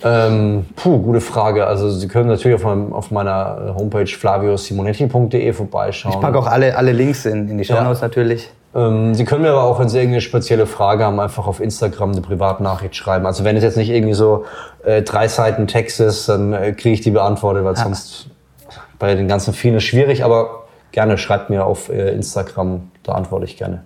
Ähm, 0.03 0.67
puh, 0.77 0.99
gute 0.99 1.21
Frage. 1.21 1.67
Also 1.67 1.91
Sie 1.91 2.09
können 2.09 2.29
natürlich 2.29 2.57
auf, 2.57 2.65
meinem, 2.65 2.93
auf 2.93 3.11
meiner 3.11 3.75
Homepage 3.79 4.07
flaviosimonetti.de 4.07 5.53
vorbeischauen. 5.53 6.15
Ich 6.15 6.21
packe 6.21 6.39
auch 6.39 6.47
alle, 6.47 6.77
alle 6.77 6.93
Links 6.93 7.25
in, 7.25 7.49
in 7.49 7.59
die 7.59 7.65
Show 7.65 7.81
Notes 7.81 8.01
ja. 8.01 8.09
natürlich. 8.09 8.51
Ähm, 8.75 9.15
Sie 9.15 9.25
können 9.25 9.43
mir 9.43 9.51
aber 9.51 9.63
auch, 9.63 9.79
wenn 9.79 9.89
Sie 9.89 9.99
irgendeine 9.99 10.21
spezielle 10.21 10.67
Frage 10.67 11.05
haben, 11.05 11.21
einfach 11.21 11.47
auf 11.47 11.61
Instagram 11.61 12.13
eine 12.13 12.21
Privatnachricht 12.21 12.97
schreiben. 12.97 13.25
Also 13.25 13.45
wenn 13.45 13.57
es 13.57 13.63
jetzt 13.63 13.77
nicht 13.77 13.91
irgendwie 13.91 14.15
so 14.15 14.45
äh, 14.85 15.03
drei 15.03 15.29
Seiten 15.29 15.67
Text 15.67 16.01
ist, 16.01 16.29
dann 16.29 16.53
äh, 16.53 16.73
kriege 16.73 16.95
ich 16.95 17.01
die 17.01 17.13
beantwortet, 17.13 17.65
weil 17.65 17.75
ja. 17.75 17.83
sonst 17.83 18.29
bei 18.99 19.15
den 19.15 19.29
ganzen 19.29 19.55
vielen 19.55 19.77
ist 19.77 19.85
schwierig. 19.85 20.25
Aber 20.25 20.65
gerne 20.93 21.19
schreibt 21.19 21.51
mir 21.51 21.65
auf 21.65 21.89
äh, 21.89 22.11
Instagram, 22.11 22.91
da 23.05 23.13
antworte 23.13 23.45
ich 23.45 23.57
gerne. 23.57 23.83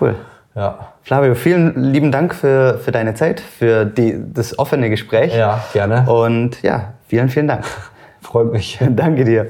Cool. 0.00 0.16
Ja. 0.54 0.92
Flavio, 1.02 1.34
vielen 1.34 1.92
lieben 1.92 2.12
Dank 2.12 2.34
für, 2.34 2.78
für 2.78 2.92
deine 2.92 3.14
Zeit, 3.14 3.40
für 3.40 3.86
die, 3.86 4.16
das 4.32 4.58
offene 4.58 4.90
Gespräch. 4.90 5.34
Ja, 5.34 5.64
gerne. 5.72 6.10
Und 6.10 6.62
ja, 6.62 6.92
vielen, 7.08 7.28
vielen 7.28 7.48
Dank. 7.48 7.64
Freut 8.20 8.52
mich. 8.52 8.78
Danke 8.90 9.24
dir. 9.24 9.48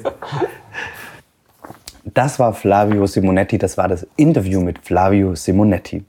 Das 2.05 2.38
war 2.38 2.53
Flavio 2.53 3.07
Simonetti, 3.07 3.59
das 3.59 3.77
war 3.79 3.88
das 3.88 4.07
Interview 4.17 4.61
mit 4.61 4.79
Flavio 4.79 5.35
Simonetti. 5.35 6.05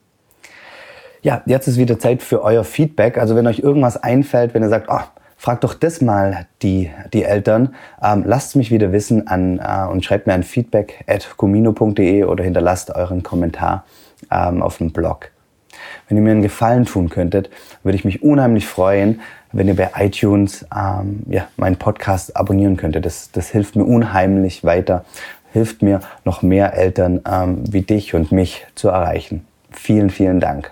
Ja, 1.21 1.41
jetzt 1.45 1.67
ist 1.67 1.77
wieder 1.77 1.97
Zeit 1.97 2.21
für 2.21 2.43
euer 2.43 2.63
Feedback. 2.63 3.17
Also 3.17 3.35
wenn 3.35 3.47
euch 3.47 3.59
irgendwas 3.59 4.01
einfällt, 4.01 4.53
wenn 4.53 4.61
ihr 4.61 4.69
sagt, 4.69 4.87
oh, 4.89 4.99
frag 5.37 5.61
doch 5.61 5.73
das 5.73 6.01
mal 6.01 6.47
die, 6.61 6.91
die 7.13 7.23
Eltern, 7.23 7.75
ähm, 8.03 8.23
lasst 8.25 8.55
mich 8.55 8.71
wieder 8.71 8.91
wissen 8.91 9.27
an, 9.27 9.59
äh, 9.59 9.89
und 9.89 10.03
schreibt 10.03 10.27
mir 10.27 10.33
ein 10.33 10.43
Feedback 10.43 11.03
at 11.07 11.37
comino.de 11.37 12.25
oder 12.25 12.43
hinterlasst 12.43 12.91
euren 12.91 13.23
Kommentar 13.23 13.85
ähm, 14.31 14.61
auf 14.61 14.77
dem 14.77 14.91
Blog. 14.91 15.31
Wenn 16.07 16.17
ihr 16.17 16.23
mir 16.23 16.31
einen 16.31 16.41
Gefallen 16.41 16.85
tun 16.85 17.09
könntet, 17.09 17.49
würde 17.83 17.95
ich 17.95 18.05
mich 18.05 18.23
unheimlich 18.23 18.67
freuen, 18.67 19.21
wenn 19.51 19.67
ihr 19.67 19.75
bei 19.75 19.91
iTunes 19.97 20.65
ähm, 20.75 21.23
ja, 21.27 21.47
meinen 21.57 21.77
Podcast 21.77 22.35
abonnieren 22.35 22.77
könntet. 22.77 23.05
Das, 23.05 23.31
das 23.31 23.49
hilft 23.49 23.75
mir 23.75 23.85
unheimlich 23.85 24.63
weiter, 24.63 25.05
hilft 25.51 25.81
mir, 25.81 26.01
noch 26.25 26.41
mehr 26.41 26.73
Eltern 26.73 27.21
ähm, 27.29 27.63
wie 27.71 27.81
dich 27.81 28.13
und 28.13 28.31
mich 28.31 28.65
zu 28.75 28.89
erreichen. 28.89 29.45
Vielen, 29.71 30.09
vielen 30.09 30.39
Dank. 30.39 30.71